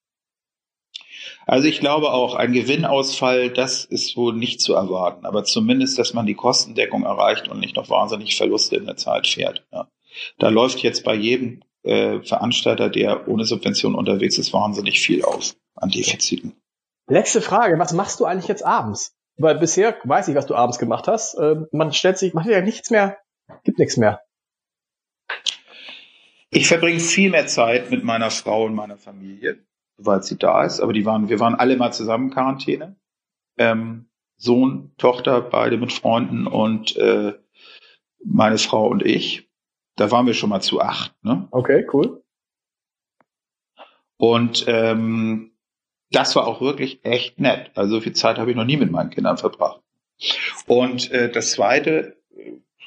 Also 1.46 1.68
ich 1.68 1.80
glaube 1.80 2.12
auch, 2.12 2.36
ein 2.36 2.54
Gewinnausfall, 2.54 3.50
das 3.50 3.86
ist 3.86 4.18
wohl 4.18 4.34
nicht 4.34 4.60
zu 4.60 4.74
erwarten. 4.74 5.26
Aber 5.26 5.44
zumindest, 5.44 6.00
dass 6.00 6.14
man 6.14 6.26
die 6.26 6.36
Kostendeckung 6.36 7.04
erreicht 7.04 7.48
und 7.48 7.60
nicht 7.60 7.76
noch 7.76 7.90
wahnsinnig 7.90 8.36
Verluste 8.36 8.76
in 8.78 8.86
der 8.86 8.96
Zeit 8.96 9.28
fährt. 9.28 9.64
Ja. 9.72 9.88
Da 10.40 10.50
läuft 10.50 10.80
jetzt 10.80 11.04
bei 11.04 11.14
jedem 11.14 11.62
äh, 11.84 12.22
Veranstalter, 12.22 12.90
der 12.90 13.28
ohne 13.28 13.46
Subvention 13.46 13.96
unterwegs 13.96 14.38
ist, 14.38 14.54
wahnsinnig 14.54 15.00
viel 15.00 15.24
aus 15.24 15.58
an 15.76 15.90
Defiziten. 15.90 16.54
Letzte 17.08 17.42
Frage, 17.42 17.78
was 17.80 17.94
machst 17.94 18.20
du 18.20 18.26
eigentlich 18.26 18.48
jetzt 18.48 18.66
abends? 18.66 19.16
Weil 19.38 19.58
bisher 19.58 19.98
weiß 20.04 20.28
ich, 20.28 20.36
was 20.36 20.46
du 20.46 20.56
abends 20.56 20.80
gemacht 20.80 21.08
hast. 21.08 21.36
Äh, 21.36 21.66
man 21.72 21.92
stellt 21.92 22.18
sich, 22.18 22.34
macht 22.34 22.48
ja 22.48 22.62
nichts 22.62 22.92
mehr, 22.92 23.18
gibt 23.64 23.80
nichts 23.80 23.98
mehr. 23.98 24.22
Ich 26.50 26.68
verbringe 26.68 27.00
viel 27.00 27.32
mehr 27.32 27.48
Zeit 27.48 27.90
mit 27.90 28.04
meiner 28.04 28.30
Frau 28.30 28.66
und 28.66 28.76
meiner 28.76 28.98
Familie, 28.98 29.66
soweit 29.98 30.24
sie 30.24 30.38
da 30.38 30.64
ist. 30.64 30.80
Aber 30.82 30.94
die 30.94 31.06
waren, 31.06 31.30
wir 31.30 31.40
waren 31.40 31.56
alle 31.56 31.76
mal 31.78 31.92
zusammen 31.92 32.30
Quarantäne. 32.30 32.96
Ähm, 33.58 34.10
Sohn, 34.38 34.94
Tochter, 34.98 35.42
beide 35.42 35.78
mit 35.78 35.92
Freunden 35.92 36.48
und 36.48 36.96
äh, 36.98 37.34
meine 38.24 38.58
Frau 38.58 38.88
und 38.88 39.04
ich. 39.04 39.50
Da 39.96 40.12
waren 40.12 40.26
wir 40.26 40.34
schon 40.34 40.50
mal 40.50 40.62
zu 40.62 40.80
acht. 40.80 41.16
Ne? 41.24 41.48
Okay, 41.52 41.88
cool. 41.92 42.24
Und 44.18 44.66
ähm, 44.68 45.53
das 46.14 46.36
war 46.36 46.48
auch 46.48 46.62
wirklich 46.62 47.00
echt 47.04 47.40
nett. 47.40 47.72
Also 47.76 47.96
so 47.96 48.02
viel 48.02 48.14
Zeit 48.14 48.38
habe 48.38 48.52
ich 48.52 48.56
noch 48.56 48.66
nie 48.66 48.78
mit 48.78 48.92
meinen 48.92 49.10
Kindern 49.10 49.38
verbracht. 49.38 49.82
Und 50.68 51.12
äh, 51.12 51.30
das 51.30 51.52
Zweite, 51.52 52.16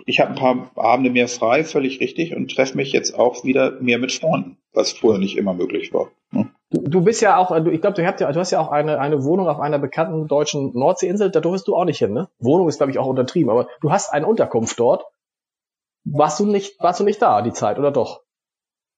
ich 0.07 0.20
habe 0.20 0.31
ein 0.31 0.37
paar 0.37 0.70
Abende 0.77 1.11
mehr 1.11 1.29
frei, 1.29 1.64
völlig 1.64 2.01
richtig, 2.01 2.35
und 2.35 2.55
treffe 2.55 2.77
mich 2.77 2.93
jetzt 2.93 3.18
auch 3.18 3.45
wieder 3.45 3.72
mehr 3.81 3.99
mit 3.99 4.12
Freunden, 4.12 4.57
was 4.72 4.93
vorher 4.93 5.18
nicht 5.18 5.37
immer 5.37 5.55
möglich 5.55 5.93
war. 5.93 6.09
Ne? 6.31 6.49
Du, 6.70 6.89
du 6.89 7.01
bist 7.03 7.20
ja 7.20 7.37
auch, 7.37 7.51
ich 7.66 7.81
glaube, 7.81 8.01
du, 8.01 8.07
hast 8.07 8.20
ja, 8.20 8.31
du 8.31 8.41
hast 8.41 8.51
ja 8.53 8.61
auch 8.61 8.70
eine, 8.70 9.01
eine 9.01 9.24
Wohnung 9.24 9.49
auf 9.49 9.61
einer 9.61 9.79
bekannten 9.79 10.29
deutschen 10.29 10.72
Nordseeinsel, 10.74 11.31
da 11.31 11.41
durfst 11.41 11.66
du 11.68 11.77
auch 11.77 11.85
nicht 11.85 11.99
hin, 11.99 12.12
ne? 12.12 12.29
Wohnung 12.39 12.68
ist, 12.68 12.79
glaube 12.79 12.93
ich, 12.93 12.99
auch 12.99 13.07
untertrieben, 13.07 13.51
aber 13.51 13.68
du 13.81 13.91
hast 13.91 14.12
eine 14.12 14.27
Unterkunft 14.27 14.79
dort. 14.79 15.05
Warst 16.05 16.39
du 16.39 16.47
nicht, 16.47 16.81
warst 16.81 17.01
du 17.01 17.05
nicht 17.05 17.20
da, 17.20 17.43
die 17.43 17.53
Zeit, 17.53 17.79
oder 17.79 17.91
doch? 17.91 18.22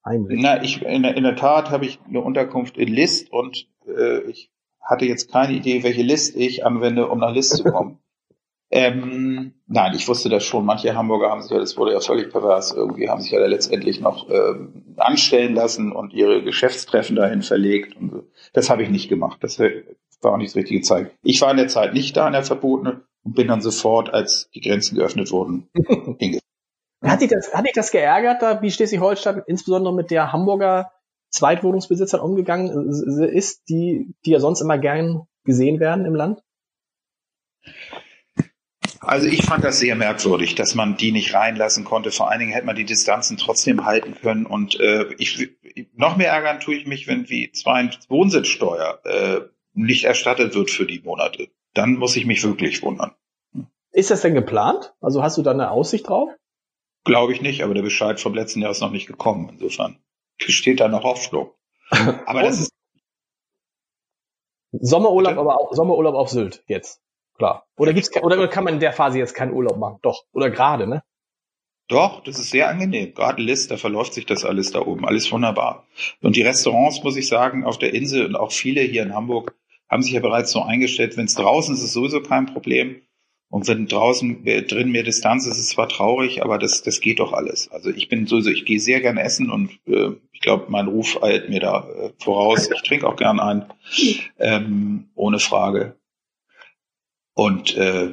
Heimlich. 0.04 0.40
Na, 0.40 0.62
ich, 0.62 0.82
in, 0.82 1.04
in 1.04 1.24
der 1.24 1.36
Tat 1.36 1.70
habe 1.70 1.84
ich 1.84 1.98
eine 2.06 2.20
Unterkunft 2.20 2.76
in 2.76 2.88
List 2.88 3.32
und 3.32 3.68
äh, 3.86 4.20
ich 4.30 4.50
hatte 4.80 5.04
jetzt 5.04 5.30
keine 5.30 5.52
Idee, 5.52 5.82
welche 5.82 6.02
List 6.02 6.34
ich 6.36 6.64
anwende, 6.64 7.08
um 7.08 7.18
nach 7.18 7.34
List 7.34 7.56
zu 7.56 7.64
kommen. 7.64 7.98
ähm, 8.70 9.52
nein, 9.66 9.92
ich 9.94 10.08
wusste 10.08 10.28
das 10.28 10.44
schon. 10.44 10.64
Manche 10.64 10.94
Hamburger 10.94 11.30
haben 11.30 11.42
sich 11.42 11.50
ja, 11.50 11.58
das 11.58 11.76
wurde 11.76 11.92
ja 11.92 12.00
völlig 12.00 12.30
pervers, 12.30 12.72
irgendwie 12.72 13.08
haben 13.08 13.20
sich 13.20 13.32
ja 13.32 13.44
letztendlich 13.44 14.00
noch 14.00 14.30
ähm, 14.30 14.94
anstellen 14.96 15.54
lassen 15.54 15.92
und 15.92 16.14
ihre 16.14 16.42
Geschäftstreffen 16.42 17.16
dahin 17.16 17.42
verlegt. 17.42 17.96
Und 17.96 18.10
so. 18.10 18.24
Das 18.54 18.70
habe 18.70 18.82
ich 18.82 18.90
nicht 18.90 19.08
gemacht. 19.08 19.38
Das 19.42 19.58
war 19.58 20.32
auch 20.32 20.36
nicht 20.38 20.50
das 20.50 20.56
richtige 20.56 20.80
Zeit. 20.80 21.12
Ich 21.22 21.40
war 21.40 21.50
in 21.50 21.58
der 21.58 21.68
Zeit 21.68 21.92
nicht 21.92 22.16
da 22.16 22.26
in 22.26 22.32
der 22.32 22.44
Verbotene 22.44 23.02
und 23.24 23.34
bin 23.34 23.48
dann 23.48 23.60
sofort, 23.60 24.12
als 24.12 24.48
die 24.54 24.60
Grenzen 24.60 24.96
geöffnet 24.96 25.30
wurden, 25.30 25.68
hingefahren. 26.18 26.47
Hat 27.02 27.20
dich 27.20 27.28
das, 27.28 27.54
hat 27.54 27.64
dich 27.64 27.74
das 27.74 27.90
geärgert, 27.90 28.42
da, 28.42 28.60
wie 28.60 28.70
Schleswig-Holstein 28.70 29.42
insbesondere 29.46 29.94
mit 29.94 30.10
der 30.10 30.32
Hamburger 30.32 30.90
Zweitwohnungsbesitzern 31.30 32.20
umgegangen 32.20 32.90
ist, 33.22 33.68
die, 33.68 34.14
die 34.24 34.30
ja 34.30 34.40
sonst 34.40 34.60
immer 34.60 34.78
gern 34.78 35.26
gesehen 35.44 35.78
werden 35.78 36.06
im 36.06 36.14
Land? 36.14 36.42
Also 39.00 39.26
ich 39.26 39.44
fand 39.44 39.64
das 39.64 39.78
sehr 39.78 39.94
merkwürdig, 39.94 40.54
dass 40.54 40.74
man 40.74 40.96
die 40.96 41.12
nicht 41.12 41.32
reinlassen 41.32 41.84
konnte. 41.84 42.10
Vor 42.10 42.30
allen 42.30 42.40
Dingen 42.40 42.52
hätte 42.52 42.66
man 42.66 42.76
die 42.76 42.84
Distanzen 42.84 43.36
trotzdem 43.36 43.84
halten 43.84 44.14
können. 44.20 44.44
Und 44.44 44.78
äh, 44.80 45.12
ich 45.18 45.50
noch 45.94 46.16
mehr 46.16 46.32
ärgern 46.32 46.60
tue 46.60 46.74
ich 46.74 46.86
mich, 46.86 47.06
wenn 47.06 47.28
wie 47.28 47.52
zwei 47.52 47.90
Wohnsitzsteuer 48.08 49.00
äh, 49.04 49.40
nicht 49.72 50.04
erstattet 50.04 50.54
wird 50.54 50.70
für 50.70 50.86
die 50.86 51.00
Monate. 51.00 51.48
Dann 51.74 51.94
muss 51.94 52.16
ich 52.16 52.26
mich 52.26 52.42
wirklich 52.42 52.82
wundern. 52.82 53.12
Ist 53.92 54.10
das 54.10 54.22
denn 54.22 54.34
geplant? 54.34 54.94
Also 55.00 55.22
hast 55.22 55.38
du 55.38 55.42
da 55.42 55.52
eine 55.52 55.70
Aussicht 55.70 56.08
drauf? 56.08 56.30
Glaube 57.04 57.32
ich 57.32 57.40
nicht, 57.40 57.62
aber 57.62 57.74
der 57.74 57.82
Bescheid 57.82 58.20
vom 58.20 58.34
letzten 58.34 58.60
Jahr 58.60 58.70
ist 58.70 58.80
noch 58.80 58.90
nicht 58.90 59.06
gekommen. 59.06 59.48
Insofern 59.50 59.98
steht 60.40 60.80
da 60.80 60.88
noch 60.88 61.04
Hoffnung. 61.04 61.52
Aber 61.90 62.42
das 62.42 62.60
ist 62.60 62.70
Sommerurlaub, 64.72 65.32
Bitte? 65.32 65.40
aber 65.40 65.58
auch 65.58 65.72
Sommerurlaub 65.72 66.14
auf 66.14 66.28
Sylt 66.28 66.62
jetzt. 66.66 67.00
Klar. 67.36 67.66
Oder 67.76 67.94
gibt's 67.94 68.10
oder 68.22 68.48
kann 68.48 68.64
man 68.64 68.74
in 68.74 68.80
der 68.80 68.92
Phase 68.92 69.18
jetzt 69.18 69.34
keinen 69.34 69.52
Urlaub 69.52 69.78
machen? 69.78 69.98
Doch. 70.02 70.24
Oder 70.32 70.50
gerade, 70.50 70.86
ne? 70.86 71.02
Doch, 71.88 72.22
das 72.22 72.38
ist 72.38 72.50
sehr 72.50 72.68
angenehm. 72.68 73.14
Gerade 73.14 73.40
List, 73.40 73.70
da 73.70 73.78
verläuft 73.78 74.12
sich 74.12 74.26
das 74.26 74.44
alles 74.44 74.72
da 74.72 74.80
oben. 74.80 75.06
Alles 75.06 75.32
wunderbar. 75.32 75.86
Und 76.20 76.36
die 76.36 76.42
Restaurants, 76.42 77.02
muss 77.02 77.16
ich 77.16 77.28
sagen, 77.28 77.64
auf 77.64 77.78
der 77.78 77.94
Insel 77.94 78.26
und 78.26 78.36
auch 78.36 78.52
viele 78.52 78.82
hier 78.82 79.02
in 79.02 79.14
Hamburg 79.14 79.56
haben 79.88 80.02
sich 80.02 80.12
ja 80.12 80.20
bereits 80.20 80.50
so 80.50 80.60
eingestellt, 80.60 81.16
wenn 81.16 81.24
es 81.24 81.34
draußen 81.34 81.74
ist, 81.74 81.80
ist 81.80 81.86
es 81.86 81.92
sowieso 81.94 82.20
kein 82.20 82.44
Problem. 82.44 83.00
Und 83.50 83.66
wenn 83.66 83.86
draußen 83.86 84.44
drin 84.44 84.90
mehr 84.90 85.02
Distanz 85.02 85.46
ist, 85.46 85.52
ist 85.52 85.58
es 85.58 85.68
zwar 85.70 85.88
traurig, 85.88 86.42
aber 86.42 86.58
das, 86.58 86.82
das 86.82 87.00
geht 87.00 87.18
doch 87.18 87.32
alles. 87.32 87.70
Also 87.70 87.90
ich 87.90 88.08
bin 88.08 88.26
sowieso, 88.26 88.50
ich 88.50 88.66
gehe 88.66 88.78
sehr 88.78 89.00
gern 89.00 89.16
essen 89.16 89.50
und 89.50 89.70
äh, 89.86 90.10
ich 90.32 90.40
glaube, 90.40 90.66
mein 90.68 90.86
Ruf 90.86 91.22
eilt 91.22 91.48
mir 91.48 91.60
da 91.60 91.88
äh, 91.88 92.10
voraus. 92.18 92.70
Ich 92.70 92.82
trinke 92.82 93.08
auch 93.08 93.16
gern 93.16 93.40
ein, 93.40 93.64
ähm, 94.38 95.08
ohne 95.14 95.38
Frage. 95.38 95.96
Und 97.32 97.74
äh, 97.76 98.12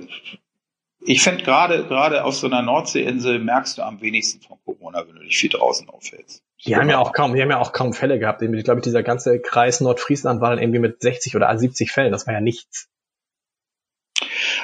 ich 1.01 1.21
finde 1.21 1.43
gerade 1.43 1.83
gerade 1.83 2.23
auf 2.23 2.35
so 2.35 2.47
einer 2.47 2.61
Nordseeinsel 2.61 3.39
merkst 3.39 3.77
du 3.77 3.81
am 3.81 4.01
wenigsten 4.01 4.41
von 4.41 4.57
Corona, 4.63 5.05
wenn 5.05 5.15
du 5.15 5.21
dich 5.21 5.37
viel 5.37 5.49
draußen 5.49 5.89
aufhältst. 5.89 6.43
Die 6.65 6.75
haben 6.75 6.89
ja 6.89 6.97
auch 6.97 7.11
kaum, 7.11 7.35
die 7.35 7.41
haben 7.41 7.51
ja 7.51 7.59
auch 7.59 7.73
kaum 7.73 7.93
Fälle 7.93 8.17
gehabt. 8.17 8.41
Ich 8.41 8.63
glaube, 8.63 8.81
dieser 8.81 9.03
ganze 9.03 9.39
Kreis 9.39 9.81
Nordfriesland 9.81 10.41
war 10.41 10.51
dann 10.51 10.59
irgendwie 10.59 10.79
mit 10.79 11.01
60 11.01 11.35
oder 11.35 11.55
70 11.55 11.91
Fällen. 11.91 12.11
Das 12.11 12.25
war 12.25 12.33
ja 12.33 12.41
nichts. 12.41 12.89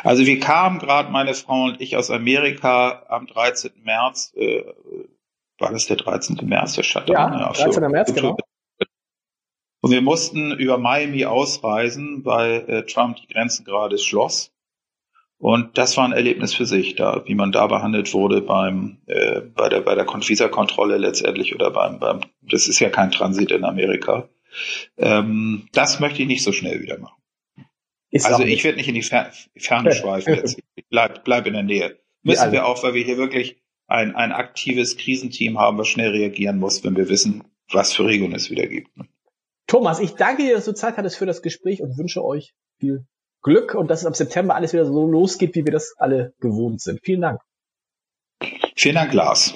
Also 0.03 0.25
wir 0.25 0.39
kamen 0.39 0.79
gerade, 0.79 1.11
meine 1.11 1.33
Frau 1.33 1.65
und 1.65 1.81
ich, 1.81 1.97
aus 1.97 2.11
Amerika 2.11 3.03
am 3.09 3.27
13. 3.27 3.71
März. 3.83 4.33
Äh, 4.35 4.63
war 5.59 5.71
das 5.71 5.85
der 5.85 5.97
13. 5.97 6.39
März, 6.43 6.73
der 6.73 6.83
Shutdown? 6.83 7.15
Ja, 7.15 7.39
ja 7.39 7.51
13. 7.51 7.91
März, 7.91 8.13
genau. 8.13 8.37
Und 9.81 9.91
wir 9.91 10.01
mussten 10.01 10.51
über 10.51 10.77
Miami 10.77 11.25
ausreisen, 11.25 12.23
weil 12.23 12.69
äh, 12.69 12.85
Trump 12.85 13.17
die 13.17 13.27
Grenzen 13.27 13.65
gerade 13.65 13.97
schloss. 13.97 14.53
Und 15.39 15.75
das 15.79 15.97
war 15.97 16.05
ein 16.05 16.11
Erlebnis 16.11 16.53
für 16.53 16.67
sich, 16.67 16.95
da, 16.95 17.23
wie 17.25 17.33
man 17.33 17.51
da 17.51 17.65
behandelt 17.65 18.13
wurde 18.13 18.41
beim, 18.41 18.99
äh, 19.07 19.41
bei 19.41 19.69
der, 19.69 19.81
bei 19.81 19.95
der 19.95 20.05
Visa-Kontrolle 20.05 20.97
letztendlich 20.97 21.55
oder 21.55 21.71
beim, 21.71 21.99
beim, 21.99 22.21
das 22.41 22.67
ist 22.67 22.79
ja 22.79 22.89
kein 22.89 23.09
Transit 23.09 23.49
in 23.49 23.65
Amerika. 23.65 24.29
Ähm, 24.97 25.67
das 25.71 25.99
möchte 25.99 26.21
ich 26.21 26.27
nicht 26.27 26.43
so 26.43 26.51
schnell 26.51 26.81
wieder 26.81 26.99
machen. 26.99 27.20
Ist 28.11 28.25
also 28.25 28.43
ich 28.43 28.63
werde 28.63 28.77
nicht 28.77 28.89
in 28.89 28.95
die 28.95 29.01
Fer 29.01 29.31
Ferne 29.57 29.91
schweifen 29.95 30.35
jetzt. 30.35 30.59
Ich 30.75 30.85
bleib, 30.89 31.23
bleib 31.23 31.47
in 31.47 31.53
der 31.53 31.63
Nähe. 31.63 31.97
Müssen 32.23 32.51
wir 32.51 32.67
auch, 32.67 32.83
weil 32.83 32.93
wir 32.93 33.03
hier 33.03 33.17
wirklich 33.17 33.61
ein, 33.87 34.15
ein 34.15 34.31
aktives 34.31 34.97
Krisenteam 34.97 35.57
haben, 35.57 35.77
was 35.77 35.87
schnell 35.87 36.11
reagieren 36.11 36.59
muss, 36.59 36.83
wenn 36.83 36.95
wir 36.95 37.09
wissen, 37.09 37.43
was 37.71 37.93
für 37.93 38.05
Regeln 38.05 38.33
es 38.35 38.49
wieder 38.49 38.67
gibt. 38.67 38.89
Thomas, 39.67 39.99
ich 39.99 40.11
danke 40.11 40.43
dir, 40.43 40.55
dass 40.55 40.65
du 40.65 40.73
Zeit 40.73 40.97
hattest 40.97 41.17
für 41.17 41.25
das 41.25 41.41
Gespräch 41.41 41.81
und 41.81 41.97
wünsche 41.97 42.23
euch 42.23 42.53
viel 42.79 43.05
Glück 43.41 43.73
und 43.73 43.89
dass 43.89 44.01
es 44.01 44.05
ab 44.05 44.15
September 44.15 44.55
alles 44.55 44.73
wieder 44.73 44.85
so 44.85 45.07
losgeht, 45.07 45.55
wie 45.55 45.65
wir 45.65 45.71
das 45.71 45.95
alle 45.97 46.33
gewohnt 46.39 46.81
sind. 46.81 46.99
Vielen 47.03 47.21
Dank. 47.21 47.39
Vielen 48.75 48.95
Dank, 48.95 49.13
Lars. 49.13 49.55